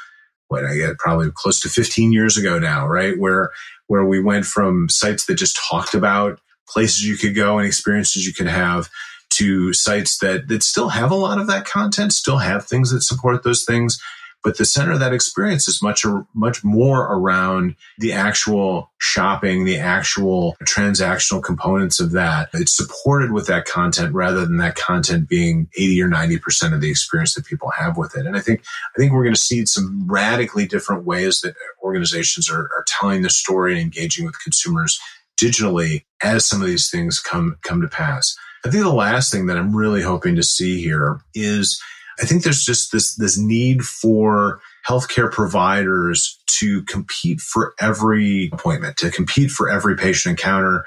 What 0.48 0.64
I 0.64 0.76
get 0.76 0.98
probably 0.98 1.30
close 1.32 1.60
to 1.60 1.68
15 1.68 2.12
years 2.12 2.36
ago 2.36 2.58
now, 2.58 2.86
right? 2.86 3.18
Where, 3.18 3.50
where 3.86 4.04
we 4.04 4.20
went 4.20 4.44
from 4.44 4.88
sites 4.88 5.26
that 5.26 5.34
just 5.34 5.58
talked 5.70 5.94
about 5.94 6.40
places 6.68 7.06
you 7.06 7.16
could 7.16 7.34
go 7.34 7.58
and 7.58 7.66
experiences 7.66 8.26
you 8.26 8.32
could 8.32 8.46
have 8.46 8.90
to 9.34 9.72
sites 9.72 10.18
that, 10.18 10.48
that 10.48 10.62
still 10.62 10.88
have 10.88 11.10
a 11.10 11.16
lot 11.16 11.38
of 11.38 11.46
that 11.46 11.64
content, 11.64 12.12
still 12.12 12.38
have 12.38 12.66
things 12.66 12.90
that 12.90 13.02
support 13.02 13.42
those 13.42 13.64
things 13.64 14.00
but 14.42 14.56
the 14.56 14.64
center 14.64 14.92
of 14.92 15.00
that 15.00 15.12
experience 15.12 15.68
is 15.68 15.82
much, 15.82 16.04
much 16.34 16.64
more 16.64 17.12
around 17.12 17.76
the 17.98 18.12
actual 18.12 18.90
shopping, 18.98 19.64
the 19.64 19.78
actual 19.78 20.56
transactional 20.64 21.42
components 21.42 22.00
of 22.00 22.12
that. 22.12 22.48
It's 22.54 22.76
supported 22.76 23.32
with 23.32 23.46
that 23.48 23.66
content 23.66 24.14
rather 24.14 24.40
than 24.40 24.56
that 24.56 24.76
content 24.76 25.28
being 25.28 25.68
80 25.76 26.02
or 26.02 26.08
90% 26.08 26.72
of 26.72 26.80
the 26.80 26.90
experience 26.90 27.34
that 27.34 27.46
people 27.46 27.70
have 27.70 27.96
with 27.98 28.16
it. 28.16 28.26
And 28.26 28.36
I 28.36 28.40
think, 28.40 28.62
I 28.96 28.98
think 28.98 29.12
we're 29.12 29.24
going 29.24 29.34
to 29.34 29.40
see 29.40 29.66
some 29.66 30.06
radically 30.06 30.66
different 30.66 31.04
ways 31.04 31.40
that 31.42 31.54
organizations 31.82 32.50
are, 32.50 32.62
are 32.62 32.84
telling 32.86 33.22
the 33.22 33.30
story 33.30 33.72
and 33.72 33.82
engaging 33.82 34.24
with 34.24 34.42
consumers 34.42 34.98
digitally 35.40 36.04
as 36.22 36.44
some 36.44 36.60
of 36.60 36.66
these 36.66 36.90
things 36.90 37.20
come, 37.20 37.56
come 37.62 37.80
to 37.82 37.88
pass. 37.88 38.34
I 38.64 38.70
think 38.70 38.84
the 38.84 38.90
last 38.90 39.32
thing 39.32 39.46
that 39.46 39.56
I'm 39.56 39.74
really 39.74 40.02
hoping 40.02 40.36
to 40.36 40.42
see 40.42 40.82
here 40.82 41.20
is 41.34 41.80
I 42.20 42.26
think 42.26 42.42
there's 42.42 42.64
just 42.64 42.92
this, 42.92 43.14
this 43.14 43.38
need 43.38 43.82
for 43.82 44.60
healthcare 44.86 45.30
providers 45.30 46.38
to 46.58 46.82
compete 46.84 47.40
for 47.40 47.74
every 47.80 48.50
appointment, 48.52 48.96
to 48.98 49.10
compete 49.10 49.50
for 49.50 49.68
every 49.68 49.96
patient 49.96 50.32
encounter, 50.32 50.84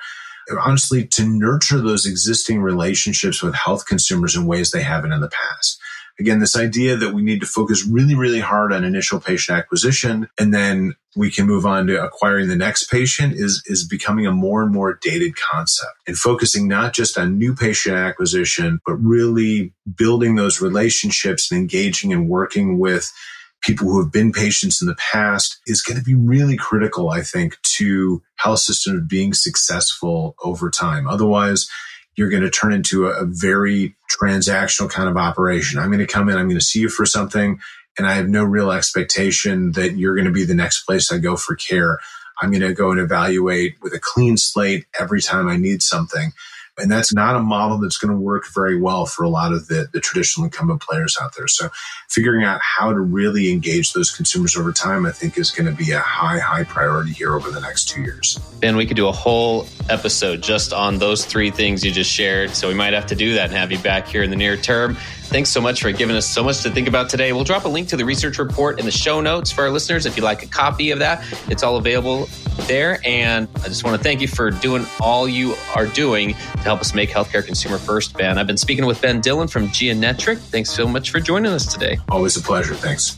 honestly, 0.62 1.08
to 1.08 1.26
nurture 1.26 1.82
those 1.82 2.06
existing 2.06 2.62
relationships 2.62 3.42
with 3.42 3.56
health 3.56 3.86
consumers 3.86 4.36
in 4.36 4.46
ways 4.46 4.72
they 4.72 4.84
haven't 4.84 5.14
in 5.14 5.22
the 5.22 5.30
past. 5.30 5.80
Again, 6.20 6.40
this 6.40 6.56
idea 6.56 6.96
that 6.96 7.14
we 7.14 7.24
need 7.24 7.42
to 7.42 7.48
focus 7.48 7.88
really, 7.90 8.14
really 8.14 8.40
hard 8.40 8.72
on 8.72 8.84
initial 8.84 9.20
patient 9.20 9.58
acquisition 9.58 10.30
and 10.40 10.54
then 10.54 10.96
we 11.16 11.30
can 11.30 11.46
move 11.46 11.66
on 11.66 11.88
to 11.88 12.04
acquiring 12.04 12.48
the 12.48 12.56
next 12.56 12.90
patient 12.90 13.34
is, 13.34 13.62
is 13.68 13.88
becoming 13.88 14.26
a 14.26 14.32
more 14.32 14.64
and 14.64 14.74
more 14.74 14.98
dated 15.02 15.36
concept 15.36 15.94
and 16.08 16.18
focusing 16.18 16.68
not 16.68 16.94
just 16.94 17.18
on 17.18 17.38
new 17.38 17.54
patient 17.54 17.96
acquisition, 17.96 18.80
but 18.86 18.96
really 18.96 19.74
building 19.96 20.36
those 20.36 20.62
relationships 20.62 21.52
and 21.52 21.60
engaging 21.60 22.12
and 22.12 22.28
working 22.28 22.80
with 22.80 23.12
people 23.62 23.88
who 23.88 24.02
have 24.02 24.12
been 24.12 24.32
patients 24.32 24.82
in 24.82 24.88
the 24.88 24.96
past 24.96 25.60
is 25.66 25.82
going 25.82 25.98
to 25.98 26.04
be 26.04 26.16
really 26.16 26.58
critical, 26.58 27.10
I 27.10 27.22
think, 27.22 27.58
to 27.78 28.22
health 28.36 28.60
systems 28.60 29.08
being 29.08 29.34
successful 29.34 30.36
over 30.44 30.70
time. 30.70 31.08
Otherwise, 31.08 31.68
you're 32.16 32.30
going 32.30 32.44
to 32.44 32.50
turn 32.50 32.74
into 32.74 33.08
a, 33.08 33.24
a 33.24 33.26
very 33.26 33.96
transactional 34.12 34.90
kind 34.90 35.10
of 35.10 35.18
operation. 35.18 35.80
I'm 35.80 35.88
going 35.88 36.00
to 36.00 36.08
come 36.08 36.30
in, 36.30 36.38
I'm 36.38 36.48
going 36.48 36.60
to 36.60 36.66
see 36.66 36.80
you 36.80 36.90
for 36.90 37.06
something, 37.06 37.60
and 37.98 38.08
I 38.08 38.14
have 38.14 38.28
no 38.28 38.44
real 38.44 38.72
expectation 38.72 39.74
that 39.74 39.98
you're 39.98 40.16
going 40.16 40.26
to 40.26 40.32
be 40.32 40.46
the 40.46 40.56
next 40.56 40.84
place 40.84 41.12
I 41.12 41.18
go 41.20 41.36
for 41.36 41.56
care. 41.56 42.00
I'm 42.42 42.50
going 42.50 42.62
to 42.62 42.74
go 42.74 42.92
and 42.92 43.00
evaluate 43.00 43.76
with 43.82 43.94
a 43.94 44.00
clean 44.00 44.38
slate 44.38 44.86
every 45.00 45.22
time 45.22 45.48
I 45.48 45.58
need 45.58 45.84
something. 45.84 46.34
And 46.76 46.92
that's 46.92 47.14
not 47.14 47.36
a 47.36 47.40
model 47.40 47.78
that's 47.78 47.98
going 47.98 48.12
to 48.12 48.20
work 48.20 48.46
very 48.52 48.80
well 48.80 49.06
for 49.06 49.24
a 49.24 49.30
lot 49.30 49.54
of 49.54 49.68
the, 49.68 49.88
the 49.94 50.00
traditional 50.00 50.46
incumbent 50.46 50.82
players 50.82 51.16
out 51.22 51.36
there. 51.38 51.48
So 51.48 51.70
figuring 52.10 52.44
out 52.44 52.60
how 52.62 52.92
to 52.92 53.00
really 53.00 53.52
engage 53.52 53.94
those 53.94 54.10
consumers 54.10 54.58
over 54.58 54.72
time, 54.72 55.06
I 55.06 55.12
think 55.12 55.38
is 55.38 55.52
going 55.52 55.68
to 55.68 55.72
be 55.72 55.92
a 55.92 56.00
high, 56.00 56.40
high 56.40 56.64
priority 56.64 57.12
here 57.12 57.36
over 57.36 57.52
the 57.52 57.62
next 57.62 57.90
two 57.90 58.02
years. 58.02 58.40
Ben, 58.60 58.76
we 58.76 58.88
could 58.88 58.98
do 58.98 59.08
a 59.08 59.12
whole 59.12 59.68
episode 59.88 60.42
just 60.42 60.74
on 60.74 60.98
those 60.98 61.26
three 61.26 61.52
things 61.52 61.86
you 61.86 61.92
just 61.92 62.12
shared. 62.12 62.50
So 62.52 62.70
we 62.70 62.74
might 62.74 62.94
have 62.94 63.06
to 63.08 63.16
do 63.16 63.36
that 63.36 63.50
and 63.50 63.54
have 63.54 63.72
you 63.72 63.78
back 63.78 64.08
here 64.08 64.24
in 64.24 64.32
the 64.32 64.36
near 64.36 64.58
term. 64.58 64.98
Thanks 65.34 65.50
so 65.50 65.62
much 65.62 65.82
for 65.82 65.92
giving 65.92 66.16
us 66.16 66.28
so 66.28 66.44
much 66.44 66.62
to 66.62 66.70
think 66.70 66.88
about 66.88 67.10
today. 67.10 67.34
We'll 67.34 67.44
drop 67.44 67.66
a 67.66 67.68
link 67.68 67.88
to 67.88 67.98
the 67.98 68.06
research 68.06 68.38
report 68.38 68.78
in 68.80 68.86
the 68.86 68.92
show 68.92 69.20
notes 69.20 69.52
for 69.52 69.64
our 69.64 69.72
listeners. 69.72 70.06
If 70.06 70.16
you'd 70.16 70.22
like 70.22 70.44
a 70.44 70.46
copy 70.46 70.92
of 70.92 71.00
that, 71.00 71.26
it's 71.50 71.64
all 71.64 71.78
available 71.78 72.30
there. 72.68 73.00
And 73.04 73.48
I 73.56 73.64
just 73.64 73.84
want 73.84 73.98
to 73.98 74.04
thank 74.04 74.22
you 74.22 74.28
for 74.28 74.52
doing 74.52 74.86
all 75.00 75.28
you 75.28 75.56
are 75.76 75.88
doing 75.88 76.36
to 76.36 76.60
help 76.60 76.82
us 76.82 76.94
make 76.94 77.10
healthcare 77.10 77.44
consumer 77.44 77.80
first, 77.80 78.16
Ben. 78.16 78.38
I've 78.38 78.46
been 78.46 78.58
speaking 78.58 78.86
with 78.86 79.02
Ben 79.02 79.22
Dillon 79.22 79.48
from 79.48 79.70
Geonetric. 79.70 80.38
Thanks 80.38 80.70
so 80.70 80.88
much 80.88 81.10
for 81.10 81.20
joining 81.20 81.52
us 81.52 81.66
today. 81.66 81.98
Always 82.10 82.38
a 82.38 82.42
pleasure. 82.42 82.76
Thanks. 82.76 83.18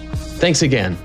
Thanks 0.41 0.63
again. 0.63 0.97